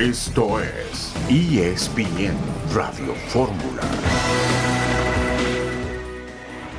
Esto 0.00 0.58
es 0.62 1.12
ESPN 1.28 2.34
Radio 2.72 3.14
Fórmula. 3.28 3.82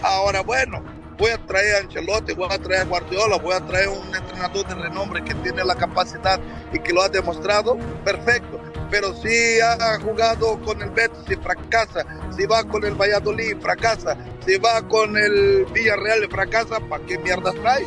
Ahora, 0.01 0.41
bueno, 0.41 0.83
voy 1.19 1.29
a 1.29 1.37
traer 1.45 1.75
a 1.75 1.79
Ancelotti, 1.81 2.33
voy 2.33 2.47
a 2.49 2.57
traer 2.57 2.81
a 2.81 2.85
Guardiola, 2.85 3.37
voy 3.37 3.53
a 3.53 3.59
traer 3.59 3.89
un 3.89 4.15
entrenador 4.15 4.67
de 4.67 4.73
renombre 4.73 5.23
que 5.23 5.35
tiene 5.35 5.63
la 5.63 5.75
capacidad 5.75 6.39
y 6.73 6.79
que 6.79 6.93
lo 6.93 7.03
ha 7.03 7.09
demostrado, 7.09 7.77
perfecto. 8.03 8.59
Pero 8.89 9.13
si 9.13 9.59
ha 9.59 9.99
jugado 9.99 10.59
con 10.61 10.81
el 10.81 10.89
Betis 10.89 11.29
y 11.29 11.35
fracasa, 11.35 12.03
si 12.35 12.47
va 12.47 12.63
con 12.63 12.83
el 12.83 12.95
Valladolid 12.95 13.55
fracasa, 13.61 14.17
si 14.43 14.57
va 14.57 14.81
con 14.87 15.15
el 15.15 15.67
Villarreal 15.71 16.27
fracasa, 16.27 16.79
¿para 16.79 17.05
qué 17.05 17.19
mierdas 17.19 17.53
trae? 17.53 17.85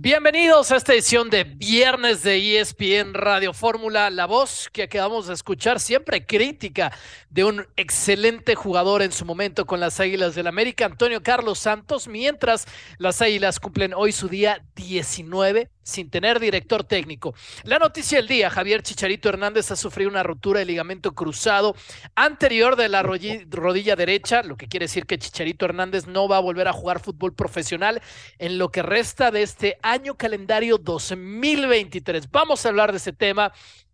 Bienvenidos 0.00 0.70
a 0.70 0.76
esta 0.76 0.92
edición 0.92 1.28
de 1.28 1.42
viernes 1.42 2.22
de 2.22 2.60
ESPN 2.60 3.14
Radio 3.14 3.52
Fórmula, 3.52 4.10
la 4.10 4.26
voz 4.26 4.70
que 4.72 4.84
acabamos 4.84 5.26
de 5.26 5.34
escuchar, 5.34 5.80
siempre 5.80 6.24
crítica 6.24 6.92
de 7.30 7.42
un 7.42 7.66
excelente 7.74 8.54
jugador 8.54 9.02
en 9.02 9.10
su 9.10 9.24
momento 9.24 9.66
con 9.66 9.80
las 9.80 9.98
Águilas 9.98 10.36
del 10.36 10.46
América, 10.46 10.84
Antonio 10.84 11.20
Carlos 11.20 11.58
Santos, 11.58 12.06
mientras 12.06 12.66
las 12.98 13.20
Águilas 13.20 13.58
cumplen 13.58 13.92
hoy 13.92 14.12
su 14.12 14.28
día 14.28 14.64
19 14.76 15.68
sin 15.88 16.10
tener 16.10 16.38
director 16.38 16.84
técnico. 16.84 17.34
La 17.64 17.78
noticia 17.78 18.18
del 18.18 18.28
día, 18.28 18.50
Javier 18.50 18.82
Chicharito 18.82 19.28
Hernández 19.28 19.70
ha 19.70 19.76
sufrido 19.76 20.10
una 20.10 20.22
rotura 20.22 20.60
de 20.60 20.66
ligamento 20.66 21.14
cruzado 21.14 21.74
anterior 22.14 22.76
de 22.76 22.88
la 22.88 23.02
rodilla 23.02 23.96
derecha, 23.96 24.42
lo 24.42 24.56
que 24.56 24.68
quiere 24.68 24.84
decir 24.84 25.06
que 25.06 25.18
Chicharito 25.18 25.64
Hernández 25.64 26.06
no 26.06 26.28
va 26.28 26.36
a 26.36 26.40
volver 26.40 26.68
a 26.68 26.72
jugar 26.72 27.00
fútbol 27.00 27.34
profesional 27.34 28.02
en 28.38 28.58
lo 28.58 28.70
que 28.70 28.82
resta 28.82 29.30
de 29.30 29.42
este 29.42 29.78
año 29.82 30.16
calendario 30.16 30.78
2023. 30.78 32.30
Vamos 32.30 32.64
a 32.64 32.68
hablar 32.68 32.92
de 32.92 32.98
ese 32.98 33.12
tema 33.12 33.52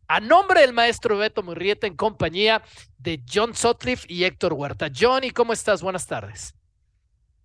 a 0.08 0.20
nombre 0.20 0.60
del 0.60 0.72
maestro 0.72 1.16
Beto 1.16 1.42
Murrieta 1.42 1.86
en 1.86 1.96
compañía 1.96 2.62
de 2.98 3.22
John 3.32 3.54
Sotliff 3.54 4.04
y 4.08 4.24
Héctor 4.24 4.52
Huerta. 4.52 4.90
Johnny, 4.94 5.30
¿cómo 5.30 5.52
estás? 5.52 5.80
Buenas 5.80 6.06
tardes. 6.06 6.54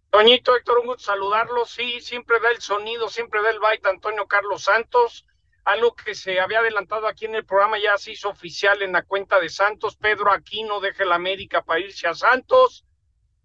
Toñito, 0.10 0.56
Héctor, 0.56 0.80
un 0.80 0.88
gusto 0.88 1.04
saludarlo. 1.04 1.66
Sí, 1.66 2.02
siempre 2.02 2.40
da 2.40 2.50
el 2.50 2.62
sonido, 2.62 3.10
siempre 3.10 3.42
da 3.44 3.52
el 3.52 3.60
byte 3.60 3.90
Antonio 3.90 4.28
Carlos 4.28 4.64
Santos. 4.64 5.26
Algo 5.66 5.96
que 5.96 6.16
se 6.16 6.40
había 6.40 6.60
adelantado 6.60 7.08
aquí 7.08 7.26
en 7.26 7.36
el 7.36 7.46
programa 7.46 7.78
ya 7.78 7.96
se 7.98 8.14
hizo 8.14 8.30
oficial 8.30 8.82
en 8.82 8.94
la 8.94 9.04
cuenta 9.04 9.40
de 9.40 9.50
Santos. 9.50 9.96
Pedro 9.98 10.32
Aquino 10.32 10.80
deja 10.80 11.04
el 11.04 11.12
América 11.12 11.62
para 11.62 11.80
irse 11.80 12.08
a 12.08 12.16
Santos. 12.16 12.86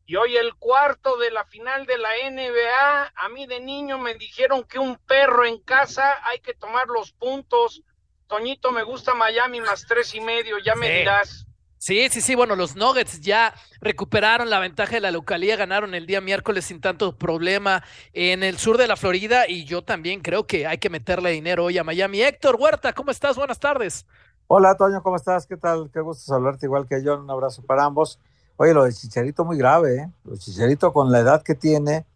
Y 0.06 0.16
hoy 0.16 0.36
el 0.36 0.54
cuarto 0.54 1.18
de 1.18 1.30
la 1.30 1.44
final 1.44 1.84
de 1.84 1.98
la 1.98 2.10
NBA. 2.30 3.12
A 3.14 3.28
mí 3.28 3.46
de 3.46 3.60
niño 3.60 3.98
me 3.98 4.14
dijeron 4.14 4.64
que 4.64 4.78
un 4.78 4.96
perro 4.96 5.44
en 5.44 5.58
casa 5.58 6.18
hay 6.26 6.40
que 6.40 6.54
tomar 6.54 6.88
los 6.88 7.12
puntos. 7.12 7.82
Toñito, 8.26 8.72
me 8.72 8.84
gusta 8.84 9.12
Miami 9.12 9.60
más 9.60 9.84
tres 9.86 10.14
y 10.14 10.20
medio, 10.20 10.58
ya 10.58 10.74
me 10.74 10.90
dirás. 10.90 11.46
Sí, 11.84 12.08
sí, 12.10 12.22
sí, 12.22 12.34
bueno, 12.34 12.56
los 12.56 12.76
Nuggets 12.76 13.20
ya 13.20 13.52
recuperaron 13.82 14.48
la 14.48 14.58
ventaja 14.58 14.92
de 14.92 15.02
la 15.02 15.10
localía, 15.10 15.54
ganaron 15.54 15.94
el 15.94 16.06
día 16.06 16.22
miércoles 16.22 16.64
sin 16.64 16.80
tanto 16.80 17.14
problema 17.14 17.82
en 18.14 18.42
el 18.42 18.56
sur 18.56 18.78
de 18.78 18.88
la 18.88 18.96
Florida 18.96 19.46
y 19.46 19.66
yo 19.66 19.84
también 19.84 20.22
creo 20.22 20.46
que 20.46 20.66
hay 20.66 20.78
que 20.78 20.88
meterle 20.88 21.32
dinero 21.32 21.66
hoy 21.66 21.76
a 21.76 21.84
Miami. 21.84 22.22
Héctor 22.22 22.56
Huerta, 22.58 22.94
¿cómo 22.94 23.10
estás? 23.10 23.36
Buenas 23.36 23.60
tardes. 23.60 24.06
Hola, 24.46 24.74
Toño, 24.78 25.02
¿cómo 25.02 25.16
estás? 25.16 25.46
¿Qué 25.46 25.58
tal? 25.58 25.90
Qué 25.92 26.00
gusto 26.00 26.24
saludarte 26.24 26.64
igual 26.64 26.86
que 26.86 27.04
yo. 27.04 27.20
Un 27.20 27.30
abrazo 27.30 27.60
para 27.60 27.84
ambos. 27.84 28.18
Oye, 28.56 28.72
lo 28.72 28.84
de 28.84 28.94
Chicharito 28.94 29.44
muy 29.44 29.58
grave, 29.58 29.96
¿eh? 29.96 30.10
Lo 30.24 30.32
de 30.32 30.38
Chicharito 30.38 30.90
con 30.90 31.12
la 31.12 31.18
edad 31.18 31.42
que 31.42 31.54
tiene, 31.54 32.06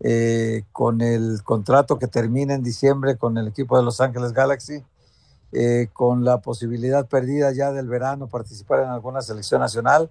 eh, 0.00 0.62
con 0.72 1.02
el 1.02 1.42
contrato 1.44 1.98
que 1.98 2.06
termina 2.06 2.54
en 2.54 2.62
diciembre 2.62 3.18
con 3.18 3.36
el 3.36 3.48
equipo 3.48 3.76
de 3.76 3.84
Los 3.84 4.00
Ángeles 4.00 4.32
Galaxy, 4.32 4.82
eh, 5.52 5.88
con 5.92 6.24
la 6.24 6.42
posibilidad 6.42 7.06
perdida 7.06 7.52
ya 7.52 7.72
del 7.72 7.88
verano 7.88 8.28
participar 8.28 8.80
en 8.80 8.90
alguna 8.90 9.22
selección 9.22 9.60
nacional, 9.60 10.10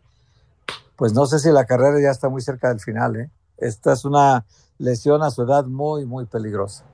pues 0.96 1.14
no 1.14 1.28
sé 1.28 1.40
si 1.40 1.52
la 1.52 1.66
carrera 1.66 2.02
ya 2.02 2.10
está 2.10 2.28
muy 2.28 2.42
cerca 2.42 2.70
del 2.70 2.80
final. 2.80 3.16
¿eh? 3.16 3.30
Esta 3.58 3.94
es 3.94 4.04
una 4.04 4.46
lesión 4.80 5.22
a 5.22 5.30
su 5.30 5.44
edad 5.44 5.66
muy, 5.66 6.06
muy 6.06 6.26
peligrosa. 6.26 6.86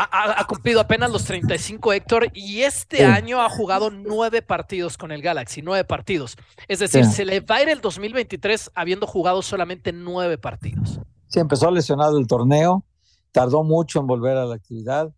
Ha, 0.00 0.46
cumplido 0.46 0.80
apenas 0.80 1.10
los 1.10 1.24
35, 1.24 1.92
Héctor, 1.92 2.28
y 2.32 2.60
este 2.62 3.04
año 3.04 3.40
ha 3.40 3.50
jugado 3.50 3.90
nueve 3.90 4.42
partidos 4.42 4.96
con 4.96 5.10
el 5.10 5.22
Galaxy, 5.22 5.60
nueve 5.60 5.82
partidos. 5.82 6.36
Es 6.68 6.78
decir, 6.78 7.04
se 7.04 7.24
le 7.24 7.40
va 7.40 7.56
a 7.56 7.62
ir 7.62 7.68
el 7.68 7.80
2023 7.80 8.70
habiendo 8.76 9.08
jugado 9.08 9.42
solamente 9.42 9.90
nueve 9.92 10.38
partidos. 10.38 11.00
Sí, 11.26 11.40
empezó 11.40 11.68
lesionado 11.72 12.16
el 12.16 12.28
torneo, 12.28 12.84
tardó 13.32 13.64
mucho 13.64 13.98
en 13.98 14.06
volver 14.06 14.36
a 14.36 14.44
la 14.44 14.54
actividad 14.54 15.10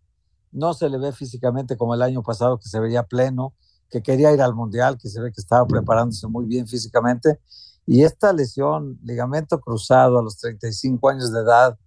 no 0.51 0.73
se 0.73 0.89
le 0.89 0.97
ve 0.97 1.11
físicamente 1.11 1.77
como 1.77 1.95
el 1.95 2.01
año 2.01 2.23
pasado, 2.23 2.59
que 2.59 2.67
se 2.67 2.79
veía 2.79 3.03
pleno, 3.03 3.53
que 3.89 4.01
quería 4.01 4.31
ir 4.33 4.41
al 4.41 4.55
Mundial, 4.55 4.97
que 4.97 5.09
se 5.09 5.21
ve 5.21 5.31
que 5.31 5.41
estaba 5.41 5.65
preparándose 5.65 6.27
muy 6.27 6.45
bien 6.45 6.67
físicamente. 6.67 7.39
Y 7.85 8.03
esta 8.03 8.31
lesión, 8.31 8.99
ligamento 9.03 9.59
cruzado 9.59 10.19
a 10.19 10.23
los 10.23 10.37
35 10.37 11.09
años 11.09 11.31
de 11.31 11.41
edad, 11.41 11.77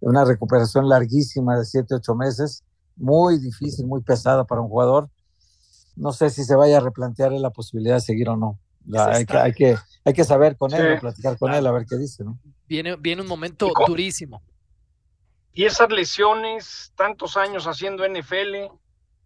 una 0.00 0.24
recuperación 0.24 0.88
larguísima 0.88 1.58
de 1.58 1.64
7, 1.64 1.94
8 1.94 2.14
meses, 2.14 2.62
muy 2.96 3.38
difícil, 3.38 3.86
muy 3.86 4.02
pesada 4.02 4.44
para 4.44 4.60
un 4.60 4.68
jugador. 4.68 5.08
No 5.94 6.12
sé 6.12 6.30
si 6.30 6.44
se 6.44 6.54
vaya 6.54 6.78
a 6.78 6.80
replantear 6.80 7.32
la 7.32 7.50
posibilidad 7.50 7.94
de 7.94 8.00
seguir 8.02 8.28
o 8.28 8.36
no. 8.36 8.58
hay, 8.98 9.24
que, 9.24 9.36
hay, 9.36 9.52
que, 9.52 9.76
hay 10.04 10.12
que 10.12 10.24
saber 10.24 10.56
con 10.56 10.74
él, 10.74 10.98
platicar 11.00 11.38
con 11.38 11.54
él, 11.54 11.66
a 11.66 11.72
ver 11.72 11.86
qué 11.86 11.96
dice. 11.96 12.22
¿no? 12.24 12.38
Viene, 12.68 12.96
viene 12.96 13.22
un 13.22 13.28
momento 13.28 13.70
durísimo. 13.86 14.42
Y 15.56 15.64
esas 15.64 15.90
lesiones, 15.90 16.92
tantos 16.96 17.38
años 17.38 17.66
haciendo 17.66 18.06
NFL, 18.06 18.76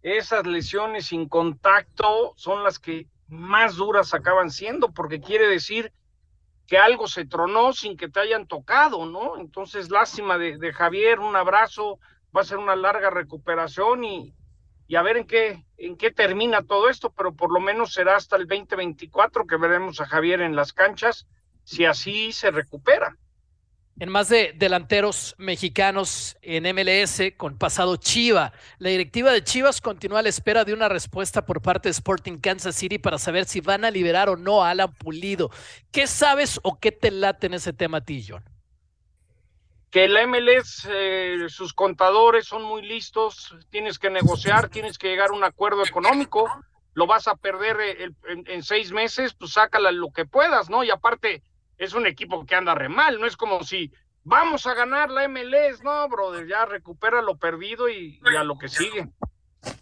esas 0.00 0.46
lesiones 0.46 1.06
sin 1.06 1.28
contacto 1.28 2.34
son 2.36 2.62
las 2.62 2.78
que 2.78 3.08
más 3.26 3.74
duras 3.74 4.14
acaban 4.14 4.52
siendo, 4.52 4.92
porque 4.92 5.20
quiere 5.20 5.48
decir 5.48 5.92
que 6.68 6.78
algo 6.78 7.08
se 7.08 7.24
tronó 7.24 7.72
sin 7.72 7.96
que 7.96 8.08
te 8.08 8.20
hayan 8.20 8.46
tocado, 8.46 9.06
¿no? 9.06 9.38
Entonces, 9.38 9.90
lástima 9.90 10.38
de, 10.38 10.72
Javier, 10.72 11.18
un 11.18 11.34
abrazo, 11.34 11.98
va 12.34 12.42
a 12.42 12.44
ser 12.44 12.58
una 12.58 12.76
larga 12.76 13.10
recuperación 13.10 14.04
y, 14.04 14.32
a 14.96 15.02
ver 15.02 15.16
en 15.16 15.26
qué, 15.26 15.66
en 15.78 15.96
qué 15.96 16.12
termina 16.12 16.62
todo 16.62 16.88
esto, 16.88 17.10
pero 17.10 17.34
por 17.34 17.52
lo 17.52 17.58
menos 17.58 17.92
será 17.92 18.14
hasta 18.14 18.36
el 18.36 18.46
2024 18.46 19.48
que 19.48 19.56
veremos 19.56 20.00
a 20.00 20.06
Javier 20.06 20.42
en 20.42 20.54
las 20.54 20.72
canchas, 20.72 21.26
si 21.64 21.86
así 21.86 22.30
se 22.30 22.52
recupera 22.52 23.16
en 24.00 24.08
más 24.08 24.30
de 24.30 24.54
delanteros 24.56 25.34
mexicanos 25.36 26.38
en 26.40 26.64
MLS 26.74 27.20
con 27.36 27.58
pasado 27.58 27.96
Chiva. 27.96 28.52
La 28.78 28.88
directiva 28.88 29.30
de 29.30 29.44
Chivas 29.44 29.82
continúa 29.82 30.20
a 30.20 30.22
la 30.22 30.30
espera 30.30 30.64
de 30.64 30.72
una 30.72 30.88
respuesta 30.88 31.44
por 31.44 31.60
parte 31.60 31.88
de 31.88 31.92
Sporting 31.92 32.38
Kansas 32.38 32.74
City 32.74 32.98
para 32.98 33.18
saber 33.18 33.44
si 33.44 33.60
van 33.60 33.84
a 33.84 33.90
liberar 33.90 34.30
o 34.30 34.36
no 34.36 34.64
a 34.64 34.70
Alan 34.70 34.94
Pulido. 34.94 35.50
¿Qué 35.92 36.06
sabes 36.06 36.58
o 36.62 36.80
qué 36.80 36.92
te 36.92 37.10
late 37.10 37.46
en 37.46 37.54
ese 37.54 37.74
tema 37.74 38.00
a? 38.00 38.42
Que 39.90 40.08
la 40.08 40.26
MLS, 40.26 40.88
eh, 40.90 41.36
sus 41.48 41.74
contadores 41.74 42.46
son 42.46 42.62
muy 42.62 42.80
listos, 42.80 43.54
tienes 43.68 43.98
que 43.98 44.08
negociar, 44.08 44.70
tienes 44.70 44.96
que 44.96 45.08
llegar 45.08 45.28
a 45.28 45.34
un 45.34 45.44
acuerdo 45.44 45.84
económico, 45.84 46.48
lo 46.94 47.06
vas 47.06 47.28
a 47.28 47.36
perder 47.36 47.76
eh, 47.82 48.10
en, 48.28 48.44
en 48.46 48.62
seis 48.62 48.92
meses, 48.92 49.34
pues 49.34 49.52
sácala 49.52 49.92
lo 49.92 50.10
que 50.10 50.24
puedas, 50.24 50.70
¿no? 50.70 50.84
Y 50.84 50.90
aparte, 50.90 51.42
es 51.80 51.94
un 51.94 52.06
equipo 52.06 52.44
que 52.44 52.54
anda 52.54 52.74
re 52.74 52.90
mal, 52.90 53.18
no 53.18 53.26
es 53.26 53.36
como 53.36 53.64
si 53.64 53.90
vamos 54.22 54.66
a 54.66 54.74
ganar 54.74 55.10
la 55.10 55.26
MLS, 55.28 55.82
no, 55.82 56.06
brother, 56.10 56.46
ya 56.46 56.66
recupera 56.66 57.22
lo 57.22 57.38
perdido 57.38 57.88
y, 57.88 58.20
a 58.38 58.44
lo 58.44 58.58
que 58.58 58.68
sigue. 58.68 59.08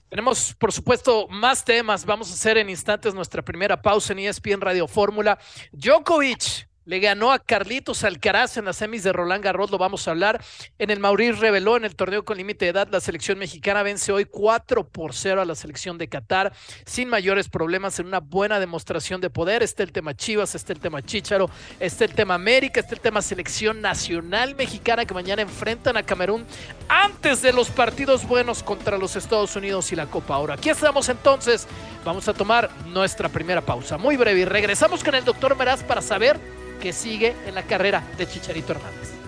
Tenemos, 0.08 0.54
por 0.54 0.72
supuesto, 0.72 1.26
más 1.28 1.64
temas. 1.64 2.06
Vamos 2.06 2.31
a 2.31 2.34
hacer 2.34 2.56
en 2.56 2.70
instantes 2.70 3.14
nuestra 3.14 3.42
primera 3.42 3.82
pausa 3.82 4.12
en 4.12 4.20
ESPN 4.20 4.60
Radio 4.60 4.87
Fórmula. 4.87 5.38
Djokovic 5.72 6.69
le 6.88 7.00
ganó 7.00 7.32
a 7.32 7.38
Carlitos 7.38 8.03
Alcaraz 8.03 8.56
en 8.56 8.65
las 8.65 8.76
semis 8.76 9.03
de 9.03 9.12
Roland 9.12 9.44
Garros, 9.44 9.71
lo 9.71 9.76
vamos 9.76 10.09
a 10.09 10.12
hablar. 10.12 10.43
En 10.78 10.88
el 10.88 11.00
Mauriz 11.00 11.38
reveló 11.38 11.76
en 11.76 11.84
el 11.84 11.94
torneo 11.94 12.25
con 12.25 12.38
límite 12.38 12.64
de 12.64 12.70
edad, 12.70 12.88
la 12.90 13.00
selección 13.00 13.38
mexicana 13.38 13.82
vence 13.82 14.11
hoy 14.11 14.25
4 14.25 14.88
por 14.88 15.12
0 15.12 15.43
a 15.43 15.44
la 15.44 15.55
selección 15.55 15.99
de 15.99 16.08
Qatar, 16.08 16.50
sin 16.87 17.11
mayores 17.11 17.50
problemas, 17.50 17.99
en 17.99 18.06
una 18.06 18.20
buena 18.20 18.58
demostración 18.58 19.20
de 19.20 19.29
poder. 19.29 19.62
Está 19.62 19.82
el 19.82 19.93
tema 19.93 20.17
Chivas, 20.17 20.55
está 20.55 20.73
el 20.73 20.81
tema 20.81 21.02
Chicharo, 21.02 21.50
está 21.79 22.06
el 22.06 22.14
tema 22.14 22.32
América, 22.32 22.81
está 22.81 22.94
el 22.94 23.02
tema 23.02 23.20
selección 23.20 23.82
nacional 23.82 24.55
mexicana 24.55 25.05
que 25.05 25.12
mañana 25.12 25.43
enfrentan 25.43 25.99
a 25.99 26.02
Camerún 26.05 26.46
antes 26.88 27.43
de 27.43 27.52
los 27.52 27.69
partidos 27.69 28.26
buenos 28.26 28.62
contra 28.62 28.96
los 28.96 29.14
Estados 29.14 29.55
Unidos 29.56 29.93
y 29.93 29.96
la 29.96 30.06
Copa 30.06 30.37
Ahora, 30.37 30.55
Aquí 30.55 30.70
estamos 30.70 31.11
entonces, 31.11 31.67
vamos 32.02 32.29
a 32.29 32.32
tomar 32.32 32.70
nuestra 32.87 33.29
primera 33.29 33.61
pausa, 33.61 33.99
muy 33.99 34.17
breve, 34.17 34.41
y 34.41 34.44
regresamos 34.46 35.05
con 35.05 35.14
el 35.14 35.25
doctor 35.26 35.55
Meraz 35.55 35.82
para 35.82 36.00
saber 36.00 36.41
que 36.78 36.92
sigue 36.92 37.34
en 37.46 37.54
la 37.54 37.62
carrera 37.62 38.02
de 38.16 38.26
Chicharito 38.26 38.72
Hernández. 38.72 39.19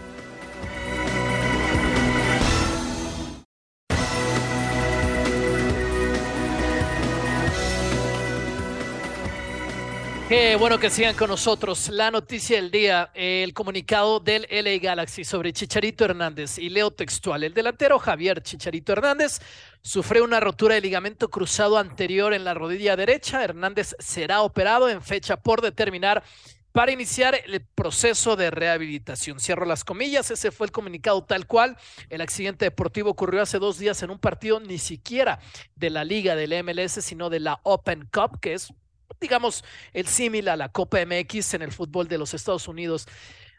Qué 10.31 10.55
bueno 10.55 10.79
que 10.79 10.91
sigan 10.91 11.17
con 11.17 11.29
nosotros. 11.29 11.89
La 11.89 12.13
noticia 12.13 12.55
del 12.55 12.71
día, 12.71 13.11
el 13.15 13.53
comunicado 13.53 14.21
del 14.21 14.47
LA 14.49 14.79
Galaxy 14.81 15.25
sobre 15.25 15.53
Chicharito 15.53 16.05
Hernández 16.05 16.57
y 16.57 16.69
leo 16.69 16.93
textual. 16.93 17.43
El 17.43 17.53
delantero 17.53 17.99
Javier 17.99 18.41
Chicharito 18.41 18.93
Hernández 18.93 19.41
sufrió 19.83 20.23
una 20.23 20.39
rotura 20.39 20.77
de 20.77 20.83
ligamento 20.83 21.29
cruzado 21.31 21.79
anterior 21.79 22.33
en 22.33 22.45
la 22.45 22.55
rodilla 22.55 22.95
derecha. 22.95 23.43
Hernández 23.43 23.97
será 23.99 24.43
operado 24.43 24.89
en 24.89 25.03
fecha 25.03 25.37
por 25.37 25.63
determinar 25.63 26.23
para 26.73 26.93
iniciar 26.93 27.41
el 27.45 27.61
proceso 27.75 28.37
de 28.37 28.51
rehabilitación. 28.51 29.41
Cierro 29.41 29.67
las 29.67 29.85
comillas, 29.85 30.31
ese 30.31 30.51
fue 30.51 30.67
el 30.67 30.73
comunicado 30.73 31.25
tal 31.25 31.47
cual. 31.47 31.77
El 32.09 32.21
accidente 32.21 32.65
deportivo 32.65 33.11
ocurrió 33.11 33.43
hace 33.43 33.59
dos 33.59 33.79
días 33.79 34.03
en 34.03 34.11
un 34.11 34.19
partido 34.19 34.61
ni 34.61 34.79
siquiera 34.79 35.41
de 35.75 35.91
la 35.91 36.05
liga 36.05 36.37
del 36.37 36.63
MLS, 36.65 36.93
sino 37.05 37.31
de 37.31 37.41
la 37.41 37.61
Open 37.65 38.09
Cup, 38.13 38.41
que 38.41 38.55
es 38.55 38.73
digamos, 39.21 39.65
el 39.93 40.07
símil 40.07 40.49
a 40.49 40.57
la 40.57 40.71
Copa 40.71 40.99
MX 41.05 41.55
en 41.55 41.63
el 41.63 41.73
fútbol 41.73 42.09
de 42.09 42.19
los 42.19 42.33
Estados 42.33 42.69
Unidos. 42.69 43.07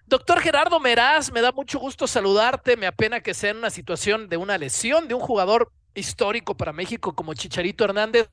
Doctor 0.08 0.42
Gerardo 0.42 0.80
Meraz, 0.80 1.32
me 1.32 1.42
da 1.42 1.52
mucho 1.52 1.80
gusto 1.80 2.08
saludarte. 2.08 2.76
Me 2.78 2.88
apena 2.88 3.22
que 3.22 3.34
sea 3.34 3.52
en 3.52 3.58
una 3.58 3.70
situación 3.70 4.28
de 4.28 4.38
una 4.38 4.58
lesión 4.58 5.08
de 5.08 5.14
un 5.14 5.22
jugador 5.22 5.72
histórico 5.94 6.56
para 6.56 6.74
México 6.74 7.14
como 7.14 7.34
Chicharito 7.34 7.86
Hernández. 7.86 8.30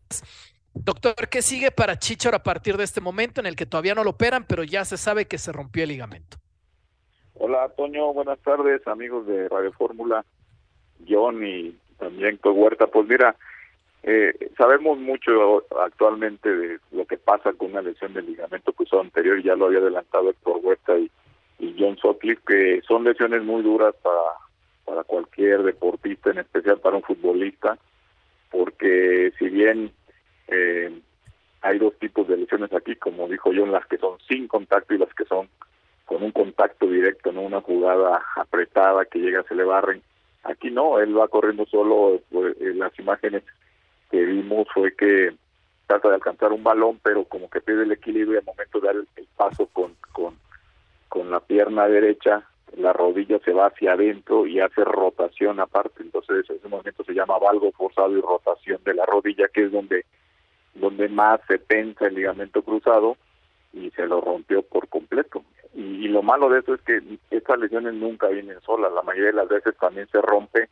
Doctor, 0.74 1.28
¿qué 1.30 1.42
sigue 1.42 1.70
para 1.70 1.98
Chicharo 1.98 2.36
a 2.36 2.42
partir 2.42 2.76
de 2.76 2.84
este 2.84 3.00
momento 3.00 3.40
en 3.40 3.46
el 3.46 3.56
que 3.56 3.66
todavía 3.66 3.94
no 3.94 4.04
lo 4.04 4.10
operan, 4.10 4.44
pero 4.46 4.64
ya 4.64 4.84
se 4.84 4.96
sabe 4.96 5.26
que 5.26 5.38
se 5.38 5.52
rompió 5.52 5.82
el 5.82 5.90
ligamento? 5.90 6.38
Hola, 7.34 7.68
Toño, 7.76 8.12
buenas 8.12 8.38
tardes, 8.40 8.86
amigos 8.86 9.26
de 9.26 9.48
Radio 9.48 9.72
Fórmula, 9.72 10.24
John 11.08 11.44
y 11.46 11.76
también 11.98 12.38
Huerta. 12.42 12.86
Pues 12.86 13.06
mira, 13.06 13.36
eh, 14.02 14.32
sabemos 14.56 14.98
mucho 14.98 15.64
actualmente 15.80 16.48
de 16.48 16.78
lo 16.92 17.04
que 17.06 17.16
pasa 17.16 17.52
con 17.52 17.72
una 17.72 17.82
lesión 17.82 18.14
del 18.14 18.26
ligamento 18.26 18.72
cruzado 18.72 19.02
anterior, 19.02 19.38
y 19.38 19.44
ya 19.44 19.54
lo 19.54 19.66
había 19.66 19.78
adelantado 19.78 20.30
Héctor 20.30 20.60
Huerta 20.62 20.98
y, 20.98 21.10
John 21.78 21.96
Sutcliffe, 21.96 22.42
que 22.46 22.80
son 22.86 23.04
lesiones 23.04 23.42
muy 23.42 23.62
duras 23.62 23.94
para, 24.02 24.16
para 24.84 25.04
cualquier 25.04 25.64
deportista, 25.64 26.30
en 26.30 26.38
especial 26.38 26.78
para 26.78 26.96
un 26.96 27.02
futbolista, 27.02 27.76
porque 28.50 29.32
si 29.38 29.48
bien 29.48 29.92
eh, 30.48 31.00
hay 31.62 31.78
dos 31.78 31.94
tipos 31.98 32.26
de 32.28 32.36
lesiones 32.36 32.72
aquí, 32.72 32.96
como 32.96 33.28
dijo 33.28 33.50
John, 33.54 33.72
las 33.72 33.86
que 33.86 33.98
son 33.98 34.18
sin 34.28 34.48
contacto 34.48 34.94
y 34.94 34.98
las 34.98 35.12
que 35.14 35.24
son 35.24 35.48
con 36.04 36.22
un 36.22 36.32
contacto 36.32 36.86
directo, 36.86 37.32
no 37.32 37.42
una 37.42 37.60
jugada 37.60 38.22
apretada 38.36 39.04
que 39.04 39.18
llega, 39.18 39.42
se 39.42 39.54
le 39.54 39.64
barren. 39.64 40.02
Aquí 40.44 40.70
no, 40.70 40.98
él 41.00 41.16
va 41.16 41.28
corriendo 41.28 41.66
solo, 41.66 42.20
pues, 42.30 42.56
las 42.58 42.98
imágenes 42.98 43.42
que 44.10 44.24
vimos 44.24 44.66
fue 44.72 44.94
que 44.94 45.34
trata 45.86 46.08
de 46.08 46.14
alcanzar 46.14 46.52
un 46.52 46.62
balón, 46.62 46.98
pero 47.02 47.24
como 47.24 47.50
que 47.50 47.60
pierde 47.60 47.82
el 47.82 47.92
equilibrio 47.92 48.34
y 48.34 48.38
al 48.38 48.44
momento 48.44 48.80
de 48.80 48.86
dar 48.86 48.96
el, 48.96 49.28
paso 49.36 49.66
con, 49.66 49.96
con, 50.12 50.38
con 51.08 51.30
la 51.30 51.40
pierna 51.40 51.86
derecha, 51.88 52.44
la 52.76 52.92
rodilla 52.92 53.38
se 53.44 53.52
va 53.52 53.66
hacia 53.66 53.92
adentro 53.92 54.46
y 54.46 54.60
hace 54.60 54.84
rotación 54.84 55.60
aparte. 55.60 56.02
Entonces, 56.02 56.48
ese 56.48 56.68
momento 56.68 57.04
se 57.04 57.14
llama 57.14 57.38
valgo 57.38 57.72
forzado 57.72 58.16
y 58.16 58.20
rotación 58.20 58.82
de 58.84 58.94
la 58.94 59.06
rodilla, 59.06 59.48
que 59.48 59.64
es 59.64 59.72
donde, 59.72 60.04
donde 60.74 61.08
más 61.08 61.40
se 61.48 61.58
tensa 61.58 62.06
el 62.06 62.14
ligamento 62.14 62.62
cruzado 62.62 63.16
y 63.72 63.90
se 63.90 64.06
lo 64.06 64.20
rompió 64.20 64.62
por 64.62 64.88
completo. 64.88 65.44
Y, 65.74 66.06
y 66.06 66.08
lo 66.08 66.22
malo 66.22 66.48
de 66.48 66.60
eso 66.60 66.74
es 66.74 66.80
que 66.82 67.00
estas 67.30 67.58
lesiones 67.58 67.94
nunca 67.94 68.28
vienen 68.28 68.60
solas. 68.62 68.92
La 68.92 69.02
mayoría 69.02 69.30
de 69.30 69.36
las 69.36 69.48
veces 69.48 69.76
también 69.76 70.08
se 70.08 70.20
rompe 70.20 70.68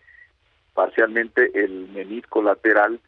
parcialmente 0.75 1.51
el 1.55 1.89
menisco 1.89 2.43
lateral 2.43 3.01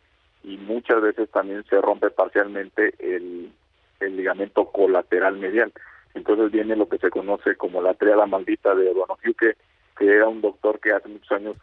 y 0.43 0.56
muchas 0.56 1.02
veces 1.02 1.31
también 1.31 1.64
se 1.64 1.81
rompe 1.81 2.11
parcialmente 2.11 2.94
el, 2.99 3.52
el 4.00 4.17
ligamento 4.17 4.67
colateral 4.67 5.37
medial. 5.37 5.73
Entonces 6.14 6.50
viene 6.50 6.76
lo 6.76 6.88
que 6.88 6.99
se 6.99 7.11
conoce 7.11 7.56
como 7.56 7.82
la 7.82 7.94
triada 7.94 8.26
maldita 8.26 8.75
de 8.75 8.93
Donoghue, 8.93 9.34
que 9.34 9.56
era 10.06 10.28
un 10.28 10.40
doctor 10.40 10.80
que 10.80 10.92
hace 10.92 11.08
muchos 11.08 11.32
años 11.32 11.56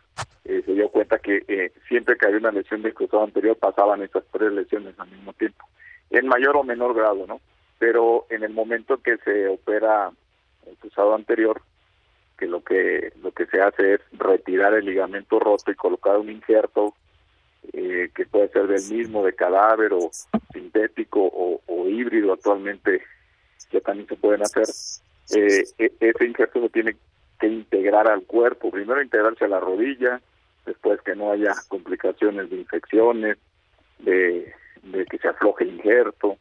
eh, 0.44 0.62
se 0.66 0.74
dio 0.74 0.90
cuenta 0.90 1.20
que 1.20 1.44
eh, 1.48 1.72
siempre 1.88 2.18
que 2.18 2.26
había 2.26 2.40
una 2.40 2.52
lesión 2.52 2.82
del 2.82 2.94
cruzado 2.94 3.24
anterior 3.24 3.58
pasaban 3.58 4.04
esas 4.04 4.24
tres 4.32 4.52
lesiones 4.52 5.00
al 5.00 5.10
mismo 5.10 5.34
tiempo, 5.34 5.66
en 6.10 6.28
mayor 6.28 6.58
o 6.58 6.64
menor 6.64 6.94
grado, 6.94 7.26
¿no? 7.28 7.42
Pero 7.80 8.26
en 8.30 8.44
el 8.44 8.54
momento 8.54 9.02
que 9.02 9.18
se 9.18 9.48
opera 9.48 10.12
el 10.68 10.78
cruzado 10.78 11.16
anterior, 11.16 11.62
que 12.38 12.48
lo 12.48 12.64
que 12.64 13.14
lo 13.22 13.32
que 13.32 13.46
se 13.48 13.62
hace 13.62 13.96
es 13.96 14.02
retirar 14.14 14.74
el 14.74 14.86
ligamento 14.86 15.40
roto 15.40 15.72
y 15.72 15.76
colocar 15.76 16.18
un 16.18 16.30
injerto 16.30 16.94
eh, 17.74 18.10
que 18.14 18.26
puede 18.26 18.50
ser 18.50 18.68
del 18.68 18.84
mismo, 18.90 19.26
de 19.26 19.34
cadáver 19.34 19.94
o 19.94 20.12
sintético 20.54 21.22
o, 21.32 21.62
híbrido 21.88 22.34
actualmente, 22.34 23.02
que 23.70 23.80
también 23.80 24.08
se 24.08 24.16
pueden 24.16 24.42
hacer. 24.42 24.68
Eh, 25.36 25.64
e, 25.78 25.92
ese 26.00 26.26
injerto 26.26 26.62
se 26.62 26.70
tiene 26.70 26.96
que 27.40 27.48
integrar 27.48 28.08
al 28.08 28.24
cuerpo, 28.24 28.72
primero 28.72 29.02
integrarse 29.02 29.46
a 29.46 29.50
la 29.50 29.60
rodilla, 29.60 30.22
después 30.66 31.02
que 31.02 31.16
no 31.16 31.32
haya 31.32 31.54
complicaciones 31.68 32.50
de 32.50 32.56
infecciones, 32.58 33.38
de, 34.00 34.54
que 35.10 35.18
se 35.18 35.28
afloje 35.28 35.64
el 35.64 35.76
injerto, 35.76 36.38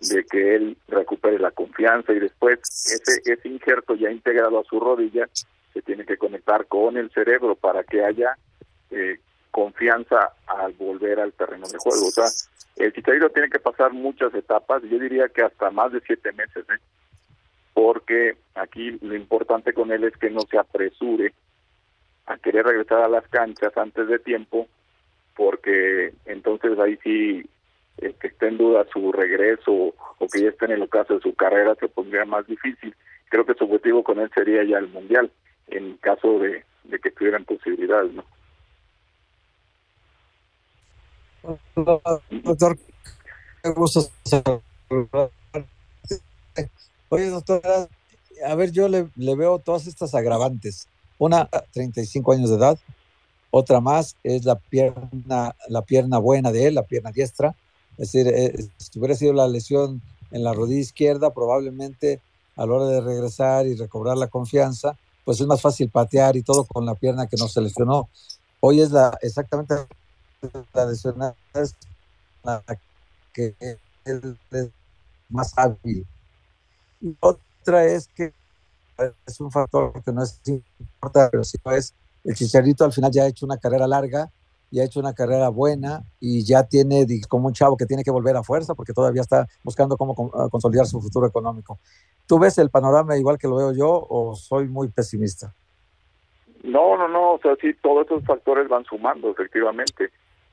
de 0.00 0.24
que 0.24 0.54
él 0.54 0.76
recupere 0.88 1.38
la 1.38 1.50
confianza 1.50 2.12
y 2.12 2.20
después 2.20 2.60
ese, 2.60 3.32
ese 3.32 3.48
injerto 3.48 3.94
ya 3.94 4.10
integrado 4.10 4.60
a 4.60 4.64
su 4.64 4.78
rodilla 4.78 5.28
se 5.72 5.82
tiene 5.82 6.04
que 6.04 6.16
conectar 6.16 6.66
con 6.66 6.96
el 6.96 7.10
cerebro 7.10 7.54
para 7.54 7.82
que 7.82 8.04
haya 8.04 8.36
eh, 8.90 9.18
confianza 9.50 10.32
al 10.46 10.72
volver 10.74 11.20
al 11.20 11.32
terreno 11.32 11.66
de 11.66 11.78
juego. 11.78 12.06
O 12.06 12.10
sea, 12.10 12.26
el 12.76 12.92
Chicharito 12.92 13.30
tiene 13.30 13.50
que 13.50 13.58
pasar 13.58 13.92
muchas 13.92 14.32
etapas, 14.34 14.82
yo 14.82 14.98
diría 14.98 15.28
que 15.28 15.42
hasta 15.42 15.70
más 15.70 15.92
de 15.92 16.00
siete 16.00 16.32
meses, 16.32 16.64
¿eh? 16.70 16.78
Porque 17.78 18.36
aquí 18.56 18.98
lo 19.02 19.14
importante 19.14 19.72
con 19.72 19.92
él 19.92 20.02
es 20.02 20.16
que 20.16 20.30
no 20.30 20.40
se 20.50 20.58
apresure 20.58 21.32
a 22.26 22.36
querer 22.36 22.66
regresar 22.66 23.02
a 23.04 23.08
las 23.08 23.24
canchas 23.28 23.72
antes 23.76 24.08
de 24.08 24.18
tiempo, 24.18 24.66
porque 25.36 26.12
entonces 26.24 26.76
ahí 26.80 26.98
sí 27.04 27.48
eh, 27.98 28.14
que 28.20 28.26
esté 28.26 28.48
en 28.48 28.58
duda 28.58 28.84
su 28.92 29.12
regreso 29.12 29.70
o 29.70 30.26
que 30.26 30.42
ya 30.42 30.48
esté 30.48 30.64
en 30.64 30.72
el 30.72 30.82
ocaso 30.82 31.14
de 31.14 31.20
su 31.20 31.36
carrera 31.36 31.76
se 31.76 31.86
pondría 31.86 32.24
más 32.24 32.44
difícil. 32.48 32.96
Creo 33.28 33.46
que 33.46 33.54
su 33.54 33.62
objetivo 33.62 34.02
con 34.02 34.18
él 34.18 34.28
sería 34.34 34.64
ya 34.64 34.78
el 34.78 34.88
Mundial, 34.88 35.30
en 35.68 35.98
caso 35.98 36.40
de, 36.40 36.64
que 37.00 37.12
tuvieran 37.12 37.44
posibilidades, 37.44 38.12
¿no? 38.12 38.24
Doctor, 42.42 42.76
qué 43.62 43.70
gusto 43.70 44.00
Oye, 47.10 47.30
doctor, 47.30 47.62
a 48.46 48.54
ver, 48.54 48.70
yo 48.70 48.88
le, 48.88 49.08
veo 49.16 49.58
todas 49.58 49.86
estas 49.86 50.14
agravantes. 50.14 50.88
Una, 51.18 51.48
35 51.72 52.32
años 52.32 52.50
de 52.50 52.56
edad. 52.56 52.78
Otra 53.50 53.80
más 53.80 54.14
es 54.22 54.44
la 54.44 54.56
pierna, 54.56 55.56
la 55.68 55.82
pierna 55.82 56.18
buena 56.18 56.52
de 56.52 56.66
él, 56.66 56.74
la 56.74 56.82
pierna 56.82 57.12
diestra. 57.12 57.56
Es 57.96 58.12
decir, 58.12 58.28
eh, 58.28 58.68
si 58.76 58.98
hubiera 58.98 59.14
sido 59.14 59.32
la 59.32 59.48
lesión 59.48 60.02
en 60.30 60.44
la 60.44 60.52
rodilla 60.52 60.80
izquierda, 60.80 61.32
probablemente 61.32 62.20
a 62.56 62.66
la 62.66 62.74
hora 62.74 62.86
de 62.86 63.00
regresar 63.00 63.66
y 63.66 63.74
recobrar 63.74 64.16
la 64.18 64.28
confianza, 64.28 64.96
pues 65.24 65.40
es 65.40 65.46
más 65.46 65.60
fácil 65.60 65.88
patear 65.90 66.36
y 66.36 66.42
todo 66.42 66.64
con 66.64 66.84
la 66.84 66.94
pierna 66.94 67.26
que 67.26 67.36
no 67.36 67.48
se 67.48 67.60
lesionó. 67.60 68.08
Hoy 68.60 68.80
es 68.80 68.90
la 68.90 69.16
exactamente 69.22 69.74
la 70.74 70.92
es 70.92 71.04
la 72.42 72.62
que 73.32 73.54
es 73.60 74.68
más 75.28 75.52
hábil. 75.56 76.06
Y 77.00 77.16
otra 77.20 77.84
es 77.84 78.08
que 78.08 78.32
es 79.26 79.40
un 79.40 79.50
factor 79.50 79.92
que 80.04 80.12
no 80.12 80.22
es 80.22 80.40
importante, 80.80 81.30
pero 81.30 81.44
sí 81.44 81.58
es 81.76 81.94
el 82.24 82.34
Chicharito 82.34 82.84
al 82.84 82.92
final 82.92 83.10
ya 83.10 83.22
ha 83.22 83.28
hecho 83.28 83.46
una 83.46 83.56
carrera 83.56 83.86
larga 83.86 84.28
y 84.70 84.80
ha 84.80 84.84
hecho 84.84 85.00
una 85.00 85.14
carrera 85.14 85.48
buena 85.48 86.02
y 86.20 86.44
ya 86.44 86.62
tiene 86.64 87.06
como 87.28 87.46
un 87.46 87.54
chavo 87.54 87.76
que 87.76 87.86
tiene 87.86 88.04
que 88.04 88.10
volver 88.10 88.36
a 88.36 88.42
fuerza 88.42 88.74
porque 88.74 88.92
todavía 88.92 89.22
está 89.22 89.46
buscando 89.64 89.96
cómo 89.96 90.14
consolidar 90.50 90.86
su 90.86 91.00
futuro 91.00 91.26
económico. 91.26 91.78
¿Tú 92.26 92.38
ves 92.38 92.58
el 92.58 92.68
panorama 92.68 93.16
igual 93.16 93.38
que 93.38 93.48
lo 93.48 93.56
veo 93.56 93.72
yo 93.72 94.06
o 94.10 94.34
soy 94.34 94.68
muy 94.68 94.88
pesimista? 94.88 95.54
No, 96.64 96.98
no, 96.98 97.08
no, 97.08 97.34
o 97.34 97.38
sea, 97.38 97.56
sí, 97.60 97.72
todos 97.80 98.04
esos 98.06 98.24
factores 98.24 98.68
van 98.68 98.84
sumando, 98.84 99.30
efectivamente. 99.30 100.10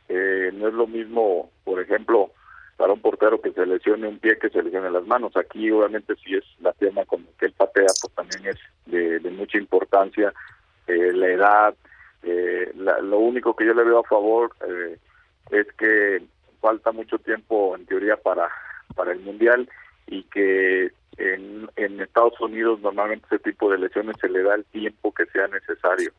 Eh, 0.07 0.51
no 0.53 0.67
es 0.67 0.73
lo 0.73 0.87
mismo, 0.87 1.49
por 1.65 1.81
ejemplo, 1.81 2.29
para 2.77 2.93
un 2.93 3.01
portero 3.01 3.39
que 3.41 3.51
se 3.51 3.65
lesione 3.65 4.07
un 4.07 4.19
pie 4.19 4.37
que 4.37 4.49
se 4.49 4.61
lesione 4.61 4.89
las 4.89 5.05
manos. 5.05 5.35
Aquí 5.37 5.71
obviamente 5.71 6.15
si 6.17 6.35
es 6.35 6.43
la 6.59 6.73
tema 6.73 7.05
con 7.05 7.25
que 7.39 7.47
él 7.47 7.53
patea, 7.53 7.87
pues 8.01 8.13
también 8.13 8.45
es 8.47 8.57
de, 8.85 9.29
mucha 9.31 9.57
importancia 9.57 10.33
eh, 10.87 11.11
la 11.13 11.27
edad. 11.27 11.75
Eh, 12.23 12.71
lo 12.75 13.19
único 13.19 13.55
que 13.55 13.65
yo 13.65 13.73
le 13.73 13.83
veo 13.83 13.99
a 13.99 14.03
favor 14.03 14.55
eh, 14.67 14.97
es 15.51 15.67
que 15.77 16.23
falta 16.59 16.91
mucho 16.91 17.19
tiempo 17.19 17.75
en 17.75 17.85
teoría 17.85 18.17
para, 18.17 18.49
para 18.95 19.11
el 19.11 19.19
Mundial 19.19 19.69
y 20.07 20.23
que 20.23 20.91
en, 21.17 21.69
en 21.75 22.01
Estados 22.01 22.39
Unidos 22.41 22.81
normalmente 22.81 23.27
ese 23.27 23.39
tipo 23.39 23.71
de 23.71 23.77
lesiones 23.77 24.15
se 24.19 24.29
le 24.29 24.43
da 24.43 24.55
el 24.55 24.65
tiempo 24.65 25.13
que 25.13 25.25
sea 25.27 25.47
necesario. 25.47 26.11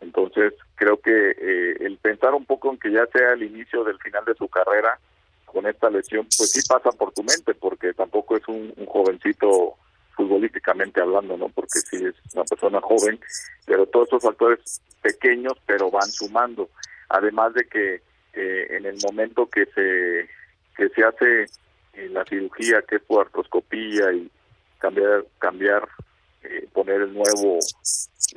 Entonces, 0.00 0.52
creo 0.74 0.98
que 0.98 1.30
eh, 1.30 1.76
el 1.80 1.96
pensar 1.96 2.34
un 2.34 2.44
poco 2.44 2.70
en 2.70 2.78
que 2.78 2.90
ya 2.90 3.06
sea 3.06 3.32
el 3.32 3.42
inicio 3.42 3.84
del 3.84 3.98
final 3.98 4.24
de 4.24 4.34
su 4.34 4.48
carrera, 4.48 4.98
con 5.54 5.66
esta 5.66 5.88
lesión, 5.88 6.26
pues 6.36 6.50
sí 6.50 6.60
pasa 6.68 6.90
por 6.90 7.12
tu 7.12 7.22
mente, 7.22 7.54
porque 7.54 7.94
tampoco 7.94 8.36
es 8.36 8.46
un, 8.48 8.74
jovencito 8.86 9.76
futbolísticamente 10.16 11.00
hablando, 11.00 11.36
¿no? 11.36 11.48
Porque 11.48 11.78
sí 11.78 11.96
es 11.96 12.14
una 12.34 12.44
persona 12.44 12.80
joven, 12.80 13.18
pero 13.64 13.86
todos 13.86 14.08
esos 14.08 14.22
factores 14.22 14.82
pequeños, 15.00 15.54
pero 15.64 15.90
van 15.90 16.10
sumando. 16.10 16.68
Además 17.08 17.54
de 17.54 17.66
que 17.66 18.02
eh, 18.34 18.66
en 18.70 18.84
el 18.86 18.98
momento 19.04 19.48
que 19.48 19.66
se 19.66 20.28
que 20.76 20.88
se 20.88 21.04
hace 21.04 21.46
la 22.10 22.24
cirugía, 22.24 22.82
que 22.82 22.96
es 22.96 23.02
por 23.02 23.26
artroscopía 23.26 24.12
y 24.12 24.28
cambiar 24.78 25.24
cambiar 25.38 25.88
eh, 26.42 26.68
poner 26.72 27.02
el 27.02 27.14
nuevo 27.14 27.58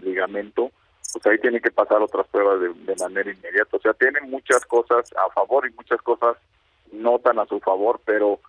ligamento, 0.04 0.72
pues 1.14 1.26
ahí 1.26 1.40
tiene 1.40 1.62
que 1.62 1.72
pasar 1.72 2.02
otras 2.02 2.28
pruebas 2.28 2.60
de, 2.62 2.96
manera 3.00 3.32
inmediata. 3.32 3.78
O 3.78 3.80
sea, 3.80 3.94
tiene 3.94 4.22
muchas 4.22 4.64
cosas 4.66 5.12
a 5.14 5.32
favor 5.32 5.68
y 5.68 5.74
muchas 5.74 6.02
cosas 6.02 6.38
no 6.92 7.20
tan 7.20 7.40
a 7.40 7.46
su 7.46 7.60
favor, 7.60 8.02
pero 8.06 8.40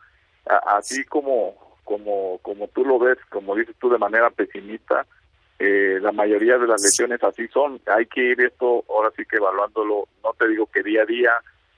así 0.66 1.04
como, 1.04 1.76
como, 1.84 2.38
como 2.42 2.68
tú 2.68 2.84
lo 2.84 2.98
ves, 2.98 3.18
como 3.30 3.54
dices 3.54 3.76
tú 3.78 3.88
de 3.90 3.98
manera 3.98 4.30
pesimista, 4.30 5.06
eh, 5.58 5.98
la 6.00 6.12
mayoría 6.12 6.56
de 6.56 6.68
las 6.68 6.82
lesiones 6.82 7.22
así 7.22 7.48
son. 7.48 7.80
Hay 7.86 8.06
que 8.06 8.22
ir 8.22 8.40
esto 8.40 8.84
ahora 8.88 9.10
sí 9.16 9.24
que 9.24 9.36
evaluándolo, 9.36 10.06
no 10.22 10.32
te 10.34 10.48
digo 10.48 10.66
que 10.66 10.82
día 10.82 11.02
a 11.02 11.06
día, 11.06 11.32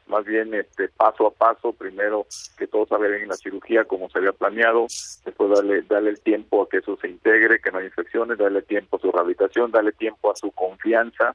más 0.07 0.25
bien 0.25 0.53
este 0.53 0.89
paso 0.89 1.27
a 1.27 1.31
paso, 1.31 1.73
primero 1.73 2.27
que 2.59 2.67
todo 2.67 2.87
salga 2.87 3.09
bien 3.09 3.23
en 3.23 3.29
la 3.29 3.37
cirugía 3.37 3.85
como 3.85 4.11
se 4.11 4.19
había 4.19 4.33
planeado, 4.33 4.87
después 5.25 5.51
darle, 5.51 5.83
darle 5.83 6.11
el 6.11 6.21
tiempo 6.21 6.63
a 6.63 6.69
que 6.69 6.79
eso 6.79 6.99
se 7.01 7.09
integre, 7.09 7.61
que 7.61 7.71
no 7.71 7.79
hay 7.79 7.87
infecciones, 7.87 8.37
darle 8.37 8.63
tiempo 8.63 8.97
a 8.97 9.01
su 9.01 9.11
rehabilitación, 9.11 9.71
darle 9.71 9.93
tiempo 9.93 10.31
a 10.31 10.37
su 10.37 10.51
confianza 10.51 11.35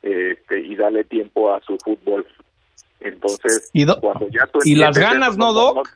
este, 0.00 0.60
y 0.60 0.74
darle 0.76 1.04
tiempo 1.04 1.52
a 1.52 1.60
su 1.60 1.76
fútbol. 1.78 2.26
Entonces, 3.04 3.70
y, 3.72 3.86
cuando 3.86 4.28
ya 4.28 4.48
y 4.64 4.74
las 4.76 4.96
ganas, 4.96 5.36
¿no, 5.36 5.52
Doc? 5.52 5.88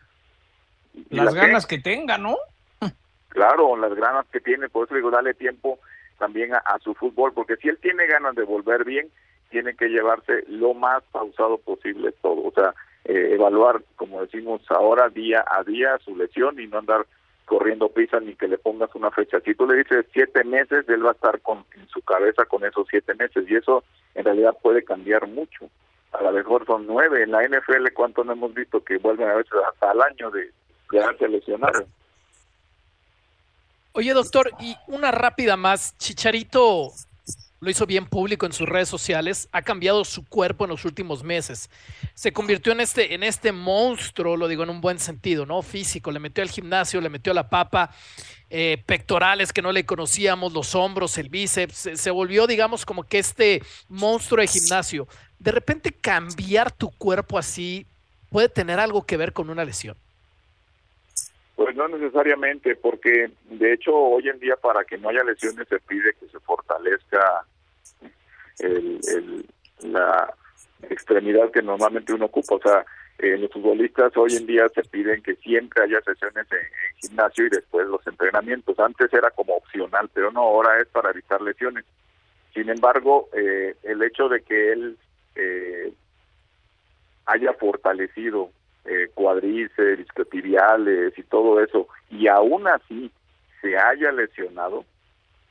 las 1.11 1.35
ganas 1.35 1.67
que 1.67 1.79
tenga, 1.79 2.19
¿no? 2.19 2.37
Claro, 3.29 3.77
las 3.77 3.95
ganas 3.95 4.27
que 4.33 4.41
tiene, 4.41 4.69
por 4.69 4.87
eso 4.87 4.95
digo, 4.95 5.11
darle 5.11 5.35
tiempo 5.35 5.79
también 6.19 6.55
a, 6.55 6.59
a 6.59 6.79
su 6.79 6.95
fútbol, 6.95 7.33
porque 7.35 7.57
si 7.57 7.69
él 7.69 7.79
tiene 7.83 8.07
ganas 8.07 8.35
de 8.35 8.45
volver 8.45 8.85
bien, 8.85 9.11
tiene 9.51 9.75
que 9.77 9.89
llevarse 9.89 10.45
lo 10.49 10.75
más 10.75 11.03
pausado 11.13 11.59
posible 11.59 12.13
todo, 12.23 12.47
o 12.47 12.53
sea, 12.53 12.75
eh, 13.05 13.35
evaluar, 13.35 13.83
como 13.95 14.21
decimos 14.21 14.63
ahora, 14.69 15.09
día 15.09 15.45
a 15.49 15.63
día 15.63 15.97
su 16.05 16.17
lesión 16.17 16.59
y 16.59 16.67
no 16.67 16.79
andar 16.79 17.07
corriendo 17.45 17.89
prisa 17.89 18.19
ni 18.19 18.35
que 18.35 18.49
le 18.49 18.59
pongas 18.59 18.93
una 18.97 19.13
fecha. 19.13 19.39
Si 19.41 19.55
tú 19.55 19.67
le 19.67 19.77
dices 19.77 20.07
siete 20.13 20.43
meses, 20.43 20.89
él 20.89 21.07
va 21.07 21.11
a 21.11 21.15
estar 21.15 21.41
con, 21.41 21.65
en 21.77 21.87
su 21.89 22.03
cabeza 22.03 22.45
con 22.47 22.65
esos 22.65 22.89
siete 22.91 23.15
meses 23.15 23.45
y 23.49 23.55
eso 23.55 23.85
en 24.17 24.25
realidad 24.25 24.57
puede 24.61 24.83
cambiar 24.83 25.29
mucho. 25.29 25.71
A 26.13 26.23
lo 26.23 26.33
mejor 26.33 26.67
son 26.67 26.87
nueve. 26.87 27.23
En 27.23 27.31
la 27.31 27.43
NFL, 27.43 27.93
¿cuántos 27.95 28.25
no 28.25 28.33
hemos 28.33 28.55
visto 28.55 28.83
que 28.83 28.99
vuelven 28.99 29.29
a 29.29 29.35
veces 29.35 29.53
hasta 29.71 29.91
al 29.91 30.01
año 30.03 30.31
de 30.31 30.51
quedarse 30.91 31.29
lesionados? 31.29 31.85
Oye, 33.93 34.13
doctor, 34.13 34.51
y 34.61 34.77
una 34.89 35.11
rápida 35.11 35.57
más. 35.57 35.97
Chicharito 35.99 36.93
lo 37.61 37.71
hizo 37.71 37.87
bien 37.87 38.07
público 38.07 38.45
en 38.47 38.53
sus 38.53 38.69
redes 38.69 38.89
sociales, 38.89 39.49
ha 39.51 39.63
cambiado 39.63 40.05
su 40.05 40.27
cuerpo 40.27 40.65
en 40.65 40.71
los 40.71 40.85
últimos 40.85 41.25
meses. 41.25 41.71
Se 42.15 42.33
convirtió 42.33 42.73
en 42.73 42.81
este, 42.81 43.15
en 43.15 43.23
este 43.23 43.53
monstruo, 43.53 44.37
lo 44.37 44.49
digo 44.49 44.63
en 44.63 44.71
un 44.71 44.81
buen 44.81 44.99
sentido, 44.99 45.47
¿no? 45.47 45.63
Físico, 45.63 46.11
le 46.11 46.19
metió 46.19 46.43
al 46.43 46.51
gimnasio, 46.51 47.01
le 47.01 47.09
metió 47.09 47.33
a 47.33 47.35
la 47.35 47.49
papa, 47.49 47.91
eh, 48.51 48.83
pectorales 48.87 49.53
que 49.53 49.63
no 49.63 49.73
le 49.73 49.87
conocíamos, 49.87 50.53
los 50.53 50.75
hombros, 50.75 51.17
el 51.19 51.31
bíceps, 51.31 51.91
se, 51.95 52.11
volvió, 52.11 52.47
digamos, 52.47 52.85
como 52.85 53.05
que 53.05 53.19
este 53.19 53.63
monstruo 53.89 54.43
de 54.43 54.49
gimnasio. 54.49 55.09
De 55.39 55.53
repente 55.53 55.93
cambiar 55.93 56.73
tu 56.73 56.91
cuerpo 56.91 57.39
así 57.39 57.87
puede 58.31 58.49
tener 58.49 58.81
algo 58.81 59.05
que 59.05 59.17
ver 59.17 59.33
con 59.33 59.51
una 59.51 59.65
lesión. 59.65 59.97
Pues 61.55 61.75
no 61.75 61.89
necesariamente, 61.89 62.77
porque 62.77 63.31
de 63.45 63.73
hecho 63.73 63.95
hoy 63.95 64.29
en 64.29 64.39
día 64.39 64.57
para 64.57 64.85
que 64.85 64.99
no 64.99 65.09
haya 65.09 65.25
lesiones 65.25 65.67
se 65.69 65.81
pide 65.81 66.13
que 66.21 66.29
se 66.29 66.39
fortalezca 66.41 67.45
el, 68.59 69.47
la 69.81 70.35
extremidad 70.91 71.51
que 71.51 71.63
normalmente 71.63 72.13
uno 72.13 72.27
ocupa. 72.27 72.57
O 72.57 72.61
sea, 72.61 72.85
eh, 73.19 73.39
los 73.39 73.51
futbolistas 73.51 74.15
hoy 74.17 74.37
en 74.37 74.47
día 74.47 74.69
se 74.75 74.83
piden 74.83 75.23
que 75.23 75.37
siempre 75.37 75.85
haya 75.85 76.01
sesiones 76.03 76.47
en, 76.53 77.09
gimnasio 77.09 77.47
y 77.47 77.51
después 77.51 77.87
los 77.87 78.07
entrenamientos. 78.07 78.79
Antes 78.79 79.13
era 79.13 79.31
como 79.31 79.55
opcional, 79.55 80.11
pero 80.13 80.31
no, 80.31 80.41
ahora 80.41 80.81
es 80.81 80.89
para 80.89 81.11
evitar 81.11 81.41
lesiones. 81.41 81.85
Sin 82.53 82.69
embargo, 82.69 83.29
eh, 83.33 83.77
el 83.83 84.03
hecho 84.03 84.29
de 84.29 84.43
que 84.43 84.73
él 84.73 84.99
eh, 85.37 85.93
haya 87.27 87.53
fortalecido 87.55 88.51
eh, 88.85 89.09
cuadriceps, 89.15 90.01
isquiotibiales 90.01 91.19
y 91.19 91.23
todo 91.25 91.63
eso, 91.63 91.89
y 92.11 92.29
aún 92.29 92.69
así 92.69 93.11
se 93.61 93.77
haya 93.77 94.13
lesionado, 94.13 94.85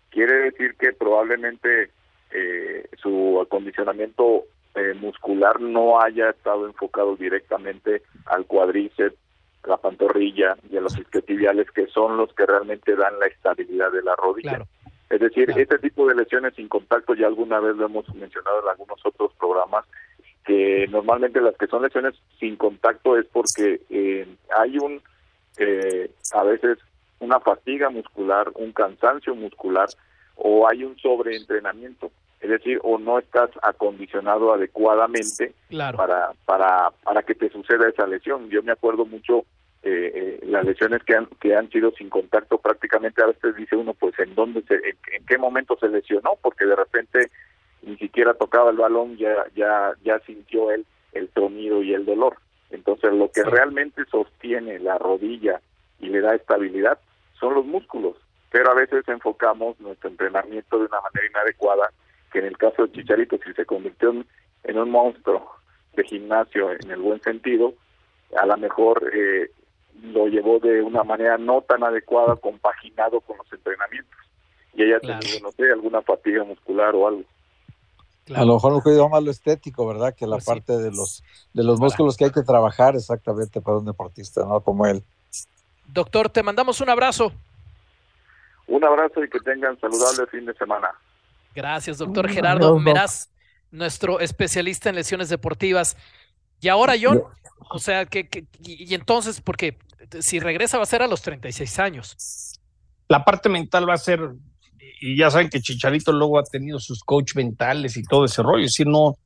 quiere 0.09 0.33
decir 0.51 0.75
que 0.75 0.93
probablemente 0.93 1.89
eh, 2.31 2.87
su 3.01 3.39
acondicionamiento 3.41 4.45
eh, 4.75 4.93
muscular 4.93 5.59
no 5.59 6.01
haya 6.01 6.29
estado 6.29 6.65
enfocado 6.65 7.15
directamente 7.15 8.01
al 8.25 8.45
cuadríceps, 8.45 9.17
la 9.65 9.77
pantorrilla 9.77 10.55
y 10.69 10.77
a 10.77 10.81
los 10.81 10.97
isquiotibiales, 10.97 11.69
que 11.71 11.87
son 11.87 12.17
los 12.17 12.33
que 12.33 12.45
realmente 12.45 12.95
dan 12.95 13.19
la 13.19 13.27
estabilidad 13.27 13.91
de 13.91 14.03
la 14.03 14.15
rodilla. 14.15 14.65
Es 15.09 15.19
decir, 15.19 15.51
este 15.55 15.77
tipo 15.79 16.07
de 16.07 16.15
lesiones 16.15 16.55
sin 16.55 16.67
contacto, 16.67 17.13
ya 17.13 17.27
alguna 17.27 17.59
vez 17.59 17.75
lo 17.75 17.85
hemos 17.85 18.07
mencionado 18.15 18.61
en 18.61 18.69
algunos 18.69 18.99
otros 19.05 19.33
programas, 19.39 19.85
que 20.45 20.87
normalmente 20.89 21.41
las 21.41 21.55
que 21.57 21.67
son 21.67 21.83
lesiones 21.83 22.15
sin 22.39 22.55
contacto 22.55 23.17
es 23.17 23.25
porque 23.27 23.81
eh, 23.89 24.27
hay 24.55 24.77
un, 24.77 25.01
eh, 25.57 26.11
a 26.33 26.43
veces 26.43 26.77
una 27.19 27.39
fatiga 27.39 27.89
muscular, 27.89 28.51
un 28.55 28.71
cansancio 28.71 29.35
muscular 29.35 29.89
o 30.35 30.67
hay 30.67 30.83
un 30.83 30.97
sobreentrenamiento. 30.97 32.11
Es 32.41 32.49
decir, 32.49 32.79
o 32.83 32.99
no 32.99 33.17
estás 33.17 33.49
acondicionado 33.63 34.53
adecuadamente 34.53 35.53
para, 35.97 36.33
para, 36.45 36.91
para 37.03 37.23
que 37.23 37.33
te 37.33 37.49
suceda 37.49 37.89
esa 37.89 38.05
lesión. 38.05 38.49
Yo 38.49 38.61
me 38.61 38.71
acuerdo 38.71 39.05
mucho 39.05 39.45
eh, 39.87 40.39
las 40.47 40.65
lesiones 40.65 41.03
que 41.03 41.15
han, 41.15 41.27
que 41.39 41.55
han 41.55 41.69
sido 41.69 41.91
sin 41.91 42.09
contacto 42.09 42.57
prácticamente 42.57 43.21
a 43.21 43.27
veces 43.27 43.55
dice 43.55 43.75
uno 43.75 43.93
pues 43.93 44.17
en 44.19 44.33
dónde 44.33 44.63
se, 44.63 44.75
en 44.75 45.25
qué 45.27 45.37
momento 45.37 45.77
se 45.79 45.89
lesionó 45.89 46.31
porque 46.41 46.65
de 46.65 46.75
repente 46.75 47.29
ni 47.83 47.95
siquiera 47.97 48.33
tocaba 48.33 48.71
el 48.71 48.77
balón, 48.77 49.15
ya, 49.17 49.45
ya, 49.55 49.93
ya 50.03 50.19
sintió 50.25 50.71
él 50.71 50.85
el 51.13 51.29
tronido 51.29 51.83
y 51.83 51.93
el 51.93 52.05
dolor. 52.05 52.37
Entonces 52.71 53.13
lo 53.13 53.29
que 53.31 53.43
realmente 53.43 54.03
sostiene 54.05 54.79
la 54.79 54.97
rodilla 54.97 55.61
y 55.99 56.07
le 56.07 56.21
da 56.21 56.35
estabilidad 56.35 56.99
son 57.39 57.53
los 57.53 57.65
músculos, 57.65 58.17
pero 58.51 58.71
a 58.71 58.75
veces 58.75 59.07
enfocamos 59.07 59.79
nuestro 59.79 60.09
entrenamiento 60.09 60.79
de 60.79 60.85
una 60.85 61.01
manera 61.01 61.27
inadecuada, 61.29 61.91
que 62.31 62.39
en 62.39 62.45
el 62.45 62.57
caso 62.57 62.87
de 62.87 62.91
Chicharito, 62.91 63.37
si 63.45 63.53
se 63.53 63.65
convirtió 63.65 64.13
en, 64.63 64.77
un 64.77 64.89
monstruo 64.89 65.51
de 65.93 66.03
gimnasio 66.03 66.71
en 66.71 66.89
el 66.89 66.99
buen 66.99 67.21
sentido, 67.21 67.75
a 68.35 68.45
lo 68.45 68.57
mejor 68.57 69.09
eh, 69.13 69.51
lo 70.01 70.27
llevó 70.27 70.59
de 70.59 70.81
una 70.81 71.03
manera 71.03 71.37
no 71.37 71.61
tan 71.61 71.83
adecuada, 71.83 72.35
compaginado 72.35 73.21
con 73.21 73.37
los 73.37 73.51
entrenamientos. 73.51 74.19
Y 74.73 74.83
ella 74.83 74.99
claro. 74.99 75.27
no 75.41 75.51
sé, 75.51 75.71
alguna 75.71 76.01
fatiga 76.01 76.43
muscular 76.43 76.93
o 76.95 77.07
algo. 77.07 77.23
A 78.33 78.43
lo 78.43 78.55
mejor 78.55 78.73
un 78.73 78.81
cuidado 78.81 79.07
más 79.07 79.23
lo 79.23 79.29
estético, 79.29 79.87
¿verdad? 79.87 80.15
Que 80.15 80.25
la 80.25 80.37
pues 80.37 80.45
parte 80.45 80.77
de 80.77 80.89
los 80.89 81.23
de 81.53 81.63
los 81.63 81.79
músculos 81.79 82.17
que 82.17 82.25
hay 82.25 82.31
que 82.31 82.41
trabajar 82.41 82.95
exactamente 82.95 83.61
para 83.61 83.77
un 83.77 83.85
deportista, 83.85 84.43
¿no? 84.45 84.61
Como 84.61 84.87
él. 84.87 85.03
Doctor, 85.87 86.29
te 86.29 86.41
mandamos 86.41 86.81
un 86.81 86.89
abrazo. 86.89 87.31
Un 88.67 88.83
abrazo 88.83 89.23
y 89.23 89.29
que 89.29 89.39
tengan 89.39 89.79
saludable 89.79 90.25
fin 90.27 90.45
de 90.45 90.55
semana. 90.55 90.89
Gracias, 91.53 91.99
doctor 91.99 92.27
Gerardo 92.27 92.77
Meraz, 92.79 93.29
nuestro 93.71 94.19
especialista 94.19 94.89
en 94.89 94.95
lesiones 94.95 95.29
deportivas. 95.29 95.95
Y 96.59 96.67
ahora, 96.67 96.95
John, 96.99 97.21
o 97.69 97.79
sea, 97.79 98.05
que, 98.05 98.27
que 98.27 98.45
y, 98.63 98.91
y 98.91 98.95
entonces, 98.95 99.41
porque 99.41 99.77
si 100.21 100.39
regresa 100.39 100.77
va 100.77 100.83
a 100.83 100.87
ser 100.87 101.01
a 101.01 101.07
los 101.07 101.21
36 101.21 101.79
años. 101.79 102.59
La 103.07 103.23
parte 103.23 103.49
mental 103.49 103.87
va 103.87 103.93
a 103.93 103.97
ser 103.97 104.19
y 104.99 105.17
ya 105.17 105.29
saben 105.29 105.49
que 105.49 105.61
Chicharito 105.61 106.11
luego 106.11 106.39
ha 106.39 106.43
tenido 106.43 106.79
sus 106.79 107.03
coach 107.03 107.35
mentales 107.35 107.97
y 107.97 108.03
todo 108.03 108.25
ese 108.25 108.41
rollo, 108.41 108.65
es 108.65 108.71
decir, 108.71 108.87
no, 108.87 109.17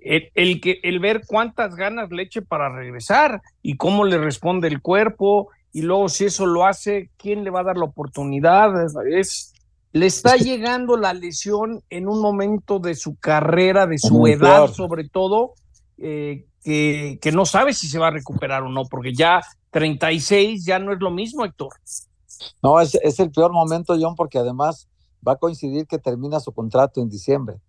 el, 0.00 0.60
que, 0.60 0.80
el 0.82 1.00
ver 1.00 1.22
cuántas 1.26 1.74
ganas 1.74 2.10
le 2.10 2.22
eche 2.22 2.42
para 2.42 2.68
regresar 2.74 3.42
y 3.62 3.76
cómo 3.76 4.04
le 4.04 4.18
responde 4.18 4.68
el 4.68 4.80
cuerpo, 4.80 5.50
y 5.72 5.82
luego 5.82 6.08
si 6.08 6.26
eso 6.26 6.46
lo 6.46 6.66
hace, 6.66 7.10
¿quién 7.16 7.44
le 7.44 7.50
va 7.50 7.60
a 7.60 7.64
dar 7.64 7.76
la 7.76 7.84
oportunidad? 7.84 8.72
Es, 9.08 9.52
le 9.92 10.06
está 10.06 10.36
llegando 10.36 10.96
la 10.96 11.14
lesión 11.14 11.82
en 11.90 12.08
un 12.08 12.20
momento 12.20 12.78
de 12.78 12.94
su 12.94 13.16
carrera, 13.16 13.86
de 13.86 13.98
su 13.98 14.26
edad 14.26 14.68
sobre 14.68 15.08
todo, 15.08 15.54
eh, 15.98 16.44
que, 16.62 17.18
que 17.20 17.32
no 17.32 17.44
sabe 17.44 17.74
si 17.74 17.88
se 17.88 17.98
va 17.98 18.08
a 18.08 18.12
recuperar 18.12 18.62
o 18.62 18.68
no, 18.68 18.84
porque 18.84 19.14
ya 19.14 19.40
36 19.70 20.64
ya 20.64 20.78
no 20.78 20.92
es 20.92 21.00
lo 21.00 21.10
mismo, 21.10 21.44
Héctor. 21.44 21.72
No, 22.62 22.80
es, 22.80 22.94
es 22.96 23.20
el 23.20 23.30
peor 23.30 23.52
momento, 23.52 23.96
John, 24.00 24.14
porque 24.14 24.38
además 24.38 24.88
va 25.26 25.32
a 25.32 25.36
coincidir 25.36 25.86
que 25.86 25.98
termina 25.98 26.40
su 26.40 26.52
contrato 26.52 27.00
en 27.00 27.08
diciembre. 27.08 27.60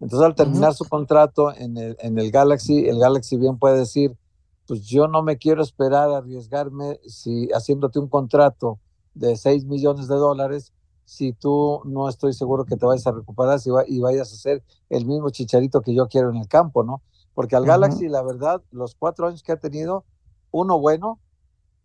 Entonces, 0.00 0.26
al 0.26 0.34
terminar 0.34 0.74
su 0.74 0.84
contrato 0.84 1.54
en 1.54 1.76
el, 1.76 1.96
en 2.00 2.18
el 2.18 2.30
Galaxy, 2.30 2.86
el 2.86 2.98
Galaxy 2.98 3.36
bien 3.36 3.58
puede 3.58 3.78
decir, 3.78 4.16
pues 4.66 4.84
yo 4.86 5.08
no 5.08 5.22
me 5.22 5.38
quiero 5.38 5.62
esperar 5.62 6.10
a 6.10 6.18
arriesgarme 6.18 7.00
si 7.06 7.48
haciéndote 7.52 7.98
un 7.98 8.08
contrato 8.08 8.78
de 9.14 9.36
6 9.36 9.64
millones 9.64 10.08
de 10.08 10.16
dólares, 10.16 10.72
si 11.04 11.32
tú 11.32 11.80
no 11.84 12.08
estoy 12.08 12.32
seguro 12.32 12.64
que 12.64 12.76
te 12.76 12.84
vayas 12.84 13.06
a 13.06 13.12
recuperar 13.12 13.60
si 13.60 13.70
y 13.86 14.00
vayas 14.00 14.32
a 14.32 14.34
hacer 14.34 14.62
el 14.90 15.06
mismo 15.06 15.30
chicharito 15.30 15.80
que 15.80 15.94
yo 15.94 16.08
quiero 16.08 16.30
en 16.30 16.36
el 16.36 16.48
campo, 16.48 16.82
¿no? 16.82 17.00
Porque 17.36 17.54
al 17.54 17.66
Galaxy, 17.66 18.08
la 18.08 18.22
verdad, 18.22 18.62
los 18.70 18.94
cuatro 18.94 19.26
años 19.26 19.42
que 19.42 19.52
ha 19.52 19.58
tenido, 19.58 20.06
uno 20.52 20.80
bueno, 20.80 21.20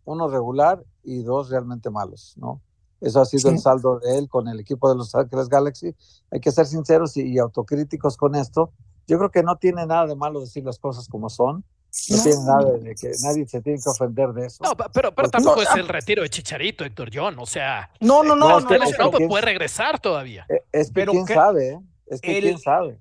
uno 0.06 0.26
regular 0.26 0.82
y 1.04 1.22
dos 1.24 1.50
realmente 1.50 1.90
malos, 1.90 2.32
¿no? 2.38 2.62
Eso 3.02 3.20
ha 3.20 3.26
sido 3.26 3.50
el 3.50 3.58
saldo 3.58 3.98
de 3.98 4.16
él 4.16 4.30
con 4.30 4.48
el 4.48 4.60
equipo 4.60 4.88
de 4.88 4.96
Los 4.96 5.14
Ángeles 5.14 5.50
Galaxy. 5.50 5.94
Hay 6.30 6.40
que 6.40 6.50
ser 6.50 6.64
sinceros 6.64 7.18
y, 7.18 7.38
autocríticos 7.38 8.16
con 8.16 8.34
esto. 8.34 8.72
Yo 9.06 9.18
creo 9.18 9.30
que 9.30 9.42
no 9.42 9.56
tiene 9.56 9.84
nada 9.84 10.06
de 10.06 10.16
malo 10.16 10.40
decir 10.40 10.64
las 10.64 10.78
cosas 10.78 11.06
como 11.06 11.28
son. 11.28 11.62
No, 12.08 12.22
tiene 12.22 12.44
nada 12.46 12.72
de 12.72 12.94
que 12.94 13.12
nadie 13.22 13.46
se 13.46 13.60
tiene 13.60 13.78
que 13.78 13.90
ofender 13.90 14.32
de 14.32 14.46
eso. 14.46 14.64
No, 14.64 14.70
pero, 14.94 15.14
pero 15.14 15.28
tampoco 15.28 15.60
es 15.60 15.74
el 15.76 15.86
retiro 15.88 16.22
de 16.22 16.30
Chicharito, 16.30 16.82
Héctor 16.82 17.10
John. 17.12 17.38
O 17.38 17.44
sea, 17.44 17.90
no, 18.00 18.22
no, 18.22 18.34
no, 18.34 18.58
no, 18.58 18.70
no, 18.70 19.28
puede 19.28 19.44
regresar 19.44 20.00
todavía. 20.00 20.46
Eh, 20.48 20.62
es 20.72 20.90
que 20.90 21.04
quién 21.04 21.26
sabe, 21.26 21.72
¿eh? 21.72 21.80
Es 22.06 22.22
que 22.22 22.40
quién 22.40 22.58
sabe 22.58 22.98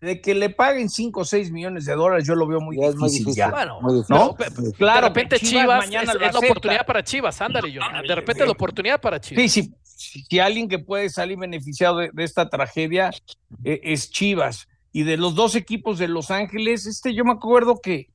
de 0.00 0.20
que 0.20 0.34
le 0.34 0.50
paguen 0.50 0.88
5 0.88 1.20
o 1.20 1.24
6 1.24 1.50
millones 1.52 1.84
de 1.84 1.94
dólares, 1.94 2.26
yo 2.26 2.34
lo 2.34 2.46
veo 2.46 2.60
muy 2.60 2.76
difícil, 2.76 3.34
ya. 3.34 3.50
Bueno, 3.50 3.80
¿no? 4.08 4.34
Claro, 4.76 5.02
de 5.02 5.08
repente 5.08 5.38
Chivas, 5.38 5.86
es, 5.86 5.92
la 5.92 6.38
oportunidad 6.38 6.86
para 6.86 7.04
Chivas, 7.04 7.40
ándale, 7.40 7.70
yo. 7.70 7.82
De 8.06 8.14
repente 8.14 8.42
es 8.42 8.46
la 8.46 8.52
oportunidad 8.52 9.00
para 9.00 9.20
Chivas. 9.20 9.50
Sí, 9.50 9.62
sí, 9.62 10.24
si 10.28 10.38
alguien 10.38 10.68
que 10.68 10.78
puede 10.78 11.10
salir 11.10 11.38
beneficiado 11.38 11.98
de, 11.98 12.10
esta 12.16 12.48
tragedia 12.48 13.10
eh, 13.64 13.80
es 13.84 14.10
Chivas. 14.10 14.68
Y 14.92 15.04
de 15.04 15.16
los 15.16 15.34
dos 15.34 15.54
equipos 15.54 15.98
de 15.98 16.08
Los 16.08 16.30
Ángeles, 16.30 16.86
este 16.86 17.14
yo 17.14 17.24
me 17.24 17.32
acuerdo 17.32 17.80
que 17.80 18.08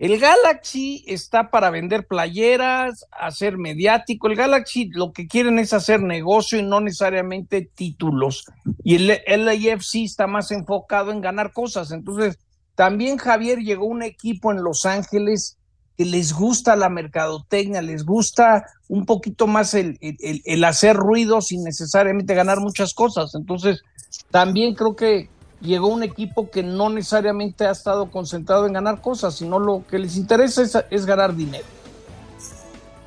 el 0.00 0.18
Galaxy 0.18 1.04
está 1.06 1.50
para 1.50 1.68
vender 1.68 2.06
playeras, 2.06 3.04
hacer 3.12 3.58
mediático. 3.58 4.28
El 4.28 4.34
Galaxy 4.34 4.88
lo 4.94 5.12
que 5.12 5.28
quieren 5.28 5.58
es 5.58 5.74
hacer 5.74 6.00
negocio 6.00 6.58
y 6.58 6.62
no 6.62 6.80
necesariamente 6.80 7.68
títulos. 7.74 8.46
Y 8.82 8.94
el 8.94 9.44
LAFC 9.44 9.96
está 9.96 10.26
más 10.26 10.52
enfocado 10.52 11.12
en 11.12 11.20
ganar 11.20 11.52
cosas. 11.52 11.92
Entonces, 11.92 12.38
también 12.74 13.18
Javier 13.18 13.58
llegó 13.58 13.84
un 13.84 14.02
equipo 14.02 14.50
en 14.50 14.62
Los 14.62 14.86
Ángeles 14.86 15.58
que 15.98 16.06
les 16.06 16.32
gusta 16.32 16.76
la 16.76 16.88
mercadotecnia, 16.88 17.82
les 17.82 18.06
gusta 18.06 18.64
un 18.88 19.04
poquito 19.04 19.46
más 19.46 19.74
el, 19.74 19.98
el, 20.00 20.40
el 20.46 20.64
hacer 20.64 20.96
ruido 20.96 21.42
sin 21.42 21.62
necesariamente 21.62 22.34
ganar 22.34 22.60
muchas 22.60 22.94
cosas. 22.94 23.34
Entonces, 23.34 23.82
también 24.30 24.74
creo 24.74 24.96
que 24.96 25.28
llegó 25.60 25.88
un 25.88 26.02
equipo 26.02 26.50
que 26.50 26.62
no 26.62 26.88
necesariamente 26.90 27.66
ha 27.66 27.70
estado 27.70 28.10
concentrado 28.10 28.66
en 28.66 28.72
ganar 28.72 29.00
cosas, 29.00 29.36
sino 29.36 29.58
lo 29.58 29.84
que 29.88 29.98
les 29.98 30.16
interesa 30.16 30.86
es, 30.90 31.06
ganar 31.06 31.34
dinero. 31.34 31.64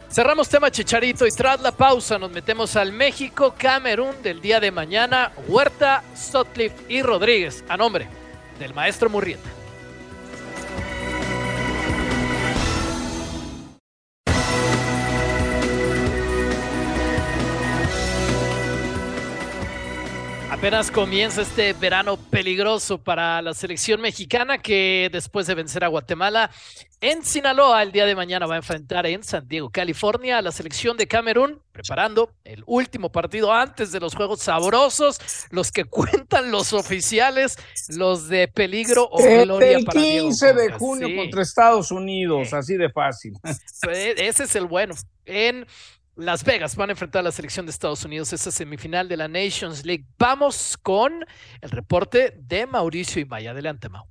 Cerramos 0.09 0.47
tema 0.47 0.69
Chicharito 0.69 1.25
y 1.25 1.31
tras 1.31 1.59
la 1.61 1.71
pausa 1.71 2.19
nos 2.19 2.31
metemos 2.31 2.75
al 2.75 2.91
México, 2.91 3.55
Camerún 3.57 4.21
del 4.21 4.41
día 4.41 4.59
de 4.59 4.71
mañana, 4.71 5.31
Huerta, 5.47 6.03
Sotcliffe 6.15 6.85
y 6.87 7.01
Rodríguez, 7.01 7.63
a 7.67 7.77
nombre 7.77 8.07
del 8.59 8.75
maestro 8.75 9.09
Murrieta. 9.09 9.62
Apenas 20.63 20.91
comienza 20.91 21.41
este 21.41 21.73
verano 21.73 22.15
peligroso 22.15 22.97
para 22.97 23.41
la 23.41 23.53
selección 23.53 23.99
mexicana 23.99 24.59
que 24.59 25.09
después 25.11 25.45
de 25.45 25.55
vencer 25.55 25.83
a 25.83 25.89
Guatemala 25.89 26.49
en 27.01 27.21
Sinaloa 27.21 27.83
el 27.83 27.91
día 27.91 28.05
de 28.05 28.15
mañana 28.15 28.45
va 28.45 28.53
a 28.53 28.59
enfrentar 28.59 29.05
en 29.05 29.25
San 29.25 29.45
Diego, 29.45 29.69
California 29.69 30.37
a 30.37 30.41
la 30.41 30.53
selección 30.53 30.95
de 30.95 31.05
Camerún, 31.05 31.61
preparando 31.73 32.31
el 32.45 32.63
último 32.65 33.11
partido 33.11 33.51
antes 33.51 33.91
de 33.91 33.99
los 33.99 34.15
juegos 34.15 34.39
sabrosos, 34.39 35.19
los 35.49 35.69
que 35.69 35.83
cuentan 35.89 36.49
los 36.49 36.71
oficiales, 36.71 37.57
los 37.89 38.29
de 38.29 38.47
peligro 38.47 39.09
o 39.11 39.21
gloria 39.21 39.79
el 39.79 39.85
15 39.85 40.53
de 40.53 40.71
junio 40.71 41.13
contra 41.13 41.41
Estados 41.41 41.91
Unidos, 41.91 42.53
así 42.53 42.77
de 42.77 42.89
fácil. 42.89 43.33
Pues, 43.41 44.13
ese 44.15 44.45
es 44.45 44.55
el 44.55 44.67
bueno. 44.67 44.95
En 45.25 45.65
las 46.15 46.43
Vegas 46.43 46.75
van 46.75 46.89
a 46.89 46.93
enfrentar 46.93 47.21
a 47.21 47.23
la 47.23 47.31
selección 47.31 47.65
de 47.65 47.71
Estados 47.71 48.05
Unidos 48.05 48.31
esa 48.33 48.51
semifinal 48.51 49.07
de 49.07 49.17
la 49.17 49.27
Nations 49.27 49.85
League. 49.85 50.05
Vamos 50.19 50.77
con 50.81 51.25
el 51.61 51.71
reporte 51.71 52.35
de 52.37 52.67
Mauricio 52.67 53.21
y 53.21 53.25
Maya. 53.25 53.51
Adelante, 53.51 53.89
Mau. 53.89 54.05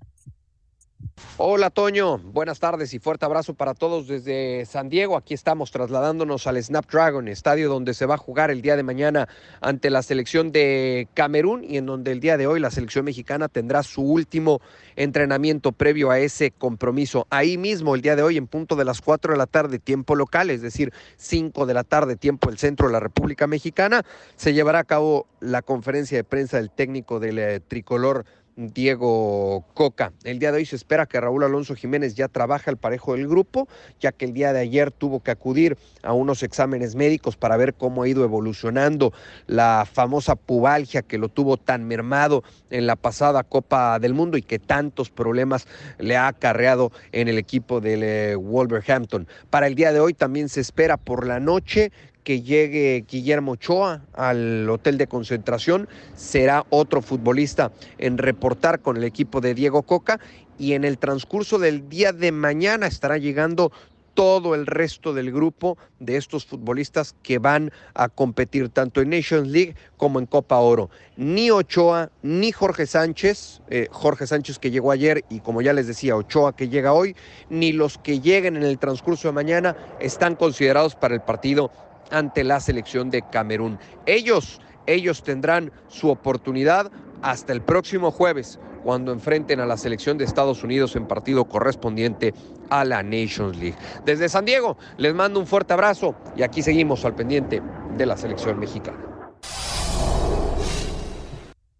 Hola 1.38 1.70
Toño, 1.70 2.18
buenas 2.18 2.60
tardes 2.60 2.94
y 2.94 2.98
fuerte 2.98 3.24
abrazo 3.24 3.54
para 3.54 3.74
todos 3.74 4.06
desde 4.06 4.64
San 4.64 4.88
Diego. 4.88 5.16
Aquí 5.16 5.34
estamos 5.34 5.72
trasladándonos 5.72 6.46
al 6.46 6.62
Snapdragon, 6.62 7.26
estadio 7.26 7.68
donde 7.68 7.94
se 7.94 8.06
va 8.06 8.14
a 8.14 8.18
jugar 8.18 8.50
el 8.50 8.62
día 8.62 8.76
de 8.76 8.82
mañana 8.82 9.28
ante 9.60 9.90
la 9.90 10.02
selección 10.02 10.52
de 10.52 11.08
Camerún 11.14 11.64
y 11.64 11.78
en 11.78 11.86
donde 11.86 12.12
el 12.12 12.20
día 12.20 12.36
de 12.36 12.46
hoy 12.46 12.60
la 12.60 12.70
selección 12.70 13.06
mexicana 13.06 13.48
tendrá 13.48 13.82
su 13.82 14.02
último 14.02 14.60
entrenamiento 14.94 15.72
previo 15.72 16.10
a 16.10 16.20
ese 16.20 16.52
compromiso. 16.52 17.26
Ahí 17.30 17.58
mismo 17.58 17.94
el 17.94 18.02
día 18.02 18.14
de 18.14 18.22
hoy 18.22 18.36
en 18.36 18.46
punto 18.46 18.76
de 18.76 18.84
las 18.84 19.00
4 19.00 19.32
de 19.32 19.38
la 19.38 19.46
tarde 19.46 19.78
tiempo 19.78 20.14
local, 20.14 20.50
es 20.50 20.62
decir, 20.62 20.92
5 21.16 21.66
de 21.66 21.74
la 21.74 21.82
tarde 21.82 22.14
tiempo 22.14 22.50
del 22.50 22.58
centro 22.58 22.86
de 22.86 22.92
la 22.92 23.00
República 23.00 23.46
Mexicana, 23.46 24.04
se 24.36 24.52
llevará 24.52 24.80
a 24.80 24.84
cabo 24.84 25.26
la 25.40 25.62
conferencia 25.62 26.18
de 26.18 26.24
prensa 26.24 26.58
del 26.58 26.70
técnico 26.70 27.18
del 27.18 27.38
eh, 27.38 27.60
tricolor 27.60 28.26
Diego 28.56 29.64
Coca. 29.74 30.12
El 30.24 30.38
día 30.38 30.52
de 30.52 30.58
hoy 30.58 30.66
se 30.66 30.76
espera 30.76 31.06
que 31.06 31.20
Raúl 31.20 31.44
Alonso 31.44 31.74
Jiménez 31.74 32.14
ya 32.14 32.28
trabaje 32.28 32.70
al 32.70 32.76
parejo 32.76 33.14
del 33.14 33.26
grupo, 33.26 33.68
ya 34.00 34.12
que 34.12 34.26
el 34.26 34.34
día 34.34 34.52
de 34.52 34.60
ayer 34.60 34.90
tuvo 34.90 35.20
que 35.20 35.30
acudir 35.30 35.78
a 36.02 36.12
unos 36.12 36.42
exámenes 36.42 36.94
médicos 36.94 37.36
para 37.36 37.56
ver 37.56 37.74
cómo 37.74 38.02
ha 38.02 38.08
ido 38.08 38.24
evolucionando 38.24 39.12
la 39.46 39.86
famosa 39.90 40.36
pubalgia 40.36 41.02
que 41.02 41.18
lo 41.18 41.28
tuvo 41.28 41.56
tan 41.56 41.86
mermado 41.86 42.44
en 42.70 42.86
la 42.86 42.96
pasada 42.96 43.42
Copa 43.42 43.98
del 43.98 44.14
Mundo 44.14 44.36
y 44.36 44.42
que 44.42 44.58
tantos 44.58 45.10
problemas 45.10 45.66
le 45.98 46.16
ha 46.16 46.28
acarreado 46.28 46.92
en 47.12 47.28
el 47.28 47.38
equipo 47.38 47.80
del 47.80 48.02
eh, 48.02 48.36
Wolverhampton. 48.36 49.26
Para 49.50 49.66
el 49.66 49.74
día 49.74 49.92
de 49.92 50.00
hoy 50.00 50.14
también 50.14 50.48
se 50.48 50.60
espera 50.60 50.96
por 50.96 51.26
la 51.26 51.40
noche 51.40 51.92
que 52.24 52.42
llegue 52.42 53.04
Guillermo 53.08 53.52
Ochoa 53.52 54.02
al 54.14 54.68
hotel 54.68 54.98
de 54.98 55.06
concentración. 55.06 55.88
Será 56.14 56.64
otro 56.70 57.02
futbolista 57.02 57.72
en 57.98 58.18
reportar 58.18 58.80
con 58.80 58.96
el 58.96 59.04
equipo 59.04 59.40
de 59.40 59.54
Diego 59.54 59.82
Coca 59.82 60.20
y 60.58 60.74
en 60.74 60.84
el 60.84 60.98
transcurso 60.98 61.58
del 61.58 61.88
día 61.88 62.12
de 62.12 62.32
mañana 62.32 62.86
estará 62.86 63.18
llegando 63.18 63.72
todo 64.14 64.54
el 64.54 64.66
resto 64.66 65.14
del 65.14 65.32
grupo 65.32 65.78
de 65.98 66.16
estos 66.16 66.44
futbolistas 66.44 67.14
que 67.22 67.38
van 67.38 67.72
a 67.94 68.08
competir 68.08 68.68
tanto 68.68 69.00
en 69.00 69.10
Nations 69.10 69.48
League 69.48 69.74
como 69.96 70.18
en 70.18 70.26
Copa 70.26 70.58
Oro. 70.58 70.90
Ni 71.16 71.50
Ochoa, 71.50 72.10
ni 72.22 72.52
Jorge 72.52 72.86
Sánchez, 72.86 73.62
eh, 73.70 73.88
Jorge 73.90 74.26
Sánchez 74.26 74.58
que 74.58 74.70
llegó 74.70 74.90
ayer 74.90 75.24
y 75.30 75.40
como 75.40 75.62
ya 75.62 75.72
les 75.72 75.86
decía, 75.86 76.16
Ochoa 76.16 76.54
que 76.54 76.68
llega 76.68 76.92
hoy, 76.92 77.16
ni 77.48 77.72
los 77.72 77.98
que 77.98 78.20
lleguen 78.20 78.56
en 78.56 78.64
el 78.64 78.78
transcurso 78.78 79.28
de 79.28 79.32
mañana 79.32 79.76
están 80.00 80.34
considerados 80.34 80.94
para 80.94 81.14
el 81.14 81.22
partido 81.22 81.70
ante 82.10 82.44
la 82.44 82.60
selección 82.60 83.10
de 83.10 83.22
Camerún. 83.22 83.78
Ellos, 84.06 84.60
ellos 84.86 85.22
tendrán 85.22 85.72
su 85.88 86.10
oportunidad 86.10 86.90
hasta 87.22 87.52
el 87.52 87.62
próximo 87.62 88.10
jueves 88.10 88.58
cuando 88.82 89.12
enfrenten 89.12 89.60
a 89.60 89.66
la 89.66 89.76
selección 89.76 90.18
de 90.18 90.24
Estados 90.24 90.64
Unidos 90.64 90.96
en 90.96 91.06
partido 91.06 91.44
correspondiente 91.44 92.34
a 92.68 92.84
la 92.84 93.02
Nations 93.02 93.56
League. 93.56 93.76
Desde 94.04 94.28
San 94.28 94.44
Diego 94.44 94.76
les 94.96 95.14
mando 95.14 95.38
un 95.38 95.46
fuerte 95.46 95.72
abrazo 95.72 96.14
y 96.36 96.42
aquí 96.42 96.62
seguimos 96.62 97.04
al 97.04 97.14
pendiente 97.14 97.62
de 97.96 98.06
la 98.06 98.16
selección 98.16 98.58
mexicana. 98.58 99.11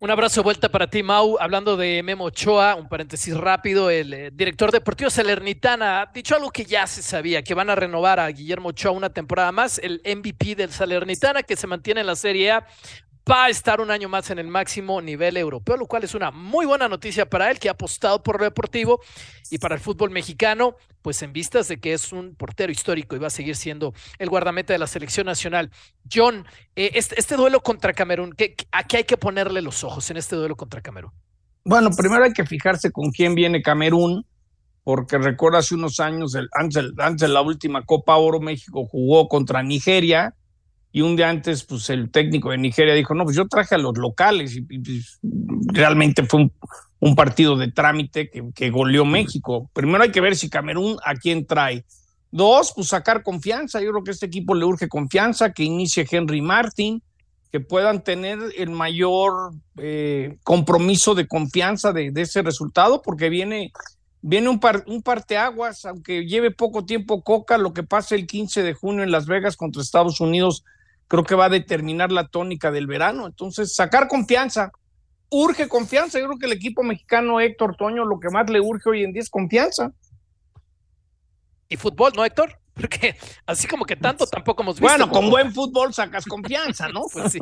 Un 0.03 0.11
abrazo 0.11 0.43
vuelta 0.43 0.69
para 0.69 0.89
ti, 0.89 1.05
Mau. 1.05 1.37
Hablando 1.39 1.77
de 1.77 2.03
Memo 2.03 2.25
Ochoa, 2.25 2.75
un 2.75 2.89
paréntesis 2.89 3.37
rápido, 3.37 3.89
el 3.89 4.13
eh, 4.13 4.31
director 4.33 4.73
deportivo 4.73 5.09
Salernitana 5.11 6.03
ha 6.03 6.07
dicho 6.07 6.35
algo 6.35 6.51
que 6.51 6.65
ya 6.65 6.89
se 6.89 7.03
sabía, 7.03 7.45
que 7.45 7.55
van 7.55 7.71
a 7.71 7.77
renovar 7.77 8.19
a 8.19 8.27
Guillermo 8.27 8.71
Ochoa 8.71 8.91
una 8.91 9.11
temporada 9.11 9.53
más, 9.53 9.79
el 9.79 10.03
MVP 10.05 10.57
del 10.57 10.73
Salernitana, 10.73 11.45
que 11.45 11.55
se 11.55 11.69
mantiene 11.69 12.01
en 12.01 12.09
la 12.09 12.17
Serie 12.17 12.51
A 12.51 12.67
va 13.31 13.45
a 13.45 13.49
estar 13.49 13.81
un 13.81 13.91
año 13.91 14.09
más 14.09 14.31
en 14.31 14.39
el 14.39 14.49
máximo 14.49 15.01
nivel 15.01 15.37
europeo, 15.37 15.77
lo 15.77 15.87
cual 15.87 16.05
es 16.05 16.15
una 16.15 16.31
muy 16.31 16.67
buena 16.67 16.89
noticia 16.89 17.29
para 17.29 17.51
él, 17.51 17.59
que 17.59 17.69
ha 17.69 17.73
apostado 17.73 18.23
por 18.23 18.39
lo 18.39 18.45
deportivo 18.45 19.01
y 19.51 19.59
para 19.59 19.75
el 19.75 19.81
fútbol 19.81 20.11
mexicano, 20.11 20.77
pues 21.03 21.23
en 21.23 21.33
vistas 21.33 21.69
de 21.69 21.79
que 21.79 21.93
es 21.93 22.13
un 22.13 22.35
portero 22.35 22.73
histórico 22.73 23.15
y 23.15 23.19
va 23.19 23.29
a 23.29 23.31
seguir 23.31 23.57
siendo 23.57 23.95
el 24.19 24.29
guardameta 24.29 24.73
de 24.73 24.79
la 24.79 24.87
selección 24.87 25.27
nacional. 25.27 25.71
John, 26.13 26.47
eh, 26.75 26.91
este, 26.95 27.37
duelo 27.37 27.61
contra 27.63 27.93
Camerún, 27.93 28.33
¿qué, 28.33 28.57
¿a 28.73 28.85
qué 28.87 28.99
hay 28.99 29.05
que 29.05 29.17
ponerle 29.17 29.63
los 29.63 29.85
ojos 29.85 30.11
en 30.11 30.17
este 30.17 30.37
duelo 30.37 30.57
contra 30.57 30.81
Camerún? 30.81 31.13
Bueno, 31.65 31.91
primero 31.97 32.25
hay 32.25 32.33
que 32.33 32.45
fijarse 32.45 32.91
con 32.91 33.11
quién 33.13 33.35
viene 33.37 33.63
Camerún, 33.63 34.27
porque 34.83 35.17
recuerda 35.17 35.59
hace 35.59 35.77
unos 35.77 36.01
años, 36.01 36.37
antes, 36.53 36.87
antes 36.99 37.29
de 37.29 37.33
la 37.33 37.41
última 37.41 37.85
Copa 37.85 38.17
Oro, 38.17 38.41
México 38.41 38.85
jugó 38.85 39.29
contra 39.29 39.63
Nigeria 39.63 40.35
y 40.93 41.01
un 41.01 41.17
día 41.17 41.31
antes, 41.31 41.65
pues 41.65 41.89
el 41.89 42.11
técnico 42.11 42.51
de 42.51 42.59
Nigeria 42.59 42.93
dijo, 42.93 43.15
no, 43.15 43.25
pues 43.25 43.35
yo 43.35 43.49
traje 43.49 43.75
a 43.75 43.79
los 43.79 43.97
locales 43.97 44.55
y, 44.55 44.61
pues, 44.61 45.19
realmente 45.73 46.25
fue 46.25 46.51
un, 47.01 47.17
partido 47.17 47.57
de 47.57 47.73
trámite 47.73 48.29
que, 48.29 48.45
que, 48.55 48.71
goleó 48.71 49.07
México. 49.07 49.71
Primero 49.73 50.05
hay 50.05 50.13
que 50.13 50.21
ver 50.21 50.37
si 50.37 50.51
Camerún 50.51 50.99
a 51.05 51.15
quién 51.15 51.47
trae. 51.47 51.85
Dos, 52.31 52.73
pues 52.75 52.89
sacar 52.89 53.23
confianza. 53.23 53.81
Yo 53.81 53.91
creo 53.91 54.05
que 54.05 54.11
a 54.11 54.15
este 54.15 54.27
equipo 54.27 54.55
le 54.55 54.67
urge 54.67 54.89
confianza, 54.89 55.53
que 55.53 55.65
inicie 55.65 56.07
Henry 56.11 56.43
Martin, 56.43 57.03
que 57.51 57.61
puedan 57.61 58.03
tener 58.03 58.39
el 58.57 58.71
mayor 58.71 59.53
eh, 59.77 60.39
compromiso 60.43 61.15
de 61.15 61.27
confianza 61.27 61.93
de, 61.93 62.13
ese 62.17 62.43
resultado, 62.43 63.03
porque 63.03 63.29
viene, 63.29 63.73
viene 64.23 64.49
un, 64.49 64.61
par, 64.61 64.85
un 64.87 65.03
parteaguas, 65.03 65.85
aunque 65.85 66.27
lleve 66.27 66.51
poco 66.51 66.87
tiempo 66.87 67.23
Coca, 67.23 67.59
lo 67.59 67.75
que 67.75 67.83
pasa 67.83 68.15
el 68.15 68.27
15 68.27 68.63
de 68.63 68.73
junio 68.73 69.03
en 69.03 69.11
Las 69.11 69.27
Vegas 69.27 69.57
contra 69.57 69.83
Estados 69.83 70.21
Unidos 70.21 70.65
creo 71.13 71.25
que 71.25 71.35
va 71.35 71.45
a 71.45 71.51
determinar 71.51 72.11
la 72.11 72.27
tónica 72.27 72.71
del 72.71 72.87
verano. 72.87 73.27
Entonces, 73.27 73.75
sacar 73.75 74.09
confianza. 74.09 74.73
Urge 75.29 75.69
confianza. 75.69 76.19
Yo 76.19 76.25
creo 76.25 76.39
que 76.39 76.47
el 76.47 76.53
equipo 76.53 76.83
mexicano, 76.83 77.39
Héctor 77.39 77.77
Toño, 77.77 78.07
lo 78.07 78.19
que 78.19 78.31
más 78.31 78.49
le 78.49 78.63
urge 78.63 78.89
hoy 78.89 79.05
en 79.05 79.13
día 79.13 79.21
es 79.21 79.29
confianza. 79.29 79.93
Y 81.69 81.77
fútbol, 81.77 82.13
¿no, 82.17 82.25
Héctor? 82.25 82.59
Porque 82.75 83.15
así 83.45 83.69
como 83.69 83.85
que 83.85 83.95
tanto 83.95 84.27
tampoco 84.27 84.63
hemos 84.63 84.81
visto. 84.81 84.89
Bueno, 84.89 85.13
con 85.13 85.29
buen 85.29 85.53
fútbol 85.53 85.93
sacas 85.93 86.25
confianza, 86.25 86.89
¿no? 86.89 87.03
pues 87.13 87.31
sí. 87.31 87.41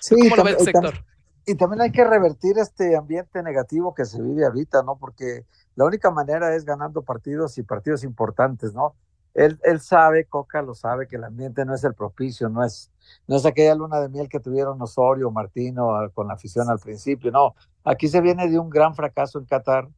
sí 0.00 0.16
¿Cómo 0.18 0.34
lo 0.34 0.42
ves, 0.42 0.66
Héctor? 0.66 1.04
Y 1.46 1.54
también 1.54 1.82
hay 1.82 1.92
que 1.92 2.02
revertir 2.02 2.58
este 2.58 2.96
ambiente 2.96 3.44
negativo 3.44 3.94
que 3.94 4.06
se 4.06 4.20
vive 4.20 4.44
ahorita, 4.44 4.82
¿no? 4.82 4.98
Porque 4.98 5.44
la 5.76 5.84
única 5.84 6.10
manera 6.10 6.52
es 6.56 6.64
ganando 6.64 7.02
partidos 7.02 7.58
y 7.58 7.62
partidos 7.62 8.02
importantes, 8.02 8.74
¿no? 8.74 8.96
Él, 9.38 9.80
sabe, 9.80 10.24
Coca 10.24 10.62
lo 10.62 10.74
sabe, 10.74 11.06
que 11.06 11.16
el 11.16 11.24
ambiente 11.24 11.64
no 11.64 11.74
es 11.74 11.84
el 11.84 11.94
propicio, 11.94 12.48
no 12.48 12.64
es, 12.64 12.90
no 13.26 13.36
es 13.36 13.46
aquella 13.46 13.74
luna 13.74 14.00
de 14.00 14.08
miel 14.08 14.28
que 14.28 14.40
tuvieron 14.40 14.80
Osorio, 14.82 15.30
Martino 15.30 15.94
ah, 15.94 16.08
con 16.10 16.28
la 16.28 16.34
afición 16.34 16.68
al 16.68 16.78
principio, 16.78 17.30
no, 17.30 17.54
aquí 17.84 18.08
se 18.08 18.20
viene 18.20 18.48
de 18.48 18.58
un 18.58 18.68
gran 18.68 18.94
fracaso 18.94 19.38
en 19.38 19.44
Qatar 19.44 19.88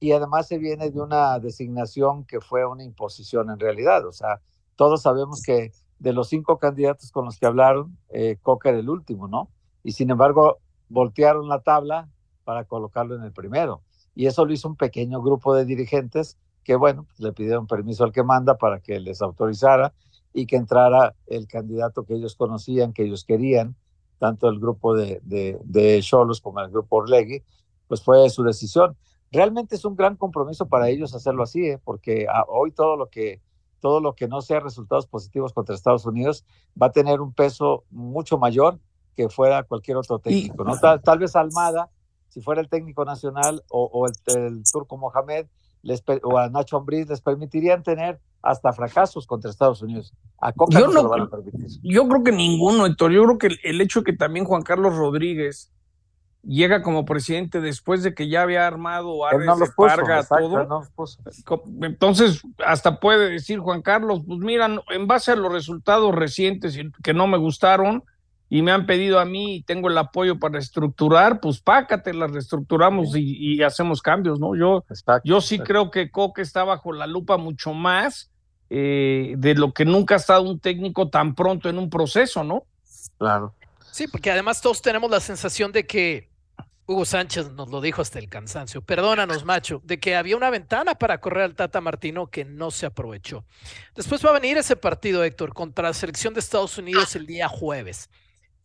y 0.00 0.12
además 0.12 0.46
se 0.48 0.58
viene 0.58 0.90
de 0.90 1.00
una 1.00 1.38
designación 1.38 2.24
que 2.24 2.40
fue 2.40 2.64
una 2.64 2.84
imposición 2.84 3.50
en 3.50 3.58
realidad, 3.58 4.06
o 4.06 4.12
sea, 4.12 4.40
todos 4.76 5.02
sabemos 5.02 5.42
que 5.42 5.72
de 5.98 6.12
los 6.12 6.28
cinco 6.28 6.58
candidatos 6.58 7.10
con 7.10 7.24
los 7.24 7.38
que 7.38 7.46
hablaron, 7.46 7.98
eh, 8.10 8.38
Coca 8.42 8.70
era 8.70 8.78
el 8.78 8.88
último, 8.88 9.28
¿no? 9.28 9.50
Y 9.82 9.92
sin 9.92 10.10
embargo, 10.10 10.58
voltearon 10.88 11.48
la 11.48 11.60
tabla 11.60 12.08
para 12.44 12.64
colocarlo 12.64 13.16
en 13.16 13.24
el 13.24 13.32
primero. 13.32 13.82
Y 14.14 14.26
eso 14.26 14.44
lo 14.44 14.52
hizo 14.52 14.68
un 14.68 14.76
pequeño 14.76 15.20
grupo 15.20 15.54
de 15.54 15.64
dirigentes 15.64 16.38
que 16.68 16.76
bueno, 16.76 17.04
pues, 17.04 17.18
le 17.20 17.32
pidieron 17.32 17.66
permiso 17.66 18.04
al 18.04 18.12
que 18.12 18.22
manda 18.22 18.58
para 18.58 18.78
que 18.78 19.00
les 19.00 19.22
autorizara 19.22 19.94
y 20.34 20.44
que 20.44 20.56
entrara 20.56 21.14
el 21.26 21.48
candidato 21.48 22.04
que 22.04 22.12
ellos 22.12 22.36
conocían, 22.36 22.92
que 22.92 23.04
ellos 23.04 23.24
querían, 23.24 23.74
tanto 24.18 24.50
el 24.50 24.60
grupo 24.60 24.94
de, 24.94 25.18
de, 25.22 26.00
Cholos 26.02 26.42
como 26.42 26.60
el 26.60 26.68
grupo 26.68 26.96
Orlegui, 26.96 27.42
pues 27.86 28.02
fue 28.02 28.28
su 28.28 28.42
decisión. 28.42 28.98
Realmente 29.32 29.76
es 29.76 29.86
un 29.86 29.96
gran 29.96 30.16
compromiso 30.16 30.68
para 30.68 30.90
ellos 30.90 31.14
hacerlo 31.14 31.42
así, 31.42 31.70
¿eh? 31.70 31.80
porque 31.82 32.26
ah, 32.30 32.44
hoy 32.46 32.70
todo 32.72 32.98
lo 32.98 33.08
que 33.08 33.40
todo 33.80 34.00
lo 34.02 34.14
que 34.14 34.28
no 34.28 34.42
sea 34.42 34.60
resultados 34.60 35.06
positivos 35.06 35.54
contra 35.54 35.74
Estados 35.74 36.04
Unidos 36.04 36.44
va 36.80 36.88
a 36.88 36.92
tener 36.92 37.22
un 37.22 37.32
peso 37.32 37.84
mucho 37.88 38.36
mayor 38.36 38.78
que 39.16 39.30
fuera 39.30 39.62
cualquier 39.62 39.96
otro 39.96 40.18
técnico. 40.18 40.64
¿no? 40.64 40.78
Tal, 40.78 41.18
vez 41.18 41.34
Almada, 41.34 41.88
si 42.28 42.42
fuera 42.42 42.60
el 42.60 42.68
técnico 42.68 43.06
nacional 43.06 43.62
o, 43.70 44.06
el, 44.06 44.36
el, 44.36 44.62
turco 44.70 44.98
Mohamed, 44.98 45.46
les, 45.82 46.02
o 46.22 46.38
a 46.38 46.48
Nacho 46.48 46.76
Ambriz 46.76 47.08
les 47.08 47.20
permitirían 47.20 47.82
tener 47.82 48.20
hasta 48.42 48.72
fracasos 48.72 49.26
contra 49.26 49.50
Estados 49.50 49.82
Unidos. 49.82 50.14
A 50.40 50.52
Coca 50.52 50.78
yo 50.78 50.86
no, 50.88 51.02
lo 51.02 51.08
van 51.08 51.22
a 51.22 51.30
permitir. 51.30 51.66
Yo 51.82 52.08
creo 52.08 52.24
que 52.24 52.32
ninguno, 52.32 52.86
Héctor. 52.86 53.12
Yo 53.12 53.24
creo 53.24 53.38
que 53.38 53.58
el, 53.62 53.80
hecho 53.80 54.04
que 54.04 54.12
también 54.12 54.44
Juan 54.44 54.62
Carlos 54.62 54.96
Rodríguez 54.96 55.72
llega 56.42 56.82
como 56.82 57.04
presidente 57.04 57.60
después 57.60 58.02
de 58.02 58.14
que 58.14 58.28
ya 58.28 58.42
había 58.42 58.66
armado 58.66 59.26
a 59.26 59.32
no 59.32 59.56
todo. 59.76 60.82
Entonces, 61.82 62.42
hasta 62.64 63.00
puede 63.00 63.28
decir 63.28 63.58
Juan 63.58 63.82
Carlos, 63.82 64.22
pues 64.26 64.38
mira, 64.38 64.68
en 64.90 65.06
base 65.06 65.32
a 65.32 65.36
los 65.36 65.52
resultados 65.52 66.14
recientes 66.14 66.78
que 67.02 67.14
no 67.14 67.26
me 67.26 67.38
gustaron, 67.38 68.04
y 68.50 68.62
me 68.62 68.72
han 68.72 68.86
pedido 68.86 69.18
a 69.18 69.24
mí 69.24 69.56
y 69.56 69.62
tengo 69.62 69.88
el 69.88 69.98
apoyo 69.98 70.38
para 70.38 70.54
reestructurar, 70.54 71.40
pues 71.40 71.60
pácate, 71.60 72.14
la 72.14 72.26
reestructuramos 72.26 73.10
y, 73.14 73.62
hacemos 73.62 74.00
cambios, 74.00 74.40
¿no? 74.40 74.56
Yo, 74.56 74.84
yo 75.24 75.40
sí 75.40 75.58
creo 75.58 75.90
que 75.90 76.10
Coque 76.10 76.42
está 76.42 76.64
bajo 76.64 76.92
la 76.92 77.06
lupa 77.06 77.36
mucho 77.36 77.74
más 77.74 78.30
eh, 78.70 79.34
de 79.36 79.54
lo 79.54 79.72
que 79.72 79.84
nunca 79.84 80.14
ha 80.14 80.18
estado 80.18 80.42
un 80.42 80.60
técnico 80.60 81.10
tan 81.10 81.34
pronto 81.34 81.68
en 81.68 81.78
un 81.78 81.90
proceso, 81.90 82.42
¿no? 82.42 82.64
Claro. 83.18 83.54
Sí, 83.90 84.06
porque 84.06 84.30
además 84.30 84.60
todos 84.62 84.80
tenemos 84.80 85.10
la 85.10 85.20
sensación 85.20 85.72
de 85.72 85.86
que 85.86 86.30
Hugo 86.86 87.04
Sánchez 87.04 87.50
nos 87.52 87.68
lo 87.68 87.82
dijo 87.82 88.00
hasta 88.00 88.18
el 88.18 88.30
cansancio, 88.30 88.80
perdónanos, 88.80 89.44
macho, 89.44 89.82
de 89.84 89.98
que 89.98 90.16
había 90.16 90.36
una 90.36 90.48
ventana 90.48 90.94
para 90.94 91.18
correr 91.20 91.44
al 91.44 91.54
Tata 91.54 91.82
Martino 91.82 92.28
que 92.28 92.46
no 92.46 92.70
se 92.70 92.86
aprovechó. 92.86 93.44
Después 93.94 94.24
va 94.24 94.30
a 94.30 94.40
venir 94.40 94.56
ese 94.56 94.76
partido, 94.76 95.22
Héctor, 95.22 95.52
contra 95.52 95.88
la 95.88 95.94
selección 95.94 96.32
de 96.32 96.40
Estados 96.40 96.78
Unidos 96.78 97.14
el 97.14 97.26
día 97.26 97.46
jueves 97.46 98.08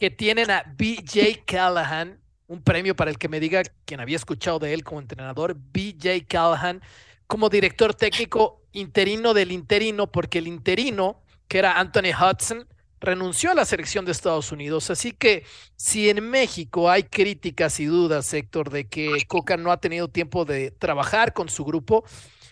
que 0.03 0.11
tienen 0.11 0.51
a 0.51 0.65
BJ 0.77 1.45
Callahan, 1.45 2.19
un 2.47 2.61
premio 2.61 2.93
para 2.93 3.09
el 3.09 3.17
que 3.17 3.29
me 3.29 3.39
diga 3.39 3.63
quien 3.85 4.01
había 4.01 4.17
escuchado 4.17 4.59
de 4.59 4.73
él 4.73 4.83
como 4.83 4.99
entrenador, 4.99 5.55
BJ 5.55 6.25
Callahan, 6.27 6.81
como 7.25 7.47
director 7.47 7.93
técnico 7.93 8.65
interino 8.73 9.33
del 9.33 9.53
interino, 9.53 10.11
porque 10.11 10.39
el 10.39 10.47
interino, 10.47 11.23
que 11.47 11.59
era 11.59 11.79
Anthony 11.79 12.11
Hudson, 12.11 12.67
renunció 12.99 13.51
a 13.51 13.53
la 13.53 13.63
selección 13.63 14.03
de 14.03 14.11
Estados 14.11 14.51
Unidos. 14.51 14.89
Así 14.89 15.13
que 15.13 15.45
si 15.77 16.09
en 16.09 16.29
México 16.29 16.91
hay 16.91 17.03
críticas 17.03 17.79
y 17.79 17.85
dudas, 17.85 18.33
Héctor, 18.33 18.71
de 18.71 18.89
que 18.89 19.23
Coca 19.29 19.55
no 19.55 19.71
ha 19.71 19.79
tenido 19.79 20.09
tiempo 20.09 20.43
de 20.43 20.71
trabajar 20.71 21.31
con 21.31 21.47
su 21.47 21.63
grupo, 21.63 22.03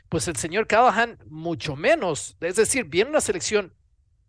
pues 0.07 0.29
el 0.29 0.37
señor 0.37 0.67
Callahan 0.67 1.19
mucho 1.27 1.75
menos. 1.75 2.37
Es 2.39 2.55
decir, 2.55 2.85
viene 2.85 3.09
una 3.09 3.19
selección 3.19 3.73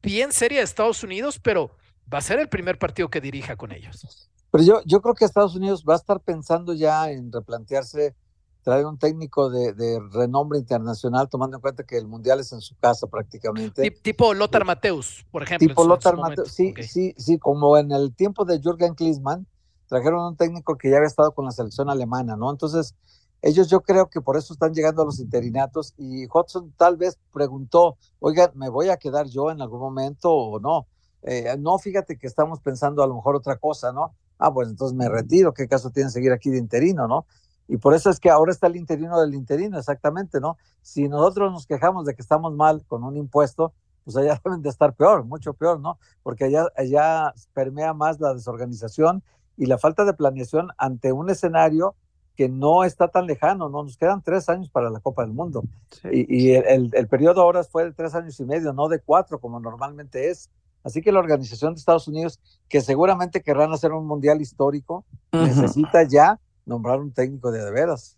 bien 0.02 0.32
seria 0.32 0.58
de 0.58 0.64
Estados 0.64 1.04
Unidos, 1.04 1.38
pero 1.40 1.76
va 2.12 2.18
a 2.18 2.22
ser 2.22 2.38
el 2.38 2.48
primer 2.48 2.79
partido 2.79 3.09
que 3.09 3.20
dirija 3.20 3.57
con 3.57 3.72
ellos. 3.72 4.31
Pero 4.51 4.64
yo, 4.64 4.83
yo 4.85 5.01
creo 5.01 5.14
que 5.14 5.25
Estados 5.25 5.57
Unidos 5.57 5.85
va 5.88 5.94
a 5.94 5.96
estar 5.96 6.20
pensando 6.20 6.75
ya 6.75 7.11
en 7.11 7.33
replantearse 7.33 8.14
traer 8.62 8.87
un 8.87 8.98
técnico 8.98 9.51
de, 9.51 10.01
renombre 10.12 10.59
internacional, 10.59 11.29
tomando 11.29 11.57
en 11.57 11.61
cuenta 11.61 11.83
que 11.85 11.98
el 11.98 12.07
Mundial 12.07 12.40
es 12.40 12.53
en 12.53 12.61
su 12.61 12.77
casa 12.77 13.07
prácticamente. 13.07 13.90
Tipo 14.03 14.35
Lothar 14.35 14.64
Mateus, 14.64 15.27
por 15.31 15.42
ejemplo. 15.42 15.68
Tipo 15.68 15.85
Lothar 15.85 16.16
Mateus, 16.16 16.53
sí, 16.53 16.72
sí, 16.83 17.14
sí, 17.16 17.38
como 17.38 17.77
en 17.77 17.90
el 17.90 18.14
tiempo 18.14 18.44
de 18.44 18.61
Jürgen 18.61 18.94
Klinsmann, 18.94 19.46
trajeron 19.88 20.25
un 20.25 20.37
técnico 20.37 20.77
que 20.77 20.90
ya 20.90 20.96
había 20.96 21.09
estado 21.09 21.33
con 21.33 21.44
la 21.44 21.51
selección 21.51 21.90
alemana, 21.90 22.37
¿no? 22.37 22.51
Entonces, 22.51 22.94
ellos 23.42 23.68
yo 23.68 23.81
creo 23.81 24.09
que 24.09 24.20
por 24.20 24.37
eso 24.37 24.53
están 24.53 24.72
llegando 24.72 25.03
a 25.03 25.05
los 25.05 25.18
interinatos 25.18 25.94
y 25.98 26.27
Hudson 26.33 26.72
tal 26.77 26.96
vez 26.96 27.18
preguntó, 27.33 27.96
oigan, 28.20 28.53
¿me 28.55 28.68
voy 28.68 28.88
a 28.88 28.96
quedar 28.96 29.27
yo 29.27 29.51
en 29.51 29.61
algún 29.61 29.81
momento 29.81 30.31
o 30.31 30.61
no? 30.61 30.87
Eh, 31.22 31.56
no, 31.58 31.78
fíjate 31.78 32.18
que 32.18 32.26
estamos 32.26 32.61
pensando 32.61 33.02
a 33.02 33.06
lo 33.06 33.14
mejor 33.14 33.37
otra 33.37 33.56
cosa, 33.56 33.92
¿no? 33.92 34.14
Ah, 34.38 34.52
pues 34.52 34.68
entonces 34.68 34.96
me 34.96 35.08
retiro, 35.08 35.54
¿qué 35.54 35.68
caso 35.68 35.90
tiene 35.90 36.11
seguir 36.11 36.32
aquí 36.32 36.50
de 36.50 36.58
interino, 36.58 37.06
no? 37.06 37.26
Y 37.68 37.76
por 37.76 37.94
eso 37.94 38.11
es 38.11 38.18
que 38.18 38.28
ahora 38.28 38.52
está 38.52 38.66
el 38.66 38.76
interino 38.76 39.20
del 39.20 39.35
interino, 39.35 39.78
exactamente, 39.78 40.40
¿no? 40.40 40.58
Si 40.82 41.08
nosotros 41.08 41.52
nos 41.52 41.66
quejamos 41.66 42.06
de 42.06 42.14
que 42.14 42.22
estamos 42.22 42.54
mal 42.54 42.85
con 42.87 43.04
un 43.04 43.16
impuesto, 43.16 43.72
pues 44.04 44.16
allá 44.16 44.40
deben 44.44 44.62
de 44.62 44.68
estar 44.68 44.94
peor, 44.94 45.24
mucho 45.24 45.54
peor, 45.54 45.80
¿no? 45.80 45.98
Porque 46.22 46.44
allá, 46.44 46.66
allá 46.76 47.32
permea 47.54 47.94
más 47.94 48.20
la 48.20 48.35
desorganización 48.35 49.22
y 49.56 49.66
la 49.66 49.78
falta 49.78 50.04
de 50.04 50.14
planeación 50.14 50.70
ante 50.76 51.12
un 51.12 51.30
escenario 51.30 51.94
que 52.37 52.48
no 52.48 52.82
está 52.82 53.08
tan 53.08 53.26
lejano, 53.26 53.68
¿no? 53.68 53.82
Nos 53.82 53.96
quedan 53.96 54.22
tres 54.22 54.48
años 54.48 54.70
para 54.70 54.90
la 54.90 55.00
Copa 55.00 55.22
del 55.22 55.32
Mundo. 55.32 55.62
Y, 56.11 56.44
y 56.44 56.54
el, 56.54 56.90
el, 56.94 57.06
periodo 57.06 57.42
ahora 57.42 57.62
fue 57.62 57.85
de 57.85 57.92
tres 57.92 58.14
años 58.14 58.40
y 58.40 58.44
medio, 58.44 58.72
no 58.72 58.88
de 58.88 59.00
cuatro, 59.00 59.38
como 59.38 59.61
normalmente 59.61 60.30
es. 60.30 60.50
Así 60.85 61.01
que 61.03 61.12
la 61.12 61.21
Organización 61.21 61.75
de 61.75 61.79
Estados 61.79 62.09
Unidos, 62.09 62.40
que 62.68 62.81
seguramente 62.81 63.42
querrán 63.42 63.73
hacer 63.73 63.92
un 63.92 64.07
mundial 64.07 64.40
histórico, 64.40 65.05
necesita 65.33 66.03
ya 66.09 66.40
nombrar 66.66 67.01
un 67.01 67.12
técnico 67.12 67.51
de 67.51 67.64
de 67.64 67.71
veras. 67.71 68.16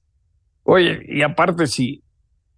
Oye, 0.63 1.05
y 1.07 1.23
aparte, 1.23 1.67
si, 1.67 2.03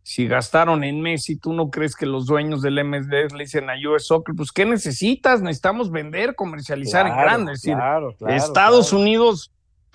si 0.02 0.28
gastaron 0.28 0.84
en 0.84 1.00
Messi, 1.00 1.36
¿tú 1.36 1.52
no 1.52 1.70
crees 1.70 1.96
que 1.96 2.06
los 2.06 2.26
dueños 2.26 2.62
del 2.62 2.82
MSD 2.84 3.32
le 3.34 3.44
dicen 3.44 3.68
a 3.68 3.74
US 3.90 4.06
Soccer, 4.06 4.34
pues 4.34 4.52
qué 4.52 4.64
necesitas? 4.64 5.42
Necesitamos 5.42 5.90
vender, 5.90 6.36
comercializar 6.36 7.06
en 7.06 7.16
grande. 7.16 7.52
Es 7.52 7.62
decir, 7.62 7.76
Estados 8.28 8.92
Unidos, 8.92 9.52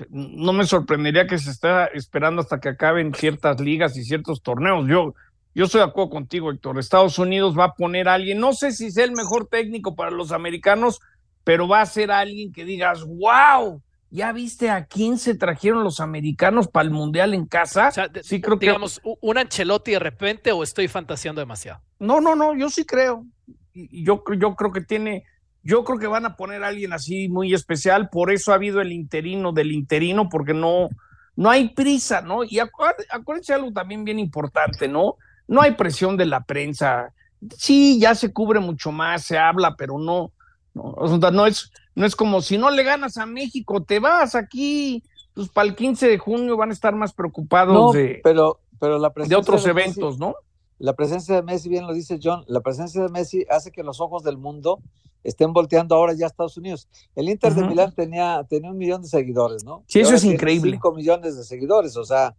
no 0.09 0.51
me 0.51 0.65
sorprendería 0.65 1.27
que 1.27 1.37
se 1.37 1.51
esté 1.51 1.69
esperando 1.93 2.41
hasta 2.41 2.59
que 2.59 2.69
acaben 2.69 3.13
ciertas 3.13 3.61
ligas 3.61 3.95
y 3.95 4.03
ciertos 4.03 4.41
torneos. 4.41 4.85
Yo, 4.87 5.13
yo 5.53 5.65
estoy 5.65 5.79
de 5.79 5.87
acuerdo 5.87 6.11
contigo, 6.11 6.51
Héctor. 6.51 6.79
Estados 6.79 7.19
Unidos 7.19 7.57
va 7.57 7.65
a 7.65 7.73
poner 7.73 8.07
a 8.07 8.13
alguien, 8.13 8.39
no 8.39 8.53
sé 8.53 8.71
si 8.71 8.87
es 8.87 8.97
el 8.97 9.11
mejor 9.11 9.47
técnico 9.47 9.95
para 9.95 10.11
los 10.11 10.31
americanos, 10.31 10.99
pero 11.43 11.67
va 11.67 11.81
a 11.81 11.85
ser 11.85 12.11
alguien 12.11 12.53
que 12.53 12.63
digas, 12.63 13.03
wow, 13.03 13.81
¿ya 14.09 14.31
viste 14.31 14.69
a 14.69 14.85
quién 14.85 15.17
se 15.17 15.35
trajeron 15.35 15.83
los 15.83 15.99
americanos 15.99 16.67
para 16.67 16.85
el 16.85 16.91
Mundial 16.91 17.33
en 17.33 17.45
casa? 17.45 17.91
sí, 18.21 18.39
creo 18.39 18.57
digamos, 18.57 19.01
un 19.03 19.37
Ancelotti 19.37 19.91
de 19.91 19.99
repente 19.99 20.51
o 20.51 20.63
estoy 20.63 20.87
fantaseando 20.87 21.41
demasiado. 21.41 21.81
No, 21.99 22.21
no, 22.21 22.35
no, 22.35 22.55
yo 22.55 22.69
sí 22.69 22.85
creo. 22.85 23.25
Yo, 23.73 24.23
yo 24.37 24.55
creo 24.55 24.71
que 24.71 24.81
tiene, 24.81 25.23
Yo 25.63 25.83
creo 25.83 25.99
que 25.99 26.07
van 26.07 26.25
a 26.25 26.35
poner 26.35 26.63
a 26.63 26.67
alguien 26.67 26.93
así 26.93 27.29
muy 27.29 27.53
especial, 27.53 28.09
por 28.09 28.31
eso 28.31 28.51
ha 28.51 28.55
habido 28.55 28.81
el 28.81 28.91
interino 28.91 29.51
del 29.51 29.71
interino, 29.71 30.29
porque 30.29 30.53
no, 30.53 30.89
no 31.35 31.49
hay 31.49 31.69
prisa, 31.69 32.21
¿no? 32.21 32.43
Y 32.43 32.59
acuérdense 32.59 33.53
algo 33.53 33.71
también 33.71 34.03
bien 34.03 34.19
importante, 34.19 34.87
¿no? 34.87 35.15
No 35.51 35.61
hay 35.61 35.71
presión 35.71 36.15
de 36.15 36.25
la 36.25 36.45
prensa. 36.45 37.13
Sí, 37.57 37.99
ya 37.99 38.15
se 38.15 38.31
cubre 38.31 38.61
mucho 38.61 38.93
más, 38.93 39.25
se 39.25 39.37
habla, 39.37 39.75
pero 39.75 39.99
no, 39.99 40.31
no, 40.73 40.95
no 41.31 41.45
es, 41.45 41.71
no 41.93 42.05
es 42.05 42.15
como 42.15 42.41
si 42.41 42.57
no 42.57 42.69
le 42.69 42.83
ganas 42.83 43.17
a 43.17 43.25
México, 43.25 43.83
te 43.83 43.99
vas 43.99 44.33
aquí, 44.33 45.03
pues 45.33 45.49
para 45.49 45.67
el 45.67 45.75
15 45.75 46.07
de 46.07 46.17
junio 46.17 46.55
van 46.55 46.69
a 46.69 46.73
estar 46.73 46.95
más 46.95 47.11
preocupados 47.11 47.93
de, 47.93 48.21
pero, 48.23 48.61
pero 48.79 48.97
la 48.97 49.11
de 49.13 49.35
otros 49.35 49.65
eventos, 49.67 50.17
¿no? 50.17 50.35
La 50.79 50.93
presencia 50.93 51.35
de 51.35 51.41
Messi, 51.41 51.67
bien 51.67 51.85
lo 51.85 51.93
dice 51.93 52.17
John, 52.23 52.45
la 52.47 52.61
presencia 52.61 53.01
de 53.01 53.09
Messi 53.09 53.45
hace 53.49 53.71
que 53.71 53.83
los 53.83 53.99
ojos 53.99 54.23
del 54.23 54.37
mundo 54.37 54.79
estén 55.21 55.51
volteando 55.51 55.95
ahora 55.95 56.13
ya 56.13 56.27
a 56.27 56.29
Estados 56.29 56.55
Unidos. 56.55 56.87
El 57.13 57.27
Inter 57.27 57.53
de 57.53 57.63
Milán 57.63 57.93
tenía, 57.93 58.45
tenía 58.49 58.71
un 58.71 58.77
millón 58.77 59.01
de 59.01 59.09
seguidores, 59.09 59.65
¿no? 59.65 59.83
Sí, 59.87 59.99
eso 59.99 60.15
es 60.15 60.23
increíble. 60.23 60.71
Cinco 60.71 60.93
millones 60.93 61.35
de 61.35 61.43
seguidores, 61.43 61.97
o 61.97 62.05
sea, 62.05 62.35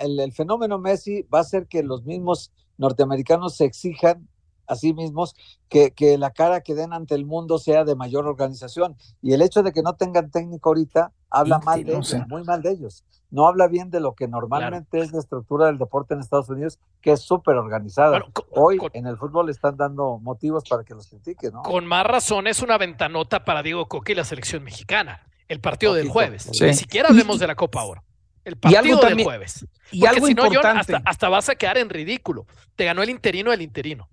el, 0.00 0.32
fenómeno 0.32 0.78
Messi 0.78 1.22
va 1.22 1.38
a 1.38 1.42
hacer 1.42 1.66
que 1.66 1.82
los 1.82 2.04
mismos 2.04 2.52
norteamericanos 2.76 3.56
se 3.56 3.64
exijan 3.64 4.28
a 4.66 4.76
sí 4.76 4.92
mismos 4.92 5.34
que, 5.68 5.92
que 5.92 6.18
la 6.18 6.30
cara 6.30 6.60
que 6.60 6.74
den 6.74 6.92
ante 6.92 7.14
el 7.14 7.24
mundo 7.24 7.58
sea 7.58 7.84
de 7.84 7.94
mayor 7.94 8.26
organización. 8.26 8.96
Y 9.22 9.32
el 9.32 9.42
hecho 9.42 9.62
de 9.62 9.72
que 9.72 9.82
no 9.82 9.94
tengan 9.94 10.30
técnico 10.30 10.68
ahorita 10.68 11.12
habla 11.30 11.58
mal 11.58 11.84
de 11.84 11.92
ellos, 11.92 12.16
muy 12.28 12.44
mal 12.44 12.62
de 12.62 12.72
ellos. 12.72 13.04
No 13.30 13.46
habla 13.46 13.68
bien 13.68 13.90
de 13.90 14.00
lo 14.00 14.14
que 14.14 14.26
normalmente 14.26 15.00
es 15.00 15.12
la 15.12 15.18
estructura 15.18 15.66
del 15.66 15.76
deporte 15.76 16.14
en 16.14 16.20
Estados 16.20 16.48
Unidos, 16.48 16.78
que 17.02 17.12
es 17.12 17.20
súper 17.20 17.56
organizada. 17.56 18.22
Hoy 18.50 18.78
en 18.94 19.06
el 19.06 19.18
fútbol 19.18 19.50
están 19.50 19.76
dando 19.76 20.18
motivos 20.18 20.64
para 20.68 20.82
que 20.82 20.94
los 20.94 21.08
critiquen, 21.08 21.52
¿no? 21.52 21.62
Con 21.62 21.84
más 21.84 22.06
razón 22.06 22.46
es 22.46 22.62
una 22.62 22.78
ventanota 22.78 23.44
para 23.44 23.62
Diego 23.62 23.86
Coque 23.86 24.12
y 24.12 24.14
la 24.14 24.24
selección 24.24 24.64
mexicana. 24.64 25.22
El 25.46 25.60
partido 25.60 25.94
del 25.94 26.08
jueves. 26.08 26.50
Ni 26.60 26.74
siquiera 26.74 27.08
hablemos 27.08 27.38
de 27.38 27.46
la 27.46 27.54
Copa 27.54 27.82
Oro. 27.84 28.02
El 28.48 28.56
partido 28.56 29.00
del 29.00 29.22
jueves. 29.22 29.66
Y 29.90 30.06
algo 30.06 30.26
si 30.26 30.34
no, 30.34 30.46
importante. 30.46 30.94
hasta, 30.96 31.08
hasta 31.08 31.28
vas 31.28 31.48
a 31.48 31.54
quedar 31.54 31.78
en 31.78 31.88
ridículo. 31.88 32.46
Te 32.76 32.84
ganó 32.84 33.02
el 33.02 33.10
interino 33.10 33.50
del 33.50 33.62
interino 33.62 34.08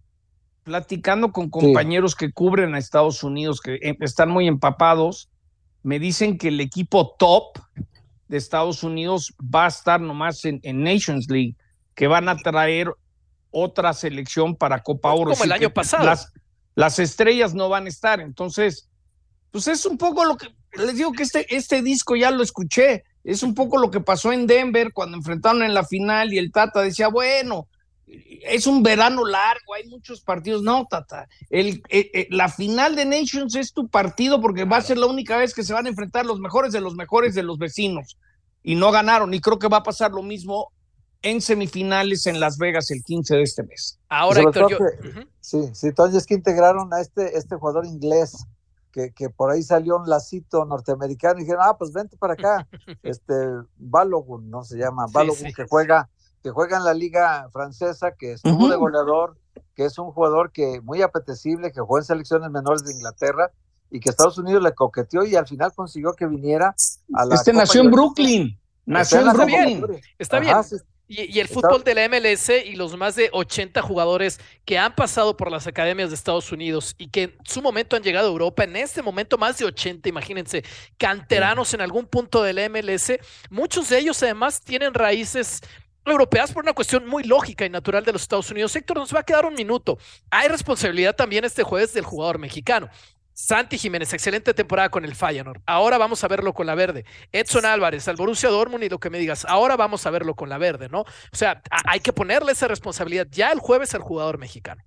platicando 0.66 1.32
con 1.32 1.52
compañeros 1.52 2.16
que 2.16 2.32
cubren 2.32 2.74
a 2.74 2.80
Estados 2.80 3.24
Unidos, 3.24 3.62
que 3.62 3.76
eh, 3.76 3.96
están 4.02 4.32
muy 4.32 4.48
empapados, 4.48 5.30
me 5.84 6.00
dicen 6.00 6.40
que 6.40 6.48
el 6.48 6.60
equipo 6.60 7.16
top 7.20 7.60
de 8.28 8.38
Estados 8.38 8.82
Unidos 8.82 9.32
va 9.40 9.66
a 9.66 9.68
estar 9.68 10.02
nomás 10.02 10.44
en, 10.44 10.60
Nations 10.64 11.30
League, 11.30 11.56
que 11.94 12.08
van 12.08 12.28
a 12.28 12.36
traer 12.38 12.92
otra 13.52 13.94
selección 13.94 14.56
para 14.56 14.82
Copa 14.82 15.14
Oro. 15.14 15.32
Como 15.32 15.44
el 15.44 15.52
año 15.52 15.70
pasado. 15.70 16.04
Las, 16.04 16.34
las, 16.74 16.98
estrellas 16.98 17.54
no 17.54 17.70
van 17.70 17.86
a 17.86 17.90
estar. 17.90 18.20
Entonces, 18.20 18.90
pues 19.52 19.68
es 19.68 19.86
un 19.86 20.00
poco 20.00 20.26
lo 20.26 20.36
que 20.36 20.48
les 20.74 20.98
digo 20.98 21.12
que 21.12 21.22
este, 21.22 21.46
este 21.56 21.84
disco 21.84 22.16
ya 22.16 22.32
lo 22.32 22.42
escuché. 22.42 23.04
Es 23.26 23.44
un 23.44 23.56
poco 23.56 23.78
lo 23.78 23.92
que 23.92 24.00
pasó 24.00 24.32
en 24.32 24.46
Denver 24.48 24.94
cuando 24.94 25.18
enfrentaron 25.18 25.64
en 25.64 25.74
la 25.74 25.84
final 25.84 26.32
y 26.32 26.38
el 26.38 26.52
Tata 26.52 26.82
decía, 26.82 27.08
bueno, 27.08 27.68
es 28.08 28.68
un 28.68 28.84
verano 28.84 29.26
largo, 29.26 29.74
hay 29.74 29.88
muchos 29.88 30.22
partidos. 30.22 30.62
No, 30.62 30.86
Tata, 30.88 31.28
el, 31.50 31.82
eh, 31.90 32.12
eh, 32.14 32.28
la 32.30 32.50
final 32.50 32.96
de 32.96 33.06
Nations 33.06 33.56
es 33.56 33.74
tu 33.74 33.88
partido 33.88 34.40
porque 34.40 34.64
va 34.64 34.78
a 34.78 34.82
ser 34.82 35.00
la 35.00 35.08
única 35.08 35.38
vez 35.38 35.56
que 35.56 35.64
se 35.64 35.74
van 35.74 35.88
a 35.88 35.90
enfrentar 35.90 36.26
los 36.26 36.40
mejores 36.40 36.72
de 36.72 36.82
los 36.82 36.96
mejores 36.96 37.34
de 37.34 37.42
los 37.44 37.58
vecinos. 37.58 38.18
Y 38.62 38.76
no 38.76 38.92
ganaron. 38.92 39.34
Y 39.34 39.42
creo 39.42 39.60
que 39.60 39.68
va 39.68 39.78
a 39.78 39.84
pasar 39.84 40.12
lo 40.12 40.24
mismo 40.24 40.72
en 41.22 41.42
semifinales 41.42 42.28
en 42.28 42.40
Las 42.40 42.58
Vegas 42.58 42.92
el 42.92 43.04
15 43.04 43.36
de 43.36 43.42
este 43.42 43.64
mes. 43.64 44.00
Ahora, 44.08 44.42
Héctor, 44.42 44.72
yo... 44.72 44.78
Sí, 45.42 45.70
sí, 45.74 45.88
entonces 45.88 46.22
es 46.22 46.28
que 46.28 46.36
integraron 46.36 46.94
a 46.94 47.02
este, 47.02 47.38
este 47.38 47.56
jugador 47.56 47.86
inglés. 47.86 48.46
Que, 48.96 49.12
que, 49.12 49.30
por 49.30 49.52
ahí 49.52 49.62
salió 49.62 49.98
un 49.98 50.08
lacito 50.08 50.64
norteamericano 50.64 51.38
y 51.38 51.42
dijeron, 51.44 51.64
ah, 51.66 51.78
pues 51.78 51.92
vente 51.92 52.16
para 52.16 52.34
acá. 52.34 52.66
Este, 53.04 53.34
Balogun, 53.76 54.50
¿no? 54.50 54.64
Se 54.64 54.78
llama, 54.78 55.06
Balogun, 55.12 55.52
que 55.52 55.66
juega 55.68 56.10
que 56.42 56.52
juega 56.52 56.78
en 56.78 56.84
la 56.84 56.94
liga 56.94 57.50
francesa, 57.52 58.12
que 58.12 58.34
estuvo 58.34 58.70
de 58.70 58.76
goleador, 58.76 59.36
que 59.74 59.84
es 59.84 59.98
un 59.98 60.12
jugador 60.12 60.52
que 60.52 60.80
muy 60.80 61.02
apetecible, 61.02 61.72
que 61.72 61.82
jugó 61.82 61.98
en 61.98 62.04
selecciones 62.04 62.52
menores 62.52 62.84
de 62.86 62.94
Inglaterra 62.94 63.52
y 63.90 64.00
que 64.00 64.12
Estados 64.12 64.38
Unidos 64.38 64.62
le 64.62 64.72
coqueteó 64.74 65.26
y 65.26 65.36
al 65.36 65.48
final 65.48 65.74
consiguió 65.74 66.14
que 66.14 66.28
viniera 66.28 66.76
a 67.16 67.26
la 67.26 67.34
Este 67.34 67.52
nació 67.52 67.82
en 67.82 67.90
Brooklyn. 67.90 68.60
Nació 68.86 69.22
en 69.22 69.34
Brooklyn. 69.34 70.02
Está 70.20 70.40
bien. 70.40 70.56
Y, 71.08 71.40
el 71.40 71.48
fútbol 71.48 71.84
de 71.84 71.94
la 71.94 72.10
MLS 72.10 72.50
y 72.50 72.76
los 72.76 72.98
más 72.98 73.16
de 73.16 73.30
80 73.32 73.80
jugadores 73.84 74.40
que 74.66 74.80
han 74.80 74.96
pasado 74.96 75.38
por 75.38 75.52
las 75.52 75.68
academias 75.68 76.10
de 76.10 76.16
Estados 76.16 76.52
Unidos 76.52 76.96
y 76.98 77.10
que 77.10 77.24
en 77.24 77.36
su 77.44 77.62
momento 77.62 77.96
han 77.96 78.02
llegado 78.02 78.28
a 78.28 78.32
Europa, 78.32 78.64
en 78.64 78.76
este 78.76 79.04
momento 79.04 79.38
más 79.38 79.60
de 79.60 79.66
80, 79.66 80.10
imagínense, 80.10 80.64
canteranos 80.98 81.76
en 81.76 81.82
algún 81.82 82.08
punto 82.08 82.42
de 82.42 82.54
la 82.54 82.68
MLS, 82.70 83.14
muchos 83.52 83.90
de 83.90 84.00
ellos 84.00 84.22
además 84.24 84.62
tienen 84.62 84.96
raíces 84.96 85.62
europeas 86.06 86.52
por 86.52 86.64
una 86.64 86.74
cuestión 86.74 87.08
muy 87.08 87.24
lógica 87.24 87.66
y 87.66 87.70
natural 87.70 88.04
de 88.04 88.14
los 88.14 88.22
Estados 88.22 88.50
Unidos. 88.52 88.76
Héctor, 88.76 88.98
nos 88.98 89.14
va 89.14 89.20
a 89.20 89.24
quedar 89.24 89.46
un 89.46 89.56
minuto. 89.56 89.98
Hay 90.30 90.48
responsabilidad 90.48 91.16
también 91.16 91.46
este 91.46 91.64
jueves 91.64 91.94
del 91.94 92.06
jugador 92.06 92.38
mexicano. 92.38 92.90
Santi 93.38 93.78
Jiménez, 93.78 94.14
excelente 94.14 94.54
temporada 94.54 94.88
con 94.88 95.04
el 95.04 95.14
Feyenoord. 95.14 95.62
Ahora 95.66 95.98
vamos 95.98 96.24
a 96.24 96.30
verlo 96.30 96.54
con 96.54 96.66
la 96.66 96.74
verde. 96.74 97.04
Edson 97.34 97.66
Álvarez, 97.66 98.08
al 98.08 98.16
Borussia 98.16 98.50
Dortmund 98.50 98.86
y 98.86 98.90
lo 98.90 98.98
que 98.98 99.10
me 99.10 99.20
digas. 99.20 99.46
Ahora 99.50 99.76
vamos 99.76 100.06
a 100.06 100.10
verlo 100.10 100.36
con 100.36 100.48
la 100.48 100.58
verde, 100.58 100.88
¿no? 100.88 101.02
O 101.02 101.06
sea, 101.34 101.62
hay 101.86 102.00
que 102.00 102.14
ponerle 102.14 102.54
esa 102.54 102.70
responsabilidad 102.70 103.28
ya 103.30 103.52
el 103.52 103.60
jueves 103.60 103.94
al 103.94 104.04
jugador 104.04 104.38
mexicano. 104.38 104.82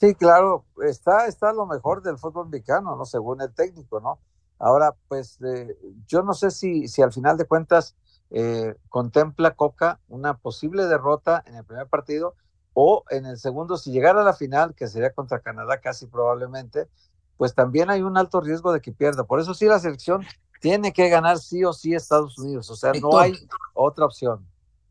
Sí, 0.00 0.12
claro, 0.16 0.64
está, 0.84 1.28
está 1.28 1.52
lo 1.52 1.64
mejor 1.66 2.02
del 2.02 2.18
fútbol 2.18 2.48
mexicano, 2.48 2.96
¿no? 2.96 3.04
Según 3.04 3.40
el 3.40 3.54
técnico, 3.54 4.00
¿no? 4.00 4.18
Ahora, 4.58 4.96
pues 5.06 5.38
eh, 5.42 5.78
yo 6.08 6.22
no 6.22 6.34
sé 6.34 6.50
si, 6.50 6.88
si 6.88 7.00
al 7.00 7.12
final 7.12 7.36
de 7.36 7.44
cuentas 7.44 7.94
eh, 8.30 8.74
contempla 8.88 9.54
Coca 9.54 10.00
una 10.08 10.36
posible 10.36 10.86
derrota 10.86 11.44
en 11.46 11.54
el 11.54 11.64
primer 11.64 11.86
partido 11.86 12.34
o 12.74 13.04
en 13.10 13.24
el 13.24 13.38
segundo, 13.38 13.76
si 13.76 13.92
llegara 13.92 14.22
a 14.22 14.24
la 14.24 14.34
final, 14.34 14.74
que 14.74 14.88
sería 14.88 15.12
contra 15.12 15.38
Canadá 15.38 15.80
casi 15.80 16.08
probablemente, 16.08 16.88
pues 17.36 17.54
también 17.54 17.90
hay 17.90 18.02
un 18.02 18.16
alto 18.16 18.40
riesgo 18.40 18.72
de 18.72 18.80
que 18.80 18.92
pierda. 18.92 19.24
Por 19.24 19.40
eso 19.40 19.54
sí 19.54 19.66
la 19.66 19.78
selección 19.78 20.24
tiene 20.60 20.92
que 20.92 21.08
ganar 21.08 21.38
sí 21.38 21.64
o 21.64 21.72
sí 21.72 21.94
Estados 21.94 22.38
Unidos, 22.38 22.70
o 22.70 22.76
sea, 22.76 22.92
no 22.92 23.18
hay 23.18 23.34
otra 23.74 24.06
opción. 24.06 24.46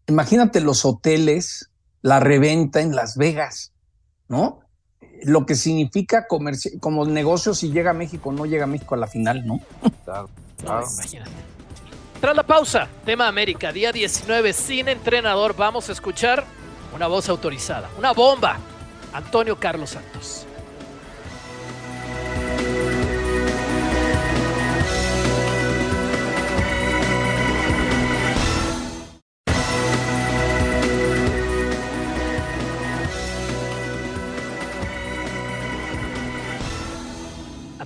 Imagínate 0.07 0.59
los 0.59 0.83
hoteles, 0.83 1.71
la 2.01 2.19
reventa 2.19 2.81
en 2.81 2.95
Las 2.95 3.15
Vegas, 3.15 3.71
¿no? 4.27 4.59
Lo 5.23 5.45
que 5.45 5.55
significa 5.55 6.27
como 6.27 7.05
negocio 7.05 7.53
si 7.53 7.71
llega 7.71 7.91
a 7.91 7.93
México, 7.93 8.31
no 8.33 8.45
llega 8.45 8.65
a 8.65 8.67
México 8.67 8.95
a 8.95 8.97
la 8.97 9.07
final, 9.07 9.45
¿no? 9.47 9.61
Claro, 10.03 10.29
claro. 10.57 10.87
Tras 12.19 12.35
la 12.35 12.43
pausa, 12.43 12.87
tema 13.05 13.27
América, 13.27 13.71
día 13.71 13.91
19, 13.91 14.51
sin 14.53 14.89
entrenador, 14.89 15.55
vamos 15.55 15.89
a 15.89 15.93
escuchar 15.93 16.43
una 16.93 17.07
voz 17.07 17.29
autorizada, 17.29 17.89
una 17.97 18.11
bomba, 18.11 18.57
Antonio 19.13 19.57
Carlos 19.57 19.91
Santos. 19.91 20.45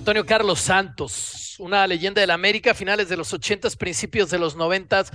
Antonio 0.06 0.24
Carlos 0.24 0.60
Santos, 0.60 1.56
una 1.58 1.84
leyenda 1.84 2.20
de 2.20 2.28
la 2.28 2.34
América, 2.34 2.74
finales 2.74 3.08
de 3.08 3.16
los 3.16 3.32
ochentas, 3.32 3.74
principios 3.74 4.30
de 4.30 4.38
los 4.38 4.54
noventas. 4.54 5.10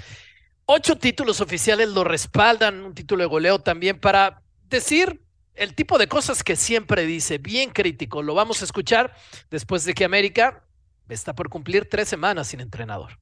Ocho 0.65 0.97
títulos 0.97 1.39
oficiales 1.39 1.87
lo 1.87 2.03
respaldan, 2.03 2.83
un 2.83 2.93
título 2.93 3.23
de 3.23 3.29
goleo 3.29 3.59
también 3.61 4.01
para 4.01 4.43
decir 4.67 5.21
el 5.53 5.75
tipo 5.75 5.97
de 5.97 6.09
cosas 6.09 6.43
que 6.43 6.57
siempre 6.57 7.05
dice, 7.05 7.37
bien 7.37 7.69
crítico. 7.69 8.21
Lo 8.21 8.33
vamos 8.33 8.61
a 8.61 8.65
escuchar 8.65 9.15
después 9.49 9.85
de 9.85 9.93
que 9.93 10.03
América 10.03 10.65
está 11.07 11.33
por 11.33 11.47
cumplir 11.47 11.87
tres 11.87 12.09
semanas 12.09 12.49
sin 12.49 12.59
entrenador. 12.59 13.17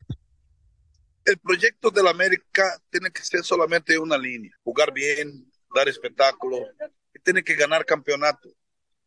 El 1.23 1.37
proyecto 1.37 1.91
de 1.91 2.01
la 2.01 2.09
América 2.09 2.81
tiene 2.89 3.11
que 3.11 3.21
ser 3.21 3.43
solamente 3.43 3.99
una 3.99 4.17
línea, 4.17 4.57
jugar 4.63 4.91
bien, 4.91 5.47
dar 5.75 5.87
espectáculo, 5.87 6.65
y 7.13 7.19
tiene 7.19 7.43
que 7.43 7.53
ganar 7.53 7.85
campeonato. 7.85 8.49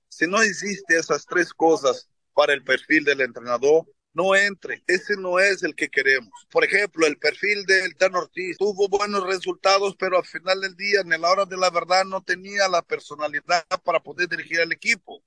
Si 0.09 0.29
no 0.29 0.41
existe 0.43 0.97
esas 0.97 1.27
tres 1.27 1.53
cosas, 1.53 2.09
para 2.35 2.53
el 2.53 2.63
perfil 2.65 3.05
del 3.05 3.21
entrenador, 3.21 3.87
no 4.15 4.35
entre. 4.37 4.83
Ese 4.87 5.17
no 5.17 5.39
es 5.39 5.63
el 5.63 5.75
que 5.75 5.89
queremos. 5.89 6.33
Por 6.51 6.65
ejemplo, 6.65 7.07
el 7.07 7.19
perfil 7.19 7.65
del 7.65 7.97
Tan 7.97 8.15
Ortiz 8.15 8.59
tuvo 8.59 8.89
buenos 8.89 9.27
resultados, 9.27 9.97
pero 9.99 10.19
al 10.19 10.25
final 10.25 10.61
del 10.61 10.77
día, 10.77 11.01
en 11.01 11.21
la 11.21 11.31
hora 11.31 11.47
de 11.47 11.57
la 11.57 11.71
verdad, 11.71 12.05
no 12.05 12.23
tenía 12.23 12.69
la 12.69 12.83
personalidad 12.83 13.65
para 13.85 14.01
poder 14.01 14.29
dirigir 14.29 14.61
al 14.61 14.73
equipo. 14.73 15.23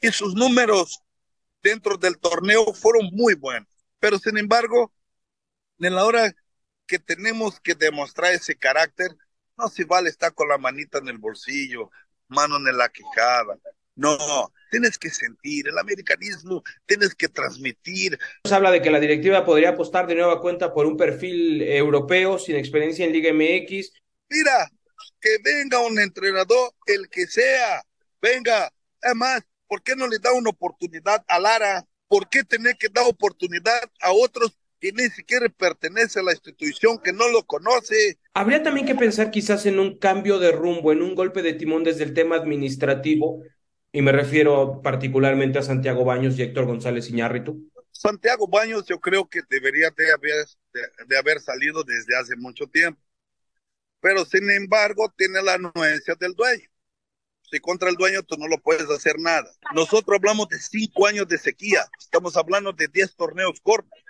Y 0.00 0.10
sus 0.10 0.34
números 0.34 1.00
dentro 1.62 1.96
del 1.96 2.18
torneo 2.18 2.74
fueron 2.74 3.08
muy 3.12 3.34
buenos. 3.34 3.68
Pero 4.00 4.18
sin 4.18 4.36
embargo, 4.36 4.92
en 5.78 5.94
la 5.94 6.04
hora 6.04 6.34
que 6.86 6.98
tenemos 6.98 7.60
que 7.60 7.74
demostrar 7.74 8.32
ese 8.34 8.56
carácter, 8.56 9.16
no 9.56 9.68
se 9.68 9.84
vale 9.84 10.10
estar 10.10 10.34
con 10.34 10.48
la 10.48 10.58
manita 10.58 10.98
en 10.98 11.08
el 11.08 11.18
bolsillo, 11.18 11.90
mano 12.28 12.56
en 12.56 12.76
la 12.76 12.88
quijada. 12.88 13.58
No, 13.96 14.52
tienes 14.70 14.98
que 14.98 15.10
sentir 15.10 15.68
el 15.68 15.78
americanismo, 15.78 16.62
tienes 16.84 17.14
que 17.14 17.28
transmitir. 17.28 18.18
Se 18.44 18.54
habla 18.54 18.72
de 18.72 18.82
que 18.82 18.90
la 18.90 18.98
directiva 18.98 19.44
podría 19.44 19.70
apostar 19.70 20.06
de 20.06 20.16
nueva 20.16 20.40
cuenta 20.40 20.72
por 20.74 20.86
un 20.86 20.96
perfil 20.96 21.62
europeo 21.62 22.38
sin 22.38 22.56
experiencia 22.56 23.06
en 23.06 23.12
Liga 23.12 23.32
MX. 23.32 23.92
Mira, 24.28 24.68
que 25.20 25.36
venga 25.44 25.78
un 25.80 25.98
entrenador, 26.00 26.72
el 26.86 27.08
que 27.08 27.26
sea, 27.26 27.82
venga. 28.20 28.70
Además, 29.00 29.42
¿por 29.68 29.82
qué 29.82 29.94
no 29.94 30.08
le 30.08 30.18
da 30.18 30.32
una 30.32 30.50
oportunidad 30.50 31.24
a 31.28 31.38
Lara? 31.38 31.86
¿Por 32.08 32.28
qué 32.28 32.42
tener 32.42 32.76
que 32.76 32.88
dar 32.88 33.04
oportunidad 33.06 33.90
a 34.00 34.12
otros 34.12 34.56
que 34.80 34.92
ni 34.92 35.04
siquiera 35.04 35.48
pertenece 35.48 36.20
a 36.20 36.22
la 36.22 36.32
institución, 36.32 36.98
que 36.98 37.12
no 37.12 37.28
lo 37.28 37.44
conoce? 37.44 38.18
Habría 38.34 38.62
también 38.62 38.86
que 38.86 38.94
pensar 38.94 39.30
quizás 39.30 39.66
en 39.66 39.78
un 39.78 39.98
cambio 39.98 40.38
de 40.38 40.52
rumbo, 40.52 40.92
en 40.92 41.00
un 41.00 41.14
golpe 41.14 41.42
de 41.42 41.54
timón 41.54 41.84
desde 41.84 42.04
el 42.04 42.12
tema 42.12 42.36
administrativo, 42.36 43.42
y 43.94 44.02
me 44.02 44.10
refiero 44.10 44.82
particularmente 44.82 45.60
a 45.60 45.62
Santiago 45.62 46.04
Baños 46.04 46.36
y 46.36 46.42
Héctor 46.42 46.66
González 46.66 47.08
Iñárritu. 47.10 47.70
Santiago 47.92 48.48
Baños 48.48 48.84
yo 48.86 48.98
creo 48.98 49.28
que 49.28 49.40
debería 49.48 49.88
de 49.96 50.10
haber, 50.10 50.46
de, 51.06 51.16
haber 51.16 51.40
salido 51.40 51.84
desde 51.84 52.16
hace 52.16 52.34
mucho 52.34 52.66
tiempo, 52.66 53.00
pero 54.00 54.24
sin 54.24 54.50
embargo 54.50 55.14
tiene 55.16 55.40
la 55.40 55.54
anuencia 55.54 56.16
del 56.16 56.34
dueño. 56.34 56.68
Si 57.42 57.60
contra 57.60 57.88
el 57.88 57.94
dueño 57.94 58.24
tú 58.24 58.36
no 58.36 58.48
lo 58.48 58.58
puedes 58.60 58.90
hacer 58.90 59.16
nada. 59.20 59.48
Nosotros 59.72 60.16
hablamos 60.16 60.48
de 60.48 60.58
cinco 60.58 61.06
años 61.06 61.28
de 61.28 61.38
sequía, 61.38 61.86
estamos 61.96 62.36
hablando 62.36 62.72
de 62.72 62.88
diez 62.88 63.14
torneos 63.14 63.60
cortos, 63.60 64.00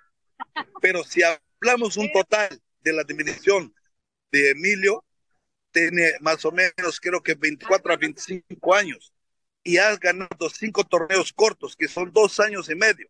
pero 0.81 1.05
si 1.05 1.21
hablamos 1.23 1.99
un 1.99 2.11
total 2.11 2.59
de 2.81 2.93
la 2.95 3.05
dimisión 3.05 3.75
de 4.33 4.53
Emilio, 4.53 5.05
tiene 5.73 6.13
más 6.23 6.43
o 6.47 6.53
menos 6.53 6.99
creo 7.03 7.23
que 7.23 7.35
24 7.35 7.93
a 7.93 7.97
25 7.99 8.75
años 8.75 9.14
y 9.65 9.79
has 9.79 9.99
ganado 9.99 10.51
cinco 10.51 10.85
torneos 10.85 11.33
cortos, 11.33 11.75
que 11.75 11.89
son 11.89 12.13
dos 12.13 12.39
años 12.39 12.69
y 12.69 12.75
medio. 12.75 13.09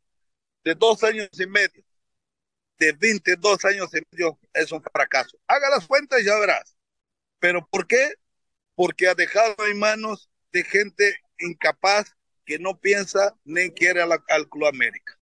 De 0.63 0.75
dos 0.75 1.03
años 1.03 1.29
y 1.33 1.47
medio, 1.47 1.85
de 2.79 2.93
22 2.93 3.65
años 3.65 3.91
y 3.93 4.01
medio, 4.11 4.39
es 4.55 4.73
un 4.73 4.83
fracaso. 4.83 5.37
Haga 5.47 5.69
las 5.69 5.87
cuentas 5.87 6.23
y 6.23 6.25
ya 6.25 6.39
verás. 6.39 6.77
¿Pero 7.41 7.67
por 7.67 7.87
qué? 7.87 8.15
Porque 8.75 9.09
ha 9.09 9.15
dejado 9.15 9.55
en 9.67 9.79
manos 9.79 10.31
de 10.53 10.65
gente 10.65 11.21
incapaz 11.39 12.15
que 12.47 12.59
no 12.59 12.79
piensa 12.79 13.35
ni 13.45 13.71
quiere 13.71 14.01
al 14.03 14.49
Club 14.49 14.67
América. 14.67 15.19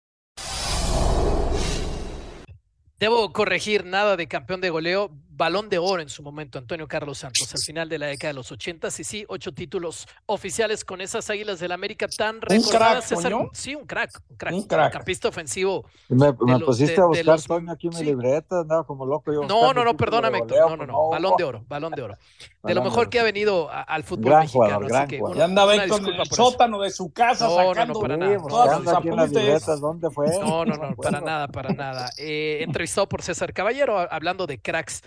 Debo 2.99 3.33
corregir 3.33 3.85
nada 3.85 4.17
de 4.17 4.29
campeón 4.29 4.61
de 4.61 4.71
goleo, 4.71 5.11
balón 5.35 5.69
de 5.69 5.79
oro 5.79 6.03
en 6.03 6.09
su 6.09 6.23
momento, 6.23 6.59
Antonio 6.59 6.87
Carlos 6.87 7.19
Santos, 7.19 7.53
al 7.55 7.61
final 7.61 7.89
de 7.89 7.99
la 7.99 8.07
década 8.07 8.29
de 8.29 8.35
los 8.35 8.53
80 8.53 8.89
y 8.99 9.05
sí, 9.05 9.25
ocho 9.29 9.53
títulos 9.53 10.07
oficiales 10.27 10.85
con 10.85 11.01
esas 11.01 11.29
águilas 11.31 11.59
del 11.61 11.73
América 11.73 12.07
tan 12.09 12.41
recordadas. 12.41 13.11
¿Un 13.13 13.23
crack, 13.23 13.49
Sí, 13.55 13.75
un 13.75 13.87
crack, 13.87 14.23
un 14.29 14.37
crack, 14.37 14.55
un 14.55 14.63
crack. 14.65 14.93
campista 14.93 15.29
ofensivo. 15.29 15.87
Me, 16.09 16.33
pusiste 16.33 17.01
a 17.01 17.07
buscar, 17.07 17.41
Toño, 17.43 17.73
aquí 17.73 17.89
mi 17.89 17.97
sí. 17.97 18.05
libreta, 18.05 18.61
andaba 18.61 18.85
como 18.85 19.07
loco. 19.07 19.33
Yo 19.33 19.43
no, 19.43 19.73
no, 19.73 19.85
no, 19.85 19.97
perdóname, 19.97 20.39
Héctor, 20.39 20.71
no, 20.71 20.77
no, 20.77 20.87
no, 20.87 21.09
balón 21.09 21.35
de 21.37 21.45
oro, 21.45 21.65
balón 21.69 21.93
de 21.93 22.03
oro. 22.03 22.19
De 22.63 22.75
lo 22.75 22.83
mejor 22.83 23.09
que 23.09 23.19
ha 23.19 23.23
venido 23.23 23.71
a, 23.71 23.83
al 23.83 24.05
fútbol 24.05 24.27
gran 24.27 24.41
mexicano. 24.43 24.65
Jugador, 24.65 24.89
gran 24.89 25.03
así 25.03 25.11
que 25.11 25.19
jugador. 25.19 25.39
Ya 25.39 25.45
andaba 25.45 25.75
Héctor 25.75 26.01
en 26.01 26.21
el 26.21 26.27
sótano 26.27 26.81
de 26.81 26.91
su 26.91 27.13
casa 27.13 27.47
no, 27.47 27.57
sacando 27.57 27.95
no, 27.95 27.95
no, 27.95 28.01
para 28.01 28.17
nada. 28.17 28.39
todas 28.49 28.79
sus 28.79 28.89
apuntes. 28.89 29.33
Libretas, 29.33 29.81
¿Dónde 29.81 30.11
fue? 30.11 30.27
No, 30.39 30.65
no, 30.65 30.77
no, 30.77 30.97
para 30.97 31.21
nada, 31.23 31.49
para 31.49 31.71
nada. 31.71 32.11
Eh, 32.19 32.59
entrevistado 32.63 33.09
por 33.09 33.23
César 33.23 33.53
Caballero, 33.53 33.99
hablando 33.99 34.47
de 34.47 34.61
cracks. 34.61 35.03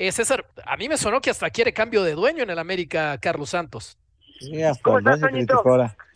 Eh, 0.00 0.12
César, 0.12 0.44
a 0.64 0.76
mí 0.76 0.88
me 0.88 0.96
sonó 0.96 1.20
que 1.20 1.30
hasta 1.30 1.50
quiere 1.50 1.72
cambio 1.72 2.04
de 2.04 2.12
dueño 2.12 2.44
en 2.44 2.50
el 2.50 2.58
América, 2.60 3.18
Carlos 3.20 3.50
Santos. 3.50 3.98
Sí, 4.38 4.62
hasta 4.62 4.80
¿Cómo 4.80 5.00
el 5.00 5.04
estás, 5.04 5.20
Toñito? 5.20 5.60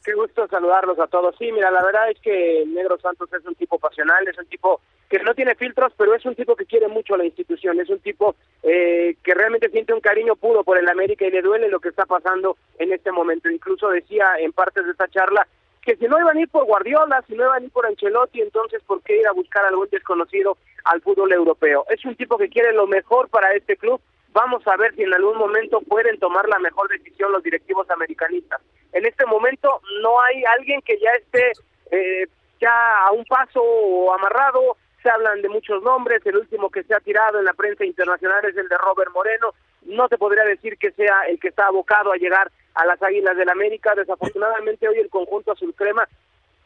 Qué 0.05 0.14
gusto 0.14 0.47
saludarlos 0.47 1.01
a 1.01 1.09
todos. 1.09 1.35
Sí, 1.37 1.51
mira, 1.51 1.68
la 1.73 1.83
verdad 1.83 2.09
es 2.09 2.21
que 2.21 2.62
Negro 2.64 2.97
Santos 3.01 3.29
es 3.33 3.45
un 3.45 3.57
tipo 3.57 3.81
pasional, 3.81 4.27
es 4.29 4.38
un 4.38 4.47
tipo 4.47 4.81
que 5.09 5.18
no 5.18 5.35
tiene 5.35 5.57
filtros, 5.57 5.92
pero 5.97 6.14
es 6.14 6.25
un 6.25 6.37
tipo 6.37 6.55
que 6.55 6.64
quiere 6.64 6.87
mucho 6.87 7.14
a 7.14 7.18
la 7.18 7.25
institución, 7.25 7.81
es 7.81 7.90
un 7.90 7.99
tipo 7.99 8.37
eh, 8.62 9.16
que 9.21 9.35
realmente 9.35 9.68
siente 9.71 9.92
un 9.92 10.01
cariño 10.01 10.37
puro 10.37 10.62
por 10.62 10.79
el 10.79 10.88
América 10.88 11.27
y 11.27 11.33
le 11.33 11.42
duele 11.42 11.68
lo 11.68 11.81
que 11.81 11.88
está 11.88 12.07
pasando 12.07 12.57
en 12.79 12.92
este 12.92 13.11
momento. 13.11 13.51
Incluso 13.51 13.88
decía 13.88 14.27
en 14.38 14.53
partes 14.53 14.85
de 14.85 14.92
esta 14.92 15.09
charla 15.09 15.45
que 15.83 15.97
si 15.97 16.07
no 16.07 16.18
iban 16.18 16.37
a 16.37 16.40
ir 16.40 16.49
por 16.49 16.64
Guardiola, 16.64 17.23
si 17.27 17.35
no 17.35 17.45
iban 17.45 17.62
a 17.62 17.66
ir 17.66 17.73
por 17.73 17.87
Ancelotti, 17.87 18.40
entonces 18.40 18.83
¿por 18.85 19.03
qué 19.03 19.18
ir 19.18 19.27
a 19.27 19.33
buscar 19.33 19.64
algún 19.64 19.88
desconocido 19.90 20.57
al 20.85 21.03
fútbol 21.03 21.33
europeo? 21.33 21.85
Es 21.90 22.05
un 22.05 22.14
tipo 22.14 22.38
que 22.38 22.49
quiere 22.49 22.73
lo 22.73 22.87
mejor 22.87 23.29
para 23.29 23.53
este 23.55 23.77
club. 23.77 24.01
Vamos 24.33 24.66
a 24.66 24.77
ver 24.77 24.95
si 24.95 25.03
en 25.03 25.12
algún 25.12 25.37
momento 25.37 25.81
pueden 25.81 26.18
tomar 26.18 26.49
la 26.49 26.59
mejor 26.61 26.88
decisión 26.88 27.33
los 27.33 27.42
directivos 27.42 27.90
americanistas. 27.90 28.61
En 28.92 29.05
este 29.05 29.27
momento 29.27 29.81
no 30.03 30.21
hay 30.21 30.45
alguien 30.57 30.81
que 30.83 30.99
ya 30.99 31.11
esté 31.18 31.53
eh, 31.90 32.29
ya 32.61 33.07
a 33.07 33.11
un 33.11 33.25
paso 33.25 33.61
o 33.61 34.14
amarrado. 34.14 34.77
Se 35.03 35.11
hablan 35.11 35.42
de 35.42 35.49
muchos 35.49 35.83
nombres. 35.83 36.25
El 36.25 36.37
último 36.37 36.71
que 36.71 36.85
se 36.85 36.95
ha 36.95 37.01
tirado 37.01 37.40
en 37.40 37.45
la 37.45 37.55
prensa 37.55 37.85
internacional 37.85 38.45
es 38.45 38.57
el 38.57 38.68
de 38.68 38.79
Robert 38.79 39.11
Moreno. 39.12 39.53
No 39.83 40.09
te 40.09 40.16
podría 40.16 40.45
decir 40.45 40.79
que 40.79 40.92
sea 40.92 41.23
el 41.29 41.40
que 41.40 41.49
está 41.49 41.66
abocado 41.66 42.12
a 42.12 42.16
llegar 42.16 42.51
a 42.75 42.87
las 42.87 43.03
Águilas 43.03 43.37
del 43.37 43.49
América. 43.49 43.95
Desafortunadamente 43.95 44.89
hoy 44.89 44.99
el 44.99 45.11
conjunto 45.11 45.53
azul 45.53 45.75
crema, 45.75 46.07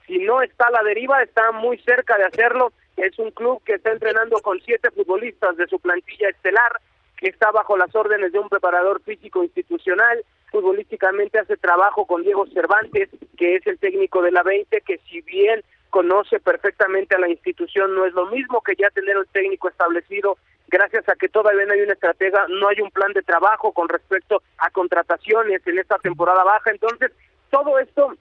si 0.06 0.18
no 0.18 0.42
está 0.42 0.66
a 0.66 0.70
la 0.70 0.82
deriva, 0.82 1.22
está 1.22 1.52
muy 1.52 1.78
cerca 1.78 2.16
de 2.16 2.24
hacerlo. 2.24 2.72
Es 2.96 3.18
un 3.18 3.30
club 3.30 3.62
que 3.64 3.74
está 3.74 3.92
entrenando 3.92 4.40
con 4.40 4.60
siete 4.60 4.90
futbolistas 4.90 5.56
de 5.56 5.66
su 5.66 5.78
plantilla 5.80 6.28
estelar, 6.28 6.80
que 7.18 7.28
está 7.28 7.50
bajo 7.50 7.76
las 7.76 7.94
órdenes 7.94 8.32
de 8.32 8.38
un 8.38 8.48
preparador 8.48 9.02
físico 9.02 9.42
institucional. 9.42 10.24
Futbolísticamente 10.50 11.38
hace 11.38 11.56
trabajo 11.56 12.06
con 12.06 12.22
Diego 12.22 12.46
Cervantes, 12.46 13.10
que 13.36 13.56
es 13.56 13.66
el 13.66 13.78
técnico 13.78 14.22
de 14.22 14.30
la 14.30 14.42
20, 14.42 14.80
que 14.82 14.98
si 14.98 15.20
bien 15.22 15.62
conoce 15.90 16.40
perfectamente 16.40 17.14
a 17.14 17.18
la 17.18 17.28
institución, 17.28 17.94
no 17.94 18.06
es 18.06 18.12
lo 18.12 18.26
mismo 18.26 18.60
que 18.62 18.74
ya 18.76 18.90
tener 18.90 19.18
un 19.18 19.26
técnico 19.26 19.68
establecido 19.68 20.38
gracias 20.68 21.08
a 21.08 21.14
que 21.16 21.28
todavía 21.28 21.64
no 21.66 21.72
hay 21.72 21.80
una 21.82 21.92
estratega, 21.94 22.46
no 22.48 22.68
hay 22.68 22.80
un 22.80 22.90
plan 22.90 23.12
de 23.12 23.22
trabajo 23.22 23.72
con 23.72 23.88
respecto 23.88 24.42
a 24.58 24.70
contrataciones 24.70 25.66
en 25.66 25.78
esta 25.78 25.98
temporada 25.98 26.44
baja. 26.44 26.70
Entonces, 26.70 27.12
todo 27.50 27.78
esto 27.78 28.14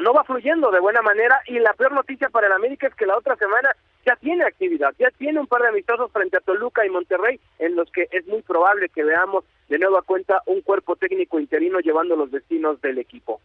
no 0.00 0.12
va 0.12 0.24
fluyendo 0.24 0.70
de 0.70 0.80
buena 0.80 1.02
manera 1.02 1.40
y 1.46 1.58
la 1.58 1.72
peor 1.74 1.92
noticia 1.92 2.28
para 2.28 2.48
el 2.48 2.52
América 2.52 2.86
es 2.88 2.94
que 2.94 3.06
la 3.06 3.16
otra 3.16 3.36
semana 3.36 3.70
ya 4.04 4.16
tiene 4.16 4.44
actividad, 4.44 4.92
ya 4.98 5.10
tiene 5.12 5.40
un 5.40 5.46
par 5.46 5.62
de 5.62 5.68
amistosos 5.68 6.10
frente 6.12 6.36
a 6.36 6.40
Toluca 6.40 6.84
y 6.84 6.90
Monterrey 6.90 7.40
en 7.58 7.74
los 7.76 7.90
que 7.90 8.08
es 8.10 8.26
muy 8.26 8.42
probable 8.42 8.88
que 8.88 9.02
veamos 9.04 9.44
de 9.68 9.78
nueva 9.78 10.02
cuenta 10.02 10.42
un 10.46 10.60
cuerpo 10.60 10.96
técnico 10.96 11.38
interino 11.40 11.78
llevando 11.80 12.14
los 12.16 12.30
destinos 12.30 12.80
del 12.82 12.98
equipo. 12.98 13.40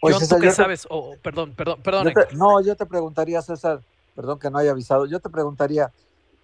Oye, 0.00 0.14
Oye, 0.14 0.14
¿tú 0.14 0.20
César, 0.20 0.40
qué 0.40 0.46
yo 0.46 0.50
te- 0.52 0.56
sabes? 0.56 0.86
Oh, 0.90 1.16
perdón, 1.22 1.54
perdón, 1.54 1.82
perdón. 1.82 2.04
yo 2.06 2.12
te- 2.12 2.20
Héctor. 2.22 2.38
no, 2.38 2.60
yo 2.64 2.76
te 2.76 2.86
preguntaría, 2.86 3.42
César, 3.42 3.80
perdón 4.18 4.40
que 4.40 4.50
no 4.50 4.58
haya 4.58 4.72
avisado, 4.72 5.06
yo 5.06 5.20
te 5.20 5.30
preguntaría, 5.30 5.92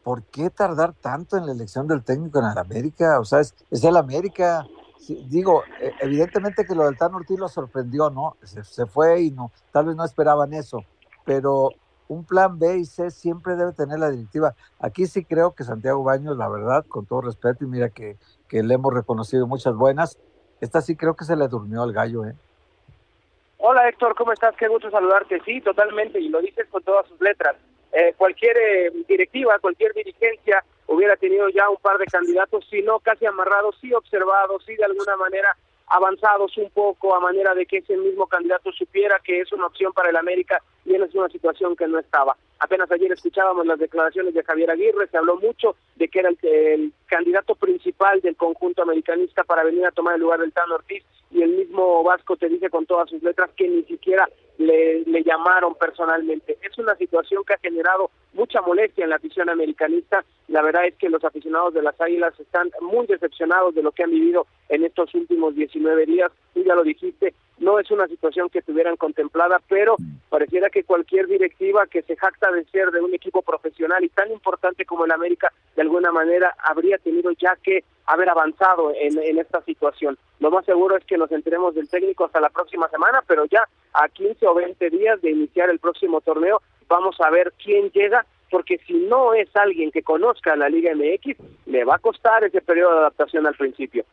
¿por 0.05 0.23
qué 0.23 0.49
tardar 0.49 0.93
tanto 0.93 1.37
en 1.37 1.45
la 1.45 1.51
elección 1.51 1.89
del 1.89 2.05
técnico 2.05 2.39
en 2.39 2.45
el 2.45 2.57
América? 2.57 3.19
O 3.19 3.25
sea, 3.25 3.41
es, 3.41 3.53
el 3.69 3.97
América. 3.97 4.65
Digo, 5.27 5.65
eh, 5.81 5.91
evidentemente 6.01 6.65
que 6.65 6.77
lo 6.77 6.85
del 6.85 6.97
Tan 6.97 7.13
Ortiz 7.17 7.37
lo 7.37 7.49
sorprendió, 7.49 8.11
¿no? 8.11 8.37
Se, 8.45 8.63
se 8.63 8.87
fue 8.87 9.23
y 9.23 9.33
no, 9.33 9.51
tal 9.73 9.87
vez 9.87 9.97
no 9.97 10.05
esperaban 10.05 10.55
eso, 10.55 10.85
pero 11.25 11.71
un 12.07 12.23
plan 12.23 12.61
B 12.61 12.79
y 12.79 12.85
C 12.85 13.11
siempre 13.11 13.57
debe 13.57 13.73
tener 13.73 13.99
la 13.99 14.09
directiva. 14.09 14.55
Aquí 14.79 15.09
sí 15.09 15.25
creo 15.25 15.51
que 15.57 15.65
Santiago 15.65 16.05
Baños, 16.05 16.37
la 16.37 16.49
verdad, 16.49 16.87
con 16.87 17.07
todo 17.07 17.23
respeto, 17.23 17.65
y 17.65 17.67
mira 17.67 17.89
que, 17.89 18.19
que 18.47 18.63
le 18.63 18.75
hemos 18.75 18.95
reconocido 18.95 19.49
muchas 19.49 19.75
buenas, 19.75 20.17
esta 20.61 20.81
sí 20.81 20.95
creo 20.95 21.17
que 21.17 21.25
se 21.25 21.35
le 21.35 21.49
durmió 21.49 21.83
al 21.83 21.93
gallo, 21.93 22.25
¿eh? 22.25 22.37
Hola 23.67 23.89
Héctor, 23.89 24.15
¿cómo 24.15 24.31
estás? 24.31 24.55
Qué 24.57 24.69
gusto 24.69 24.91
saludarte. 24.91 25.41
Sí, 25.43 25.59
totalmente, 25.63 26.21
y 26.21 26.29
lo 26.29 26.43
dices 26.43 26.67
con 26.69 26.83
todas 26.83 27.09
sus 27.09 27.19
letras. 27.23 27.57
Eh, 27.95 28.13
cualquier 28.15 28.55
eh, 28.59 28.93
directiva, 29.09 29.59
cualquier 29.59 29.95
dirigencia 29.95 30.63
hubiera 30.87 31.17
tenido 31.17 31.49
ya 31.49 31.71
un 31.71 31.79
par 31.79 31.97
de 31.97 32.05
candidatos, 32.05 32.67
si 32.69 32.83
no 32.83 33.01
casi 33.01 33.25
amarrados, 33.25 33.79
sí 33.81 33.91
observados, 33.95 34.63
sí 34.67 34.77
de 34.77 34.85
alguna 34.85 35.17
manera 35.17 35.57
avanzados 35.87 36.55
un 36.59 36.69
poco 36.73 37.15
a 37.15 37.21
manera 37.21 37.55
de 37.55 37.65
que 37.65 37.79
ese 37.79 37.97
mismo 37.97 38.27
candidato 38.27 38.71
supiera 38.71 39.19
que 39.25 39.41
es 39.41 39.51
una 39.51 39.67
opción 39.67 39.95
para 39.95 40.11
el 40.11 40.17
América 40.17 40.61
y 40.85 40.93
él 40.95 41.03
es 41.03 41.15
una 41.15 41.31
situación 41.31 41.75
que 41.75 41.89
no 41.89 41.99
estaba. 41.99 42.37
Apenas 42.59 42.91
ayer 42.93 43.13
escuchábamos 43.13 43.65
las 43.67 43.79
declaraciones 43.79 44.35
de 44.35 44.45
Javier 44.45 44.73
Aguirre, 44.73 45.09
se 45.09 45.17
habló 45.17 45.37
mucho 45.37 45.75
de 45.97 46.09
que 46.09 46.19
era 46.19 46.29
el, 46.29 46.39
el 46.43 46.93
candidato 47.07 47.55
principal 47.55 48.21
del 48.21 48.37
conjunto 48.37 48.83
americanista 48.83 49.43
para 49.43 49.65
venir 49.65 49.87
a 49.87 49.91
tomar 49.91 50.17
el 50.17 50.21
lugar 50.21 50.41
del 50.41 50.53
Tano 50.53 50.75
Ortiz 50.75 51.03
y 51.35 51.43
el 51.43 51.51
mismo 51.51 52.03
Vasco 52.05 52.37
te 52.37 52.49
dice 52.49 52.71
con 52.71 52.87
todas 52.87 53.11
sus 53.11 53.23
letras 53.23 53.51
que 53.57 53.69
ni 53.69 53.83
siquiera 53.83 54.29
le, 54.59 55.05
le 55.05 55.23
llamaron 55.23 55.75
personalmente. 55.75 56.59
Es 56.63 56.79
una 56.79 56.95
situación 56.97 57.43
que 57.45 57.55
ha 57.55 57.59
generado 57.59 58.11
mucha 58.35 58.61
molestia 58.61 59.05
en 59.05 59.11
la 59.11 59.17
afición 59.17 59.49
americanista. 59.49 60.25
La 60.49 60.63
verdad 60.63 60.87
es 60.87 60.95
que 60.97 61.09
los 61.09 61.25
aficionados 61.25 61.75
de 61.75 61.83
las 61.83 62.01
Águilas 62.01 62.39
están 62.39 62.71
muy 62.81 63.07
decepcionados 63.07 63.75
de 63.75 63.83
lo 63.83 63.93
que 63.93 64.05
han 64.05 64.11
vivido 64.11 64.47
en 64.69 64.85
estos 64.85 65.15
últimos 65.15 65.55
19 65.55 66.07
días. 66.07 66.31
Tú 66.53 66.63
ya 66.63 66.75
lo 66.75 66.83
dijiste, 66.83 67.35
no 67.59 67.79
es 67.79 67.91
una 67.91 68.09
situación 68.09 68.49
que 68.49 68.63
tuvieran 68.63 68.97
contemplada, 68.97 69.61
pero 69.69 69.97
pareciera 70.29 70.71
que 70.71 70.85
cualquier 70.85 71.27
directiva 71.29 71.87
que 71.87 72.03
se 72.03 72.17
jacta 72.17 72.51
de 72.51 72.65
ser 72.65 72.91
de 72.91 73.01
un 73.01 73.15
equipo 73.15 73.43
profesional 73.43 74.03
y 74.03 74.09
tan 74.09 74.31
importante 74.33 74.85
como 74.85 75.05
el 75.05 75.13
América, 75.13 75.53
de 75.77 75.83
alguna 75.83 76.11
manera 76.11 76.55
habría 76.59 76.99
tenido 76.99 77.31
ya 77.33 77.57
que 77.63 77.85
haber 78.07 78.29
avanzado 78.29 78.93
en, 78.97 79.19
en 79.19 79.39
esta 79.39 79.63
situación. 79.63 80.19
Lo 80.41 80.51
más 80.51 80.65
seguro 80.65 80.97
es 80.97 81.05
que 81.05 81.17
nos 81.17 81.31
enteremos 81.31 81.75
del 81.75 81.89
técnico 81.89 82.25
hasta 82.25 82.41
la 82.41 82.51
próxima 82.51 82.89
semana, 82.89 83.23
pero 83.27 83.45
ya 83.47 83.67
a 83.93 84.09
15 84.09 84.44
o 84.45 84.55
20 84.55 84.91
días 84.91 85.21
de 85.23 85.31
iniciar 85.31 85.71
el 85.71 85.79
próximo 85.79 86.21
torneo, 86.21 86.61
vamos 86.89 87.17
a 87.21 87.31
ver 87.31 87.53
quién 87.63 87.91
llega, 87.91 88.25
porque 88.51 88.79
si 88.87 88.95
no 88.95 89.35
es 89.35 89.49
alguien 89.57 89.91
que 89.91 90.03
conozca 90.03 90.57
la 90.57 90.69
Liga 90.69 90.93
MX, 90.95 91.37
le 91.67 91.85
va 91.85 91.97
a 91.97 91.99
costar 91.99 92.45
ese 92.45 92.61
periodo 92.61 92.93
de 92.93 92.99
adaptación 93.01 93.47
al 93.47 93.55
principio. 93.55 94.05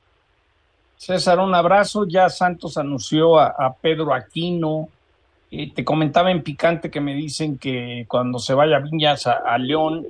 César, 0.98 1.40
un 1.40 1.56
abrazo. 1.56 2.06
Ya 2.08 2.30
Santos 2.30 2.78
anunció 2.78 3.40
a, 3.40 3.76
Pedro 3.82 4.14
Aquino. 4.14 4.88
Eh, 5.50 5.72
te 5.74 5.84
comentaba 5.84 6.32
en 6.32 6.44
picante 6.44 6.92
que 6.92 7.02
me 7.02 7.16
dicen 7.16 7.58
que 7.58 8.06
cuando 8.08 8.40
se 8.40 8.54
vaya 8.54 8.80
Viñas 8.80 9.28
a, 9.28 9.34
a 9.34 9.58
León 9.58 10.06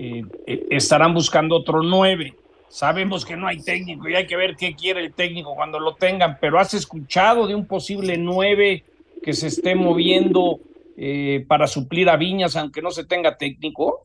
eh, 0.00 0.22
eh, 0.46 0.66
estarán 0.70 1.12
buscando 1.12 1.56
otro 1.56 1.82
nueve. 1.82 2.34
Sabemos 2.68 3.24
que 3.24 3.36
no 3.36 3.48
hay 3.48 3.60
técnico 3.62 4.08
y 4.08 4.14
hay 4.14 4.26
que 4.26 4.36
ver 4.36 4.54
qué 4.54 4.76
quiere 4.76 5.00
el 5.00 5.12
técnico 5.12 5.56
cuando 5.56 5.80
lo 5.80 5.94
tengan, 5.94 6.38
pero 6.40 6.60
¿has 6.60 6.74
escuchado 6.74 7.46
de 7.48 7.54
un 7.56 7.66
posible 7.66 8.16
nueve 8.16 8.84
que 9.22 9.32
se 9.32 9.48
esté 9.48 9.74
moviendo 9.74 10.60
eh, 10.96 11.44
para 11.46 11.66
suplir 11.66 12.08
a 12.10 12.16
Viñas 12.16 12.56
aunque 12.56 12.82
no 12.82 12.90
se 12.90 13.04
tenga 13.04 13.36
técnico? 13.36 14.02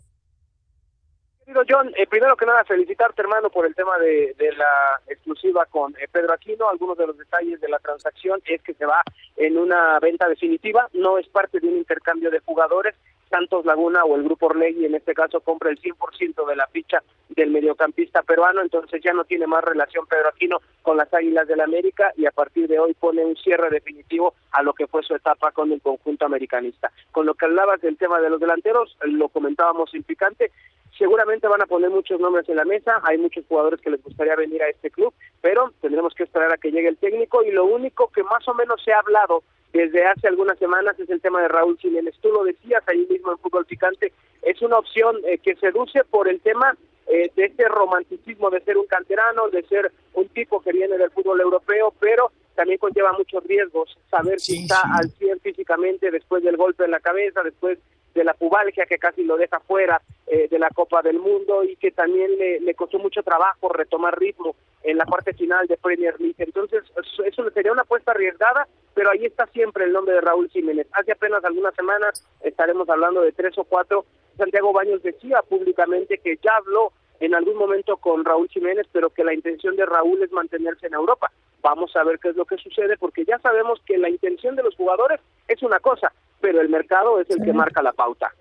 Querido 1.46 1.64
John, 1.68 1.92
eh, 1.98 2.08
primero 2.08 2.38
que 2.38 2.46
nada 2.46 2.64
felicitarte 2.64 3.22
hermano 3.22 3.50
por 3.50 3.66
el 3.66 3.76
tema 3.76 3.98
de, 3.98 4.34
la 4.56 5.02
exclusiva 5.08 5.66
con 5.66 5.94
eh, 5.98 6.08
Pedro 6.10 6.34
Aquino. 6.34 6.70
Algunos 6.70 6.98
de 6.98 7.08
los 7.08 7.18
detalles 7.18 7.60
de 7.60 7.68
la 7.68 7.80
transacción 7.80 8.42
es 8.46 8.62
que 8.62 8.74
se 8.74 8.86
va 8.86 9.02
en 9.36 9.58
una 9.58 10.00
venta 10.00 10.30
definitiva, 10.30 10.88
no 10.94 11.18
es 11.18 11.28
parte 11.28 11.60
de 11.60 11.68
un 11.68 11.78
intercambio 11.78 12.32
de 12.32 12.40
jugadores. 12.40 12.96
Santos 13.34 13.66
Laguna 13.66 14.04
o 14.04 14.16
el 14.16 14.24
grupo 14.24 14.46
Orlegui 14.46 14.86
en 14.86 14.94
este 14.94 15.16
caso 15.16 15.42
compra 15.42 15.72
el 15.72 15.82
100% 15.82 16.48
de 16.48 16.56
la 16.56 16.68
ficha 16.68 17.02
del 17.30 17.50
mediocampista 17.50 18.22
peruano, 18.22 18.62
entonces 18.62 19.02
ya 19.04 19.12
no 19.12 19.24
tiene 19.24 19.48
más 19.48 19.64
relación 19.64 20.06
Pedro 20.06 20.30
Aquino 20.30 20.60
con 20.84 20.98
las 20.98 21.12
Águilas 21.12 21.48
del 21.48 21.62
América 21.62 22.12
y 22.16 22.28
a 22.28 22.32
partir 22.32 22.68
de 22.68 22.78
hoy 22.78 22.94
pone 22.94 23.26
un 23.26 23.36
cierre 23.36 23.72
definitivo 23.72 24.36
a 24.52 24.62
lo 24.62 24.74
que 24.74 24.86
fue 24.86 25.02
su 25.02 25.16
etapa 25.16 25.52
con 25.52 25.72
el 25.72 25.82
conjunto 25.82 26.28
americanista. 26.28 26.92
Con 27.12 27.26
lo 27.26 27.34
que 27.34 27.46
hablabas 27.46 27.82
del 27.82 27.98
tema 27.98 28.22
de 28.22 28.30
los 28.30 28.40
delanteros, 28.40 28.96
lo 29.02 29.30
comentábamos 29.30 29.92
en 29.96 30.04
picante, 30.04 30.52
seguramente 30.96 31.48
van 31.48 31.64
a 31.64 31.66
poner 31.66 31.90
muchos 31.90 32.20
nombres 32.20 32.48
en 32.50 32.58
la 32.58 32.66
mesa, 32.66 33.02
hay 33.02 33.18
muchos 33.18 33.46
jugadores 33.48 33.82
que 33.82 33.90
les 33.90 34.04
gustaría 34.04 34.36
venir 34.36 34.62
a 34.62 34.70
este 34.70 34.92
club, 34.92 35.12
pero 35.42 35.74
tendremos 35.82 36.14
que 36.14 36.22
esperar 36.22 36.54
a 36.54 36.58
que 36.58 36.72
llegue 36.72 36.90
el 36.90 36.98
técnico 36.98 37.42
y 37.42 37.50
lo 37.50 37.66
único 37.66 38.12
que 38.12 38.22
más 38.22 38.48
o 38.48 38.54
menos 38.54 38.80
se 38.84 38.94
ha 38.94 39.00
hablado 39.00 39.42
desde 39.74 40.06
hace 40.06 40.28
algunas 40.28 40.58
semanas 40.60 40.98
es 41.00 41.10
el 41.10 41.20
tema 41.20 41.42
de 41.42 41.48
Raúl 41.48 41.78
Jiménez. 41.80 42.16
Tú 42.22 42.30
lo 42.30 42.44
decías 42.44 42.84
ahí 42.88 43.06
mismo 43.10 43.32
en 43.32 43.40
Fútbol 43.40 43.66
Picante, 43.66 44.14
es 44.44 44.62
una 44.62 44.78
opción 44.78 45.18
eh, 45.26 45.40
que 45.40 45.56
seduce 45.56 46.04
por 46.06 46.28
el 46.28 46.40
tema 46.42 46.78
eh, 47.08 47.32
de 47.36 47.46
este 47.46 47.68
romanticismo 47.68 48.50
de 48.50 48.62
ser 48.62 48.78
un 48.78 48.86
canterano, 48.86 49.50
de 49.50 49.64
ser 49.64 49.92
un 50.14 50.28
tipo 50.30 50.62
que 50.62 50.72
viene 50.72 50.98
del 50.98 51.12
fútbol 51.12 51.42
europeo, 51.42 51.94
pero 52.00 52.32
también 52.56 52.78
conlleva 52.78 53.12
muchos 53.14 53.44
riesgos, 53.46 53.98
saber 54.10 54.40
si 54.40 54.64
está 54.64 54.82
al 54.94 55.10
100 55.10 55.40
físicamente 55.40 56.12
después 56.12 56.44
del 56.44 56.56
golpe 56.56 56.86
en 56.86 56.92
la 56.92 57.00
cabeza, 57.00 57.42
después 57.44 57.80
de 58.14 58.24
la 58.24 58.34
pubalgia 58.34 58.86
que 58.86 58.98
casi 58.98 59.24
lo 59.24 59.38
deja 59.38 59.60
fuera 59.60 60.02
eh, 60.28 60.48
de 60.50 60.60
la 60.60 60.70
Copa 60.70 61.02
del 61.02 61.20
Mundo 61.20 61.64
y 61.64 61.76
que 61.76 61.92
también 61.92 62.38
le, 62.38 62.60
le, 62.60 62.76
costó 62.76 63.00
mucho 63.00 63.24
trabajo 63.24 63.70
retomar 63.70 64.18
ritmo 64.20 64.56
en 64.84 64.98
la 64.98 65.06
parte 65.06 65.34
final 65.34 65.68
de 65.68 65.78
Premier 65.78 66.20
League. 66.20 66.36
Entonces, 66.38 66.84
eso 67.26 67.50
sería 67.52 67.72
una 67.72 67.84
apuesta 67.84 68.12
arriesgada, 68.12 68.68
pero 68.94 69.12
ahí 69.12 69.26
está 69.26 69.48
siempre 69.48 69.86
el 69.86 69.94
nombre 69.94 70.16
de 70.16 70.22
Raúl 70.22 70.50
Jiménez. 70.50 70.88
Hace 70.94 71.14
apenas 71.14 71.44
algunas 71.44 71.74
semanas 71.76 72.24
estaremos 72.42 72.88
hablando 72.90 73.22
de 73.22 73.32
tres 73.32 73.58
o 73.58 73.64
cuatro. 73.64 74.06
Santiago 74.38 74.74
Baños 74.74 75.02
decía 75.04 75.42
públicamente 75.42 76.18
que 76.18 76.38
ya 76.44 76.56
habló 76.58 76.92
en 77.20 77.34
algún 77.34 77.56
momento 77.56 77.98
con 77.98 78.26
Raúl 78.26 78.50
Jiménez, 78.50 78.88
pero 78.92 79.10
que 79.10 79.24
la 79.24 79.34
intención 79.34 79.76
de 79.76 79.86
Raúl 79.86 80.22
es 80.24 80.32
mantenerse 80.32 80.88
en 80.88 80.94
Europa. 80.94 81.32
Vamos 81.64 81.96
a 81.96 82.04
ver 82.04 82.20
qué 82.20 82.30
es 82.30 82.36
lo 82.36 82.46
que 82.46 82.58
sucede, 82.58 82.98
porque 82.98 83.24
ya 83.26 83.40
sabemos 83.40 83.80
que 83.86 83.98
la 83.98 84.10
intención 84.10 84.56
de 84.56 84.64
los 84.64 84.76
jugadores 84.76 85.22
es 85.48 85.64
una 85.64 85.80
cosa, 85.80 86.12
pero 86.42 86.60
el 86.60 86.70
mercado 86.70 87.20
es 87.22 87.30
el 87.30 87.38
sí. 87.38 87.46
que 87.46 87.54
marca 87.54 87.82
la 87.82 87.94
pauta. 87.94 88.32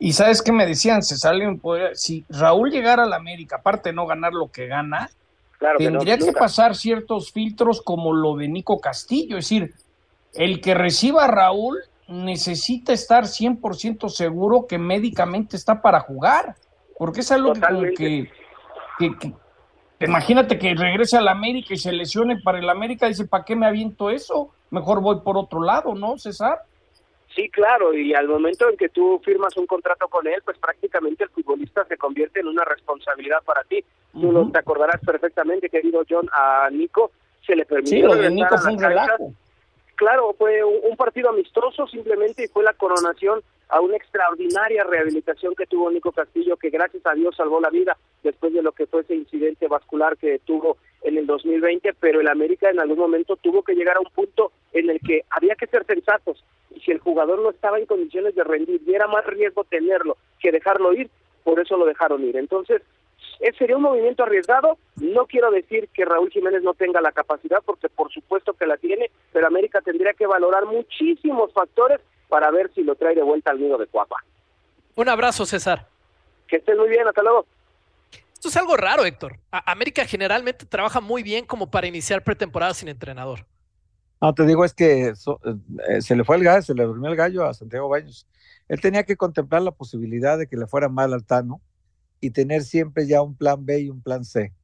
Y 0.00 0.12
sabes 0.12 0.42
qué 0.42 0.52
me 0.52 0.66
decían, 0.66 1.02
se 1.02 1.16
sale 1.16 1.46
un 1.46 1.60
poder, 1.60 1.96
si 1.96 2.24
Raúl 2.28 2.70
llegara 2.70 3.04
a 3.04 3.06
la 3.06 3.16
América, 3.16 3.56
aparte 3.56 3.90
de 3.90 3.94
no 3.94 4.06
ganar 4.06 4.32
lo 4.32 4.50
que 4.50 4.66
gana, 4.66 5.08
claro 5.58 5.78
tendría 5.78 6.18
que, 6.18 6.26
no, 6.26 6.32
que 6.32 6.38
pasar 6.38 6.74
ciertos 6.74 7.30
filtros 7.30 7.80
como 7.80 8.12
lo 8.12 8.36
de 8.36 8.48
Nico 8.48 8.80
Castillo, 8.80 9.38
es 9.38 9.44
decir, 9.48 9.72
el 10.34 10.60
que 10.60 10.74
reciba 10.74 11.24
a 11.24 11.28
Raúl 11.28 11.78
necesita 12.08 12.92
estar 12.92 13.24
100% 13.24 14.08
seguro 14.08 14.66
que 14.66 14.78
médicamente 14.78 15.56
está 15.56 15.80
para 15.80 16.00
jugar, 16.00 16.56
porque 16.98 17.20
es 17.20 17.30
algo 17.30 17.52
que, 17.96 18.30
que, 18.98 19.16
que, 19.16 19.32
imagínate 20.00 20.58
que 20.58 20.74
regrese 20.74 21.16
a 21.16 21.20
la 21.20 21.32
América 21.32 21.74
y 21.74 21.78
se 21.78 21.92
lesione 21.92 22.40
para 22.40 22.58
el 22.58 22.68
América, 22.68 23.06
dice, 23.06 23.26
¿para 23.26 23.44
qué 23.44 23.56
me 23.56 23.66
aviento 23.66 24.10
eso? 24.10 24.50
Mejor 24.70 25.00
voy 25.00 25.20
por 25.20 25.36
otro 25.36 25.62
lado, 25.62 25.94
¿no, 25.94 26.18
César? 26.18 26.58
Sí, 27.34 27.48
claro, 27.50 27.92
y 27.92 28.14
al 28.14 28.28
momento 28.28 28.68
en 28.68 28.76
que 28.76 28.88
tú 28.88 29.20
firmas 29.24 29.56
un 29.56 29.66
contrato 29.66 30.06
con 30.08 30.26
él, 30.26 30.40
pues 30.44 30.56
prácticamente 30.58 31.24
el 31.24 31.30
futbolista 31.30 31.84
se 31.86 31.96
convierte 31.96 32.40
en 32.40 32.46
una 32.46 32.64
responsabilidad 32.64 33.42
para 33.44 33.64
ti. 33.64 33.84
Uh 34.12 34.18
-huh. 34.18 34.20
Tú 34.20 34.32
lo, 34.32 34.50
te 34.50 34.58
acordarás 34.58 35.00
perfectamente, 35.04 35.68
querido 35.68 36.02
John, 36.08 36.28
a 36.32 36.68
Nico 36.70 37.10
se 37.44 37.56
le 37.56 37.64
permitió 37.66 37.96
sí, 37.96 38.02
lo 38.02 38.14
de 38.14 38.30
Nico 38.30 38.56
fue 38.58 38.72
un 38.72 38.80
relajo. 38.80 39.32
Claro, 39.96 40.34
fue 40.36 40.62
un 40.64 40.96
partido 40.96 41.28
amistoso 41.28 41.86
simplemente 41.86 42.44
y 42.44 42.48
fue 42.48 42.64
la 42.64 42.72
coronación 42.72 43.42
a 43.68 43.80
una 43.80 43.96
extraordinaria 43.96 44.84
rehabilitación 44.84 45.54
que 45.54 45.66
tuvo 45.66 45.90
Nico 45.90 46.12
Castillo, 46.12 46.56
que 46.56 46.70
gracias 46.70 47.04
a 47.06 47.14
Dios 47.14 47.36
salvó 47.36 47.60
la 47.60 47.70
vida 47.70 47.96
después 48.22 48.52
de 48.52 48.62
lo 48.62 48.72
que 48.72 48.86
fue 48.86 49.02
ese 49.02 49.14
incidente 49.14 49.68
vascular 49.68 50.16
que 50.16 50.38
tuvo 50.40 50.76
en 51.02 51.18
el 51.18 51.26
2020, 51.26 51.94
pero 52.00 52.20
el 52.20 52.28
América 52.28 52.70
en 52.70 52.80
algún 52.80 52.98
momento 52.98 53.36
tuvo 53.36 53.62
que 53.62 53.74
llegar 53.74 53.96
a 53.96 54.00
un 54.00 54.10
punto 54.14 54.52
en 54.72 54.90
el 54.90 55.00
que 55.00 55.24
había 55.30 55.54
que 55.54 55.66
ser 55.66 55.84
sensatos 55.86 56.42
y 56.74 56.80
si 56.80 56.90
el 56.90 56.98
jugador 56.98 57.40
no 57.40 57.50
estaba 57.50 57.78
en 57.78 57.86
condiciones 57.86 58.34
de 58.34 58.44
rendir 58.44 58.80
y 58.86 58.94
era 58.94 59.06
más 59.06 59.24
riesgo 59.26 59.64
tenerlo 59.64 60.16
que 60.40 60.50
dejarlo 60.50 60.92
ir, 60.92 61.10
por 61.42 61.60
eso 61.60 61.76
lo 61.76 61.86
dejaron 61.86 62.24
ir. 62.24 62.36
Entonces, 62.36 62.82
sería 63.58 63.76
un 63.76 63.82
movimiento 63.82 64.22
arriesgado. 64.22 64.78
No 64.96 65.26
quiero 65.26 65.50
decir 65.50 65.88
que 65.92 66.04
Raúl 66.04 66.30
Jiménez 66.30 66.62
no 66.62 66.74
tenga 66.74 67.00
la 67.00 67.12
capacidad, 67.12 67.62
porque 67.64 67.88
por 67.88 68.12
supuesto 68.12 68.52
que 68.54 68.66
la 68.66 68.76
tiene, 68.76 69.10
pero 69.32 69.46
América 69.46 69.80
tendría 69.80 70.12
que 70.14 70.26
valorar 70.26 70.66
muchísimos 70.66 71.52
factores 71.52 72.00
para 72.28 72.50
ver 72.50 72.70
si 72.74 72.82
lo 72.82 72.94
trae 72.94 73.14
de 73.14 73.22
vuelta 73.22 73.50
al 73.50 73.60
nido 73.60 73.78
de 73.78 73.86
Cuapa. 73.86 74.16
Un 74.96 75.08
abrazo, 75.08 75.46
César. 75.46 75.86
Que 76.46 76.56
estés 76.56 76.76
muy 76.76 76.88
bien, 76.88 77.06
hasta 77.06 77.22
luego. 77.22 77.46
Esto 78.32 78.48
es 78.48 78.56
algo 78.56 78.76
raro, 78.76 79.04
Héctor. 79.04 79.38
A 79.50 79.72
América 79.72 80.04
generalmente 80.04 80.66
trabaja 80.66 81.00
muy 81.00 81.22
bien 81.22 81.46
como 81.46 81.70
para 81.70 81.86
iniciar 81.86 82.22
pretemporada 82.22 82.74
sin 82.74 82.88
entrenador. 82.88 83.46
No, 84.20 84.34
te 84.34 84.44
digo, 84.46 84.64
es 84.64 84.74
que 84.74 85.14
so, 85.16 85.40
eh, 85.88 86.00
se 86.00 86.14
le 86.14 86.24
fue 86.24 86.36
el 86.36 86.44
gallo, 86.44 86.62
se 86.62 86.74
le 86.74 86.84
durmió 86.84 87.10
el 87.10 87.16
gallo 87.16 87.44
a 87.44 87.54
Santiago 87.54 87.88
Baños. 87.88 88.26
Él 88.68 88.80
tenía 88.80 89.04
que 89.04 89.16
contemplar 89.16 89.62
la 89.62 89.70
posibilidad 89.70 90.38
de 90.38 90.46
que 90.46 90.56
le 90.56 90.66
fuera 90.66 90.88
mal 90.88 91.12
al 91.12 91.24
Tano 91.24 91.60
y 92.24 92.30
tener 92.30 92.64
siempre 92.64 93.06
ya 93.06 93.20
un 93.20 93.36
plan 93.36 93.66
B 93.66 93.80
y 93.80 93.90
un 93.90 94.00
plan 94.00 94.24
C. 94.24 94.54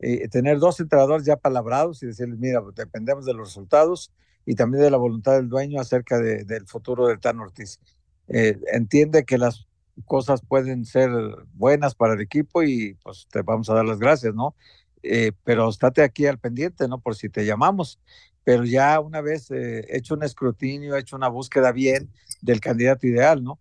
Eh, 0.00 0.28
tener 0.28 0.58
dos 0.58 0.78
entrenadores 0.80 1.24
ya 1.24 1.36
palabrados 1.36 2.02
y 2.02 2.06
decirles, 2.06 2.38
mira, 2.38 2.62
dependemos 2.74 3.24
de 3.24 3.32
los 3.32 3.48
resultados 3.48 4.12
y 4.44 4.54
también 4.54 4.84
de 4.84 4.90
la 4.90 4.98
voluntad 4.98 5.32
del 5.32 5.48
dueño 5.48 5.80
acerca 5.80 6.18
de, 6.18 6.44
del 6.44 6.66
futuro 6.66 7.06
del 7.06 7.18
Tano 7.18 7.44
Ortiz. 7.44 7.80
Eh, 8.28 8.60
entiende 8.70 9.24
que 9.24 9.38
las 9.38 9.66
cosas 10.04 10.42
pueden 10.46 10.84
ser 10.84 11.10
buenas 11.54 11.94
para 11.94 12.12
el 12.12 12.20
equipo 12.20 12.62
y 12.62 12.98
pues 13.02 13.26
te 13.30 13.40
vamos 13.40 13.70
a 13.70 13.74
dar 13.74 13.86
las 13.86 13.98
gracias, 13.98 14.34
¿no? 14.34 14.54
Eh, 15.02 15.32
pero 15.42 15.70
estate 15.70 16.02
aquí 16.02 16.26
al 16.26 16.38
pendiente, 16.38 16.86
¿no? 16.86 17.00
Por 17.00 17.16
si 17.16 17.30
te 17.30 17.46
llamamos. 17.46 17.98
Pero 18.44 18.64
ya 18.64 19.00
una 19.00 19.22
vez 19.22 19.48
hecho 19.50 20.14
un 20.14 20.22
escrutinio, 20.22 20.96
hecho 20.96 21.16
una 21.16 21.28
búsqueda 21.28 21.72
bien 21.72 22.10
del 22.42 22.60
candidato 22.60 23.06
ideal, 23.06 23.42
¿no? 23.42 23.58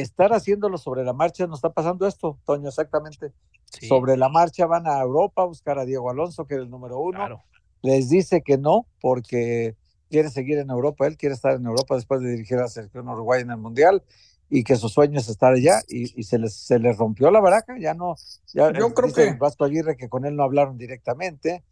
Estar 0.00 0.32
haciéndolo 0.32 0.76
sobre 0.78 1.04
la 1.04 1.12
marcha, 1.12 1.46
nos 1.46 1.58
está 1.58 1.70
pasando 1.70 2.06
esto, 2.06 2.38
Toño, 2.44 2.68
exactamente. 2.68 3.32
Sí. 3.64 3.86
Sobre 3.86 4.16
la 4.16 4.28
marcha 4.28 4.66
van 4.66 4.86
a 4.86 5.00
Europa 5.00 5.42
a 5.42 5.46
buscar 5.46 5.78
a 5.78 5.84
Diego 5.84 6.10
Alonso, 6.10 6.46
que 6.46 6.54
es 6.54 6.60
el 6.60 6.70
número 6.70 6.98
uno. 6.98 7.18
Claro. 7.18 7.42
Les 7.82 8.08
dice 8.08 8.42
que 8.42 8.58
no, 8.58 8.86
porque 9.00 9.76
quiere 10.10 10.30
seguir 10.30 10.58
en 10.58 10.70
Europa, 10.70 11.06
él 11.06 11.16
quiere 11.16 11.34
estar 11.34 11.54
en 11.54 11.66
Europa 11.66 11.96
después 11.96 12.20
de 12.20 12.30
dirigir 12.30 12.58
a 12.58 12.62
la 12.62 12.68
selección 12.68 13.08
Uruguay 13.08 13.42
en 13.42 13.50
el 13.50 13.56
Mundial 13.56 14.02
y 14.48 14.62
que 14.62 14.76
su 14.76 14.88
sueño 14.88 15.18
es 15.18 15.28
estar 15.28 15.52
allá 15.52 15.80
y, 15.88 16.18
y 16.18 16.22
se 16.24 16.38
les 16.38 16.54
se 16.54 16.78
les 16.78 16.96
rompió 16.96 17.30
la 17.30 17.40
baraca, 17.40 17.76
ya 17.78 17.94
no, 17.94 18.14
ya 18.52 18.72
yo 18.72 18.94
creo 18.94 19.12
que 19.12 19.32
Vasco 19.34 19.64
Aguirre 19.64 19.96
que 19.96 20.08
con 20.08 20.24
él 20.24 20.36
no 20.36 20.44
hablaron 20.44 20.78
directamente, 20.78 21.64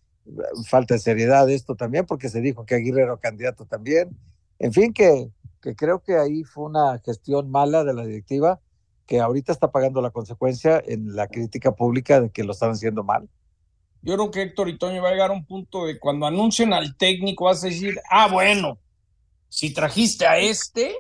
falta 0.67 0.95
de 0.95 1.01
seriedad 1.01 1.49
esto 1.51 1.77
también 1.77 2.07
porque 2.07 2.29
se 2.29 2.41
dijo 2.41 2.65
que 2.65 2.75
Aguirre 2.75 3.03
era 3.03 3.17
candidato 3.19 3.67
también, 3.67 4.17
en 4.59 4.73
fin 4.73 4.93
que 4.93 5.31
que 5.63 5.77
creo 5.77 6.03
que 6.03 6.17
ahí 6.17 6.43
fue 6.43 6.65
una 6.65 6.99
gestión 6.99 7.51
mala 7.51 7.85
de 7.85 7.95
la 7.95 8.05
directiva 8.05 8.61
que 9.07 9.21
ahorita 9.21 9.53
está 9.53 9.71
pagando 9.71 10.03
la 10.03 10.11
consecuencia 10.11 10.83
en 10.85 11.15
la 11.15 11.29
crítica 11.29 11.73
pública 11.73 12.21
de 12.21 12.31
que 12.31 12.45
lo 12.45 12.53
están 12.53 12.73
haciendo 12.73 13.05
mal. 13.05 13.29
Yo 14.03 14.15
creo 14.15 14.31
que 14.31 14.43
Héctor 14.43 14.69
y 14.69 14.79
Toño 14.79 15.01
va 15.03 15.09
a 15.09 15.13
llegar 15.13 15.31
a 15.31 15.35
un 15.35 15.47
punto 15.47 15.87
de 15.87 15.99
cuando 15.99 16.27
anuncien 16.27 16.73
al 16.73 16.97
técnico 16.97 17.45
vas 17.45 17.63
a 17.63 17.69
decir, 17.69 17.95
ah, 18.11 18.29
bueno, 18.31 18.79
si 19.49 19.73
trajiste 19.73 20.27
a 20.27 20.39
este, 20.39 20.95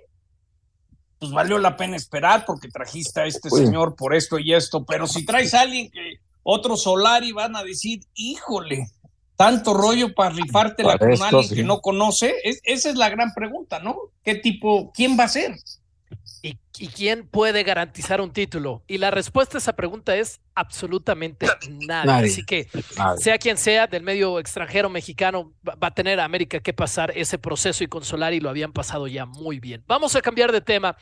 pues 1.18 1.32
valió 1.32 1.58
la 1.58 1.76
pena 1.76 1.96
esperar 1.96 2.44
porque 2.46 2.68
trajiste 2.68 3.20
a 3.20 3.26
este 3.26 3.50
señor 3.50 3.96
por 3.96 4.14
esto 4.14 4.38
y 4.38 4.54
esto, 4.54 4.84
pero 4.84 5.06
si 5.06 5.24
traes 5.24 5.54
a 5.54 5.62
alguien 5.62 5.90
que 5.90 6.20
otro 6.44 6.76
Solari 6.76 7.32
van 7.32 7.56
a 7.56 7.64
decir, 7.64 8.04
híjole, 8.14 8.86
tanto 9.36 9.74
rollo 9.74 10.14
para 10.14 10.30
rifarte 10.30 10.82
la 10.82 10.98
con 10.98 11.10
alguien 11.10 11.48
que 11.48 11.64
no 11.64 11.80
conoce, 11.80 12.34
esa 12.44 12.90
es 12.90 12.96
la 12.96 13.08
gran 13.08 13.32
pregunta, 13.34 13.80
¿no? 13.80 13.96
¿Qué 14.22 14.36
tipo, 14.36 14.92
quién 14.92 15.18
va 15.18 15.24
a 15.24 15.28
ser? 15.28 15.56
¿Y, 16.44 16.56
quién 16.88 17.28
puede 17.28 17.62
garantizar 17.62 18.20
un 18.20 18.32
título? 18.32 18.82
Y 18.88 18.98
la 18.98 19.12
respuesta 19.12 19.56
a 19.56 19.60
esa 19.60 19.74
pregunta 19.74 20.16
es 20.16 20.40
absolutamente 20.54 21.46
nadie. 21.70 22.26
Así 22.26 22.44
que, 22.44 22.68
sea 23.18 23.38
quien 23.38 23.56
sea 23.56 23.86
del 23.86 24.02
medio 24.02 24.40
extranjero 24.40 24.90
mexicano, 24.90 25.52
va, 25.66 25.76
a 25.80 25.94
tener 25.94 26.18
a 26.18 26.24
América 26.24 26.58
que 26.58 26.72
pasar 26.72 27.12
ese 27.16 27.38
proceso 27.38 27.84
y 27.84 27.86
consolar 27.86 28.34
y 28.34 28.40
lo 28.40 28.50
habían 28.50 28.72
pasado 28.72 29.06
ya 29.06 29.24
muy 29.24 29.60
bien. 29.60 29.84
Vamos 29.86 30.16
a 30.16 30.20
cambiar 30.20 30.50
de 30.50 30.60
tema. 30.60 30.96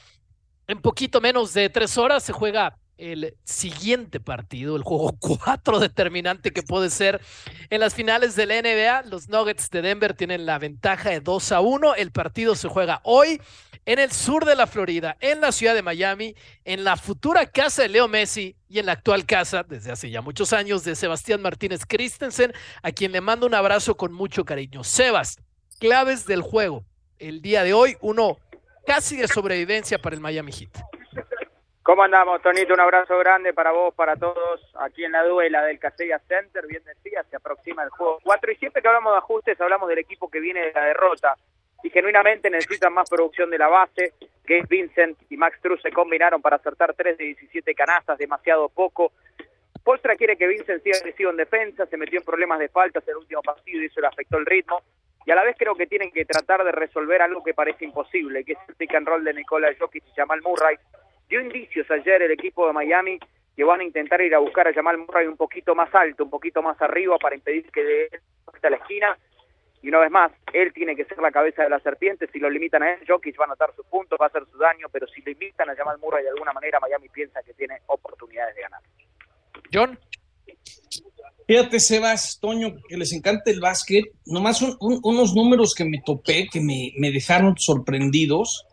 En 0.66 0.82
poquito 0.82 1.20
menos 1.20 1.54
de 1.54 1.70
tres 1.70 1.96
horas 1.96 2.22
se 2.22 2.32
juega 2.32 2.76
el 3.00 3.34
siguiente 3.44 4.20
partido, 4.20 4.76
el 4.76 4.82
juego 4.82 5.16
cuatro 5.18 5.80
determinante 5.80 6.52
que 6.52 6.62
puede 6.62 6.90
ser 6.90 7.20
en 7.70 7.80
las 7.80 7.94
finales 7.94 8.36
de 8.36 8.46
la 8.46 8.60
NBA. 8.60 9.10
Los 9.10 9.28
Nuggets 9.28 9.70
de 9.70 9.82
Denver 9.82 10.14
tienen 10.14 10.46
la 10.46 10.58
ventaja 10.58 11.10
de 11.10 11.20
2 11.20 11.52
a 11.52 11.60
1. 11.60 11.94
El 11.94 12.12
partido 12.12 12.54
se 12.54 12.68
juega 12.68 13.00
hoy 13.04 13.40
en 13.86 13.98
el 13.98 14.12
sur 14.12 14.44
de 14.44 14.54
la 14.54 14.66
Florida, 14.66 15.16
en 15.20 15.40
la 15.40 15.52
ciudad 15.52 15.74
de 15.74 15.82
Miami, 15.82 16.34
en 16.64 16.84
la 16.84 16.96
futura 16.96 17.46
casa 17.46 17.82
de 17.82 17.88
Leo 17.88 18.08
Messi 18.08 18.54
y 18.68 18.78
en 18.78 18.86
la 18.86 18.92
actual 18.92 19.24
casa, 19.24 19.62
desde 19.62 19.90
hace 19.90 20.10
ya 20.10 20.20
muchos 20.20 20.52
años, 20.52 20.84
de 20.84 20.94
Sebastián 20.94 21.40
Martínez 21.40 21.86
Christensen, 21.86 22.52
a 22.82 22.92
quien 22.92 23.12
le 23.12 23.20
mando 23.20 23.46
un 23.46 23.54
abrazo 23.54 23.96
con 23.96 24.12
mucho 24.12 24.44
cariño. 24.44 24.84
Sebas, 24.84 25.38
claves 25.78 26.26
del 26.26 26.42
juego. 26.42 26.84
El 27.18 27.42
día 27.42 27.64
de 27.64 27.72
hoy, 27.72 27.96
uno 28.00 28.38
casi 28.86 29.16
de 29.16 29.28
sobrevivencia 29.28 29.98
para 29.98 30.14
el 30.14 30.20
Miami 30.20 30.52
Heat. 30.52 30.99
¿Cómo 31.82 32.02
andamos, 32.02 32.42
Tonito? 32.42 32.74
Un 32.74 32.80
abrazo 32.80 33.16
grande 33.18 33.54
para 33.54 33.72
vos, 33.72 33.94
para 33.94 34.14
todos, 34.14 34.60
aquí 34.78 35.02
en 35.04 35.12
la 35.12 35.24
duela 35.24 35.64
del 35.64 35.78
Casella 35.78 36.18
Center. 36.28 36.66
Bien 36.66 36.84
decía, 36.84 37.24
se 37.30 37.36
aproxima 37.36 37.82
el 37.82 37.88
juego 37.88 38.18
4 38.22 38.52
y 38.52 38.56
siempre 38.56 38.82
que 38.82 38.88
hablamos 38.88 39.14
de 39.14 39.18
ajustes 39.18 39.60
hablamos 39.60 39.88
del 39.88 39.98
equipo 39.98 40.30
que 40.30 40.40
viene 40.40 40.60
de 40.60 40.72
la 40.72 40.84
derrota 40.84 41.36
y 41.82 41.88
genuinamente 41.88 42.50
necesitan 42.50 42.92
más 42.92 43.08
producción 43.08 43.48
de 43.50 43.58
la 43.58 43.68
base. 43.68 44.12
que 44.44 44.62
Vincent 44.68 45.16
y 45.30 45.36
Max 45.36 45.58
Truss 45.62 45.80
se 45.80 45.90
combinaron 45.90 46.42
para 46.42 46.56
acertar 46.56 46.92
3 46.94 47.16
de 47.16 47.24
17 47.24 47.74
canastas, 47.74 48.18
demasiado 48.18 48.68
poco. 48.68 49.12
Polstra 49.82 50.16
quiere 50.16 50.36
que 50.36 50.48
Vincent 50.48 50.82
siga 50.82 50.98
agresivo 50.98 51.30
en 51.30 51.36
defensa, 51.36 51.86
se 51.86 51.96
metió 51.96 52.18
en 52.18 52.26
problemas 52.26 52.58
de 52.58 52.68
faltas 52.68 53.04
en 53.04 53.12
el 53.12 53.18
último 53.18 53.40
partido 53.42 53.80
y 53.82 53.86
eso 53.86 54.00
le 54.00 54.08
afectó 54.08 54.36
el 54.36 54.44
ritmo. 54.44 54.82
Y 55.24 55.30
a 55.30 55.34
la 55.34 55.44
vez 55.44 55.56
creo 55.58 55.74
que 55.74 55.86
tienen 55.86 56.10
que 56.10 56.24
tratar 56.24 56.64
de 56.64 56.72
resolver 56.72 57.22
algo 57.22 57.42
que 57.42 57.54
parece 57.54 57.84
imposible, 57.84 58.44
que 58.44 58.52
es 58.52 58.58
el 58.68 58.74
pick 58.74 58.94
and 58.94 59.06
roll 59.06 59.24
de 59.24 59.32
Nicola 59.32 59.68
Jokic 59.78 60.04
y 60.06 60.14
Jamal 60.14 60.42
Murray. 60.42 60.76
Dio 61.30 61.40
indicios 61.40 61.90
ayer 61.90 62.22
el 62.22 62.32
equipo 62.32 62.66
de 62.66 62.72
Miami 62.72 63.18
que 63.56 63.64
van 63.64 63.80
a 63.80 63.84
intentar 63.84 64.20
ir 64.20 64.34
a 64.34 64.38
buscar 64.38 64.66
a 64.66 64.74
Jamal 64.74 64.98
Murray 64.98 65.26
un 65.26 65.36
poquito 65.36 65.74
más 65.74 65.94
alto, 65.94 66.24
un 66.24 66.30
poquito 66.30 66.60
más 66.60 66.80
arriba 66.82 67.16
para 67.18 67.36
impedir 67.36 67.70
que 67.70 67.82
dé 67.82 68.08
a 68.62 68.70
la 68.70 68.76
esquina 68.76 69.16
y 69.82 69.88
una 69.88 70.00
vez 70.00 70.10
más, 70.10 70.32
él 70.52 70.72
tiene 70.74 70.94
que 70.94 71.04
ser 71.06 71.18
la 71.18 71.30
cabeza 71.30 71.62
de 71.62 71.70
la 71.70 71.80
serpiente. 71.80 72.28
Si 72.32 72.38
lo 72.38 72.50
limitan 72.50 72.82
a 72.82 72.92
él, 72.92 73.00
Jokic 73.08 73.38
va 73.38 73.44
a 73.44 73.46
anotar 73.46 73.74
sus 73.74 73.86
puntos, 73.86 74.18
va 74.20 74.26
a 74.26 74.28
hacer 74.28 74.42
su 74.50 74.58
daño, 74.58 74.88
pero 74.92 75.06
si 75.06 75.22
limitan 75.22 75.70
a 75.70 75.74
Jamal 75.74 75.98
Murray 75.98 76.22
de 76.22 76.30
alguna 76.30 76.52
manera, 76.52 76.78
Miami 76.80 77.08
piensa 77.08 77.42
que 77.42 77.54
tiene 77.54 77.78
oportunidades 77.86 78.54
de 78.56 78.62
ganar. 78.62 78.80
John. 79.72 79.98
Fíjate, 81.46 81.80
Sebas, 81.80 82.38
Toño, 82.40 82.76
que 82.88 82.96
les 82.96 83.12
encanta 83.12 83.50
el 83.50 83.60
básquet. 83.60 84.04
Nomás 84.26 84.62
unos 84.80 85.34
números 85.34 85.74
que 85.74 85.84
me 85.84 86.00
topé, 86.04 86.46
que 86.52 86.60
me, 86.60 86.92
me 86.98 87.10
dejaron 87.10 87.56
sorprendidos. 87.56 88.66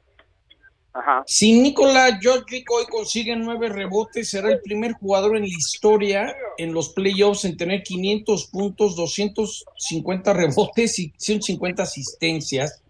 Si 1.26 1.60
Nikola 1.60 2.20
Jokic 2.22 2.70
hoy 2.72 2.86
consigue 2.86 3.36
nueve 3.36 3.70
rebotes, 3.70 4.30
será 4.30 4.50
el 4.52 4.62
primer 4.62 4.94
jugador 4.94 5.38
en 5.38 5.44
la 5.44 5.48
historia 5.48 6.36
en 6.58 6.74
los 6.74 6.90
playoffs 6.90 7.46
en 7.46 7.58
tener 7.58 7.84
500 7.84 8.48
puntos, 8.48 8.96
250 8.96 10.34
rebotes 10.34 11.00
y 11.00 11.14
150 11.18 11.84
asistencias. 11.84 12.84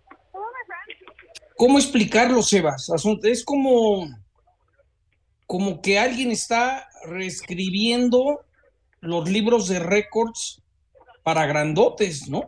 ¿Cómo 1.55 1.79
explicarlo, 1.79 2.41
Sebas? 2.41 2.91
Es 3.23 3.43
como, 3.43 4.07
como 5.45 5.81
que 5.81 5.97
alguien 5.97 6.31
está 6.31 6.87
reescribiendo 7.05 8.41
los 9.01 9.29
libros 9.29 9.67
de 9.67 9.79
récords 9.79 10.61
para 11.23 11.45
grandotes, 11.45 12.29
¿no? 12.29 12.45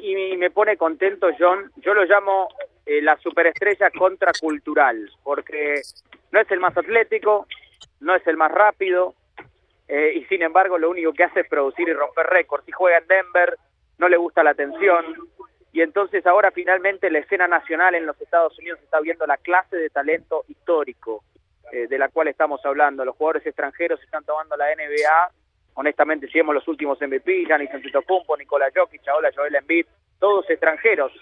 Y 0.00 0.36
me 0.36 0.50
pone 0.50 0.76
contento, 0.76 1.28
John. 1.38 1.70
Yo 1.76 1.92
lo 1.92 2.04
llamo 2.04 2.48
eh, 2.86 3.02
la 3.02 3.16
superestrella 3.18 3.90
contracultural, 3.90 5.10
porque 5.24 5.82
no 6.30 6.40
es 6.40 6.50
el 6.52 6.60
más 6.60 6.76
atlético, 6.76 7.46
no 8.00 8.14
es 8.14 8.26
el 8.26 8.36
más 8.36 8.52
rápido, 8.52 9.14
eh, 9.88 10.12
y 10.14 10.24
sin 10.26 10.42
embargo 10.42 10.78
lo 10.78 10.90
único 10.90 11.12
que 11.12 11.24
hace 11.24 11.40
es 11.40 11.48
producir 11.48 11.88
y 11.88 11.92
romper 11.92 12.26
récords. 12.26 12.68
Y 12.68 12.72
juega 12.72 12.98
en 12.98 13.08
Denver, 13.08 13.56
no 13.98 14.08
le 14.08 14.16
gusta 14.16 14.44
la 14.44 14.50
atención, 14.50 15.04
y 15.72 15.82
entonces 15.82 16.26
ahora 16.26 16.52
finalmente 16.52 17.10
la 17.10 17.18
escena 17.18 17.48
nacional 17.48 17.94
en 17.94 18.06
los 18.06 18.20
Estados 18.20 18.58
Unidos 18.58 18.80
está 18.82 19.00
viendo 19.00 19.26
la 19.26 19.36
clase 19.36 19.76
de 19.76 19.90
talento 19.90 20.44
histórico 20.48 21.24
eh, 21.72 21.88
de 21.88 21.98
la 21.98 22.08
cual 22.08 22.28
estamos 22.28 22.64
hablando. 22.64 23.04
Los 23.04 23.16
jugadores 23.16 23.44
extranjeros 23.44 24.00
están 24.02 24.24
tomando 24.24 24.56
la 24.56 24.66
NBA, 24.74 25.32
honestamente 25.74 26.28
si 26.28 26.38
vemos 26.38 26.54
los 26.54 26.68
últimos 26.68 27.00
MVP, 27.00 27.46
Giannis 27.46 27.74
Antetokounmpo, 27.74 28.36
Nicola 28.36 28.70
Jokic, 28.74 29.06
ahora 29.08 29.30
Joel 29.34 29.56
Embiid, 29.56 29.86
todos 30.18 30.48
extranjeros. 30.48 31.12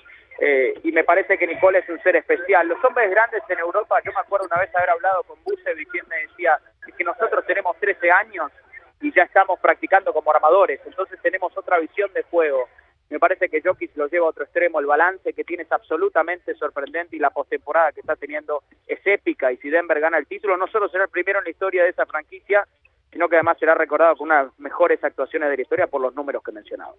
Eh, 0.41 0.74
y 0.82 0.93
me 0.93 1.05
parece 1.05 1.39
que 1.39 1.47
Nicole 1.47 1.78
es 1.78 1.89
un 1.89 2.03
ser 2.03 2.16
especial. 2.16 2.66
Los 2.66 2.82
hombres 2.85 3.11
grandes 3.11 3.43
en 3.49 3.59
Europa, 3.59 4.01
yo 4.05 4.12
me 4.12 4.20
acuerdo 4.20 4.47
una 4.47 4.61
vez 4.61 4.74
haber 4.74 4.91
hablado 4.91 5.22
con 5.24 5.39
y 5.45 5.87
quien 5.87 6.07
me 6.09 6.16
decía 6.18 6.59
que 6.97 7.05
nosotros 7.05 7.45
tenemos 7.47 7.76
13 7.78 8.11
años 8.11 8.53
y 9.01 9.12
ya 9.12 9.22
estamos 9.22 9.59
practicando 9.61 10.12
como 10.12 10.30
armadores, 10.30 10.80
entonces 10.87 11.18
tenemos 11.20 11.57
otra 11.57 11.78
visión 11.78 12.12
de 12.12 12.22
juego. 12.24 12.68
Me 13.11 13.18
parece 13.18 13.49
que 13.49 13.61
Jokic 13.61 13.97
lo 13.97 14.09
lleva 14.09 14.26
a 14.26 14.30
otro 14.30 14.45
extremo, 14.45 14.80
el 14.80 14.87
balance 14.87 15.32
que 15.32 15.45
tiene 15.45 15.64
es 15.64 15.72
absolutamente 15.72 16.55
sorprendente 16.55 17.16
y 17.16 17.18
la 17.18 17.30
postemporada 17.30 17.93
que 17.93 18.01
está 18.01 18.16
teniendo 18.16 18.62
es 18.87 19.01
épica 19.05 19.53
y 19.53 19.57
si 19.59 19.68
Denver 19.68 20.01
gana 20.01 20.18
el 20.18 20.26
título 20.26 20.57
no 20.57 20.66
solo 20.68 20.89
será 20.89 21.05
el 21.05 21.11
primero 21.11 21.39
en 21.39 21.45
la 21.45 21.51
historia 21.51 21.85
de 21.85 21.91
esa 21.91 22.07
franquicia, 22.07 22.66
sino 23.15 23.29
que 23.29 23.37
además 23.37 23.57
será 23.61 23.77
recordado 23.77 24.17
con 24.17 24.27
unas 24.27 24.49
mejores 24.59 25.03
actuaciones 25.05 25.49
de 25.49 25.57
la 25.57 25.62
historia 25.62 25.87
por 25.87 26.01
los 26.01 26.12
números 26.17 26.43
que 26.43 26.51
mencionamos. 26.51 26.97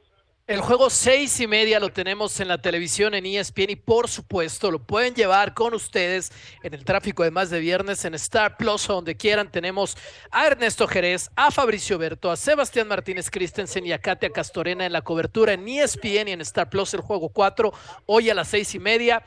El 0.48 0.62
juego 0.62 0.90
seis 0.90 1.42
y 1.42 1.48
media 1.48 1.78
lo 1.78 1.90
tenemos 1.90 2.40
en 2.40 2.48
la 2.48 2.62
televisión 2.62 3.14
en 3.16 3.26
ESPN 3.26 3.72
y 3.72 3.76
por 3.76 4.08
supuesto 4.08 4.72
lo 4.72 4.80
pueden 4.80 5.14
llevar 5.14 5.54
con 5.54 5.74
ustedes 5.74 6.32
en 6.64 6.74
el 6.74 6.86
tráfico 6.86 7.24
de 7.24 7.32
más 7.32 7.50
de 7.50 7.60
viernes 7.60 8.06
en 8.06 8.14
Star 8.14 8.56
Plus 8.56 8.90
o 8.90 8.94
donde 8.94 9.18
quieran. 9.18 9.52
Tenemos 9.52 9.98
a 10.32 10.48
Ernesto 10.48 10.88
Jerez, 10.88 11.30
a 11.36 11.52
Fabricio 11.52 11.98
Berto, 11.98 12.32
a 12.32 12.38
Sebastián 12.38 12.88
Martínez 12.88 13.30
Christensen 13.30 13.86
y 13.86 13.92
a 13.92 14.00
Katia 14.00 14.30
Castorena 14.30 14.86
en 14.86 14.94
la 14.94 15.02
cobertura 15.02 15.52
en 15.52 15.68
ESPN 15.68 16.30
y 16.30 16.32
en 16.32 16.42
Star 16.42 16.70
Plus 16.70 16.94
el 16.94 17.02
juego 17.02 17.28
4 17.28 17.74
hoy 18.06 18.30
a 18.30 18.36
las 18.36 18.48
seis 18.48 18.74
y 18.74 18.80
media. 18.80 19.22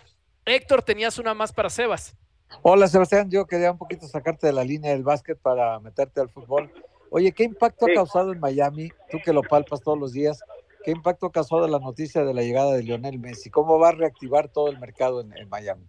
Héctor, 0.46 0.82
tenías 0.82 1.18
una 1.18 1.34
más 1.34 1.52
para 1.52 1.68
Sebas. 1.68 2.16
Hola 2.62 2.88
Sebastián, 2.88 3.30
yo 3.30 3.46
quería 3.46 3.72
un 3.72 3.78
poquito 3.78 4.06
sacarte 4.06 4.46
de 4.46 4.52
la 4.52 4.64
línea 4.64 4.92
del 4.92 5.02
básquet 5.02 5.38
para 5.38 5.78
meterte 5.80 6.20
al 6.20 6.28
fútbol. 6.28 6.70
Oye, 7.10 7.32
¿qué 7.32 7.44
impacto 7.44 7.86
ha 7.86 7.94
causado 7.94 8.32
en 8.32 8.40
Miami? 8.40 8.90
Tú 9.10 9.18
que 9.24 9.32
lo 9.32 9.42
palpas 9.42 9.80
todos 9.80 9.98
los 9.98 10.12
días 10.12 10.42
¿Qué 10.88 10.92
impacto 10.92 11.26
ha 11.26 11.32
causado 11.32 11.66
la 11.68 11.80
noticia 11.80 12.24
de 12.24 12.32
la 12.32 12.40
llegada 12.40 12.74
de 12.74 12.82
Lionel 12.82 13.18
Messi? 13.18 13.50
¿Cómo 13.50 13.78
va 13.78 13.90
a 13.90 13.92
reactivar 13.92 14.48
todo 14.48 14.70
el 14.70 14.78
mercado 14.78 15.20
en, 15.20 15.48
Miami? 15.50 15.84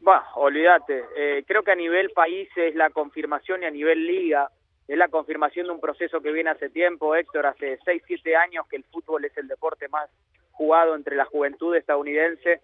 Bah, 0.00 0.24
olvídate. 0.36 1.04
Eh, 1.16 1.44
creo 1.46 1.62
que 1.62 1.72
a 1.72 1.76
nivel 1.76 2.10
país 2.10 2.48
es 2.56 2.74
la 2.74 2.90
confirmación 2.90 3.62
y 3.62 3.66
a 3.66 3.70
nivel 3.70 4.06
liga 4.06 4.48
es 4.88 4.96
la 4.96 5.08
confirmación 5.08 5.66
de 5.66 5.72
un 5.72 5.80
proceso 5.80 6.20
que 6.20 6.32
viene 6.32 6.48
hace 6.48 6.70
tiempo, 6.70 7.14
Héctor, 7.14 7.46
hace 7.46 7.78
6, 7.84 8.02
7 8.06 8.34
años 8.34 8.66
que 8.68 8.76
el 8.76 8.84
fútbol 8.84 9.24
es 9.24 9.36
el 9.36 9.46
deporte 9.46 9.88
más 9.88 10.08
jugado 10.52 10.94
entre 10.94 11.14
la 11.14 11.24
juventud 11.24 11.74
estadounidense. 11.76 12.60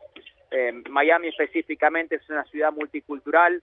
Eh, 0.51 0.73
Miami 0.89 1.29
específicamente 1.29 2.17
es 2.17 2.29
una 2.31 2.45
ciudad 2.45 2.73
multicultural, 2.73 3.63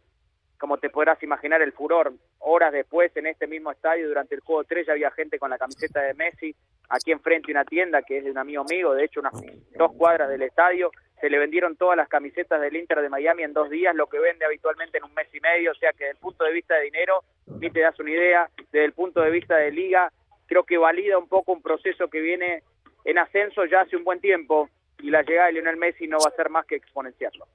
como 0.58 0.78
te 0.78 0.90
podrás 0.90 1.22
imaginar 1.24 1.62
el 1.62 1.74
furor. 1.74 2.14
Horas 2.40 2.72
después, 2.72 3.16
en 3.18 3.28
este 3.28 3.48
mismo 3.48 3.72
estadio, 3.72 4.08
durante 4.08 4.36
el 4.36 4.42
juego 4.42 4.64
3, 4.64 4.88
ya 4.88 4.94
había 4.94 5.12
gente 5.12 5.40
con 5.40 5.50
la 5.50 5.58
camiseta 5.58 6.02
de 6.02 6.14
Messi. 6.14 6.56
Aquí 6.90 7.12
enfrente 7.12 7.52
una 7.52 7.66
tienda 7.66 8.04
que 8.04 8.20
es 8.20 8.24
de 8.24 8.32
un 8.32 8.38
amigo 8.38 8.64
mío, 8.64 8.94
de 8.94 9.06
hecho, 9.06 9.20
unas 9.20 9.34
dos 9.78 9.92
cuadras 9.98 10.30
del 10.30 10.44
estadio. 10.44 10.92
Se 11.20 11.30
le 11.30 11.40
vendieron 11.40 11.76
todas 11.76 11.98
las 11.98 12.08
camisetas 12.08 12.62
del 12.62 12.76
Inter 12.76 13.02
de 13.02 13.10
Miami 13.10 13.44
en 13.44 13.54
dos 13.54 13.70
días, 13.70 13.96
lo 13.96 14.08
que 14.08 14.20
vende 14.20 14.46
habitualmente 14.46 14.98
en 14.98 15.06
un 15.06 15.14
mes 15.14 15.28
y 15.34 15.40
medio. 15.40 15.72
O 15.72 15.76
sea 15.76 15.92
que 15.94 16.06
desde 16.06 16.12
el 16.12 16.18
punto 16.18 16.44
de 16.44 16.54
vista 16.54 16.76
de 16.76 16.84
dinero, 16.84 17.24
ni 17.60 17.72
te 17.72 17.80
das 17.80 18.00
una 18.00 18.12
idea. 18.12 18.50
Desde 18.72 18.86
el 18.86 18.94
punto 18.94 19.22
de 19.22 19.32
vista 19.32 19.56
de 19.56 19.72
liga, 19.72 20.12
creo 20.46 20.64
que 20.64 20.78
valida 20.78 21.18
un 21.18 21.28
poco 21.28 21.54
un 21.54 21.62
proceso 21.62 22.10
que 22.10 22.20
viene 22.20 22.62
en 23.06 23.18
ascenso 23.18 23.66
ya 23.66 23.82
hace 23.82 23.96
un 23.96 24.04
buen 24.04 24.20
tiempo 24.20 24.70
y 25.00 25.10
la 25.10 25.22
llegada 25.24 25.48
de 25.48 25.54
Lionel 25.54 25.78
Messi 25.78 26.08
no 26.08 26.18
va 26.18 26.30
a 26.30 26.36
ser 26.36 26.50
más 26.50 26.66
que 26.66 26.76
exponenciarlo. 26.76 27.48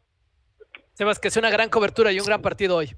Sebas, 0.94 1.18
que 1.18 1.30
sea 1.30 1.40
una 1.40 1.50
gran 1.50 1.68
cobertura 1.68 2.12
y 2.12 2.20
un 2.20 2.26
gran 2.26 2.42
partido 2.42 2.76
hoy. 2.76 2.94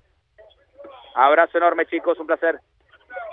Abrazo 1.15 1.59
enorme, 1.59 1.87
chicos, 1.87 2.19
un 2.19 2.27
placer. 2.27 2.61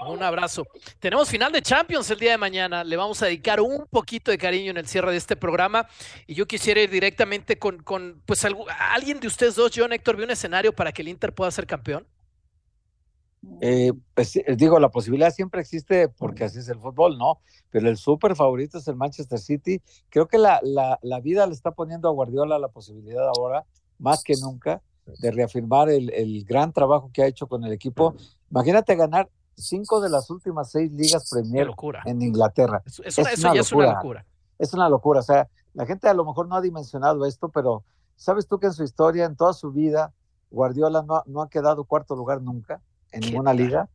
Un 0.08 0.24
abrazo. 0.24 0.66
Tenemos 1.00 1.30
final 1.30 1.52
de 1.52 1.62
Champions 1.62 2.10
el 2.10 2.20
día 2.20 2.32
de 2.32 2.38
mañana. 2.38 2.84
Le 2.84 2.96
vamos 2.96 3.22
a 3.22 3.26
dedicar 3.26 3.60
un 3.60 3.86
poquito 3.88 4.32
de 4.32 4.38
cariño 4.38 4.72
en 4.72 4.78
el 4.78 4.88
cierre 4.88 5.12
de 5.12 5.18
este 5.18 5.36
programa. 5.36 5.88
Y 6.26 6.36
yo 6.36 6.46
quisiera 6.46 6.80
ir 6.82 6.90
directamente 6.90 7.58
con, 7.58 7.84
con 7.84 8.22
pues, 8.26 8.46
alguien 8.46 9.20
de 9.20 9.28
ustedes 9.28 9.56
dos, 9.56 9.72
John 9.76 9.92
Héctor, 9.92 10.16
¿vio 10.16 10.26
un 10.26 10.32
escenario 10.32 10.74
para 10.74 10.92
que 10.92 11.02
el 11.02 11.10
Inter 11.10 11.34
pueda 11.34 11.52
ser 11.52 11.68
campeón? 11.68 12.08
Eh, 13.62 13.94
pues 14.14 14.36
eh, 14.36 14.44
digo, 14.58 14.80
la 14.80 14.90
posibilidad 14.90 15.32
siempre 15.32 15.62
existe 15.62 16.10
porque 16.10 16.44
así 16.44 16.60
es 16.60 16.68
el 16.70 16.80
fútbol, 16.80 17.18
¿no? 17.18 17.40
Pero 17.70 17.90
el 17.90 17.98
súper 17.98 18.36
favorito 18.36 18.78
es 18.78 18.88
el 18.88 18.96
Manchester 18.96 19.40
City. 19.40 19.82
Creo 20.10 20.28
que 20.28 20.38
la, 20.38 20.60
la, 20.64 21.00
la, 21.02 21.20
vida 21.22 21.46
le 21.48 21.54
está 21.54 21.72
poniendo 21.72 22.10
a 22.10 22.12
Guardiola 22.12 22.60
la 22.60 22.68
posibilidad 22.68 23.26
ahora, 23.28 23.66
más 23.98 24.24
que 24.24 24.34
nunca, 24.42 24.82
de 25.06 25.32
reafirmar 25.32 25.90
el, 25.90 26.12
el 26.12 26.44
gran 26.46 26.74
trabajo 26.74 27.12
que 27.14 27.24
ha 27.24 27.28
hecho 27.28 27.48
con 27.48 27.64
el 27.64 27.72
equipo. 27.72 28.14
Imagínate 28.50 28.96
ganar 28.96 29.30
cinco 29.56 30.02
de 30.02 30.10
las 30.10 30.30
últimas 30.30 30.72
seis 30.72 30.92
ligas 30.92 31.30
Premier 31.30 31.70
en 32.06 32.22
Inglaterra. 32.22 32.82
Es, 32.86 33.02
es, 33.06 33.18
una, 33.18 33.30
eso 33.32 33.54
ya 33.54 33.62
es 33.62 33.72
una 33.72 33.94
locura. 33.94 34.26
Es 34.58 34.74
una 34.74 34.90
locura. 34.90 35.20
O 35.22 35.24
sea, 35.24 35.48
la 35.74 35.86
gente 35.86 36.08
a 36.10 36.14
lo 36.14 36.26
mejor 36.26 36.48
no 36.48 36.56
ha 36.56 36.62
dimensionado 36.62 37.26
esto, 37.26 37.50
pero 37.50 37.84
¿sabes 38.16 38.48
tú 38.48 38.60
que 38.60 38.68
en 38.68 38.74
su 38.74 38.84
historia, 38.84 39.26
en 39.26 39.36
toda 39.36 39.54
su 39.54 39.72
vida, 39.72 40.14
Guardiola 40.52 41.04
no, 41.04 41.24
no 41.26 41.42
ha 41.42 41.50
quedado 41.50 41.86
cuarto 41.86 42.16
lugar 42.16 42.42
nunca? 42.42 42.82
En 43.12 43.22
ninguna 43.22 43.54
liga. 43.54 43.90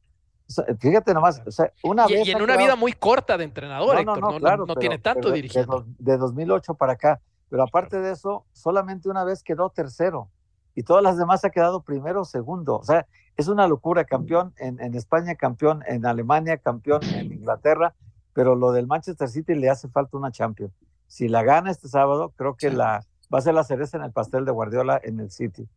Fíjate 0.78 1.14
nomás, 1.14 1.42
o 1.46 1.50
sea, 1.50 1.72
una 1.82 2.06
y, 2.08 2.14
vez. 2.14 2.28
Y 2.28 2.32
en 2.32 2.42
una 2.42 2.56
vida 2.56 2.76
muy 2.76 2.92
corta 2.92 3.38
de 3.38 3.44
entrenador, 3.44 3.98
Héctor, 3.98 4.20
no, 4.20 4.38
claro, 4.38 4.66
no 4.66 4.76
tiene 4.76 4.98
tanto 4.98 5.30
dirigiendo. 5.30 5.84
De, 5.98 6.12
de, 6.12 6.18
2008 6.18 6.74
para 6.74 6.92
acá. 6.92 7.20
Pero 7.48 7.62
aparte 7.62 8.00
de 8.00 8.12
eso, 8.12 8.44
solamente 8.52 9.08
una 9.08 9.24
vez 9.24 9.42
quedó 9.42 9.70
tercero 9.70 10.28
y 10.74 10.82
todas 10.82 11.02
las 11.02 11.16
demás 11.16 11.44
ha 11.44 11.50
quedado 11.50 11.82
primero 11.82 12.22
o 12.22 12.24
segundo. 12.24 12.76
O 12.76 12.84
sea, 12.84 13.06
es 13.36 13.48
una 13.48 13.66
locura, 13.68 14.04
campeón 14.04 14.52
en, 14.58 14.80
en, 14.80 14.94
España, 14.94 15.34
campeón 15.34 15.82
en 15.86 16.04
Alemania, 16.04 16.58
campeón 16.58 17.02
en 17.04 17.32
Inglaterra, 17.32 17.94
pero 18.32 18.54
lo 18.54 18.72
del 18.72 18.86
Manchester 18.86 19.28
City 19.28 19.54
le 19.54 19.70
hace 19.70 19.88
falta 19.88 20.16
una 20.16 20.32
Champions. 20.32 20.72
Si 21.06 21.28
la 21.28 21.42
gana 21.42 21.70
este 21.70 21.88
sábado, 21.88 22.32
creo 22.36 22.56
que 22.56 22.70
la 22.70 23.04
va 23.32 23.38
a 23.38 23.42
ser 23.42 23.54
la 23.54 23.64
cereza 23.64 23.96
en 23.96 24.04
el 24.04 24.12
pastel 24.12 24.44
de 24.44 24.52
Guardiola 24.52 25.00
en 25.02 25.20
el 25.20 25.30
City. 25.30 25.68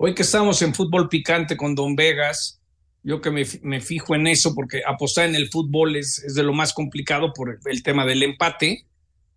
Hoy 0.00 0.14
que 0.14 0.22
estamos 0.22 0.62
en 0.62 0.74
fútbol 0.74 1.08
picante 1.08 1.56
con 1.56 1.74
Don 1.74 1.96
Vegas, 1.96 2.60
yo 3.02 3.20
que 3.20 3.32
me, 3.32 3.80
fijo 3.80 4.14
en 4.14 4.28
eso 4.28 4.54
porque 4.54 4.80
apostar 4.86 5.28
en 5.28 5.34
el 5.34 5.48
fútbol 5.48 5.96
es, 5.96 6.22
es, 6.22 6.34
de 6.36 6.44
lo 6.44 6.52
más 6.52 6.72
complicado 6.72 7.32
por 7.32 7.58
el 7.64 7.82
tema 7.82 8.06
del 8.06 8.22
empate, 8.22 8.86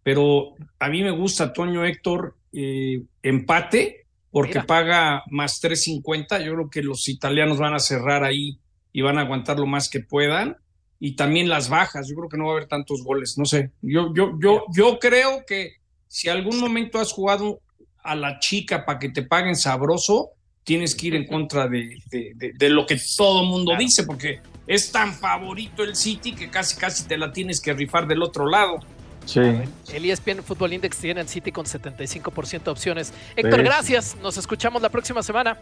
pero 0.04 0.54
a 0.78 0.88
mí 0.88 1.02
me 1.02 1.10
gusta, 1.10 1.52
Toño 1.52 1.84
Héctor, 1.84 2.36
eh, 2.54 3.02
empate 3.24 4.06
porque 4.30 4.60
Mira. 4.60 4.68
paga 4.68 5.24
más 5.32 5.60
3.50. 5.64 6.46
Yo 6.46 6.54
creo 6.54 6.70
que 6.70 6.84
los 6.84 7.10
italianos 7.10 7.58
van 7.58 7.74
a 7.74 7.80
cerrar 7.80 8.24
ahí 8.24 8.60
y 8.94 9.02
van 9.02 9.18
a 9.18 9.22
aguantar 9.22 9.58
lo 9.58 9.66
más 9.66 9.90
que 9.90 10.02
puedan. 10.02 10.58
Y 11.00 11.16
también 11.16 11.50
las 11.50 11.70
bajas, 11.70 12.08
yo 12.08 12.16
creo 12.16 12.30
que 12.30 12.38
no 12.38 12.46
va 12.46 12.52
a 12.52 12.56
haber 12.58 12.68
tantos 12.68 13.04
goles, 13.04 13.36
no 13.36 13.46
sé. 13.46 13.72
Yo, 13.82 14.14
yo, 14.14 14.38
yo, 14.40 14.66
yo 14.72 15.00
creo 15.00 15.44
que 15.48 15.78
si 16.08 16.30
algún 16.30 16.60
momento 16.60 17.00
has 17.00 17.12
jugado 17.12 17.62
a 18.04 18.16
la 18.16 18.38
chica 18.38 18.86
para 18.86 19.00
que 19.00 19.10
te 19.10 19.24
paguen 19.24 19.56
sabroso, 19.56 20.34
tienes 20.64 20.96
que 20.96 21.08
ir 21.08 21.16
en 21.16 21.26
contra 21.26 21.68
de, 21.68 21.98
de, 22.10 22.34
de, 22.36 22.54
de 22.54 22.70
lo 22.70 22.86
que 22.86 23.00
todo 23.18 23.44
mundo 23.44 23.72
claro. 23.72 23.80
dice, 23.84 24.04
porque 24.04 24.42
es 24.68 24.92
tan 24.92 25.14
favorito 25.14 25.84
el 25.84 25.96
City 25.96 26.34
que 26.34 26.50
casi 26.50 26.78
casi 26.78 27.04
te 27.04 27.18
la 27.18 27.32
tienes 27.32 27.60
que 27.60 27.74
rifar 27.74 28.08
del 28.08 28.22
otro 28.22 28.48
lado. 28.48 28.80
Sí. 29.26 29.40
El 29.40 30.10
ESPN 30.10 30.44
Fútbol 30.44 30.74
Index 30.74 30.98
tiene 30.98 31.22
el 31.22 31.28
City 31.28 31.52
con 31.52 31.66
75% 31.66 32.64
de 32.64 32.72
opciones. 32.72 33.14
Héctor, 33.36 33.60
sí. 33.60 33.66
gracias. 33.66 34.18
Nos 34.22 34.38
escuchamos 34.38 34.82
la 34.82 34.90
próxima 34.90 35.22
semana. 35.22 35.58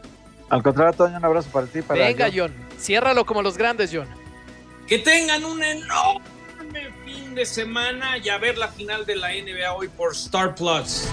Al 0.49 0.63
contrario, 0.63 0.93
Toño, 0.93 1.17
un 1.17 1.25
abrazo 1.25 1.49
para 1.51 1.67
ti. 1.67 1.81
Para 1.81 2.05
Venga, 2.05 2.25
John. 2.33 2.53
John. 2.55 2.79
Ciérralo 2.79 3.25
como 3.25 3.41
los 3.41 3.57
grandes, 3.57 3.91
John. 3.93 4.07
Que 4.87 4.97
tengan 4.99 5.45
un 5.45 5.63
enorme 5.63 6.89
fin 7.05 7.35
de 7.35 7.45
semana 7.45 8.17
y 8.17 8.29
a 8.29 8.37
ver 8.37 8.57
la 8.57 8.69
final 8.69 9.05
de 9.05 9.15
la 9.15 9.29
NBA 9.29 9.73
hoy 9.73 9.87
por 9.89 10.13
Star 10.13 10.55
Plus. 10.55 11.07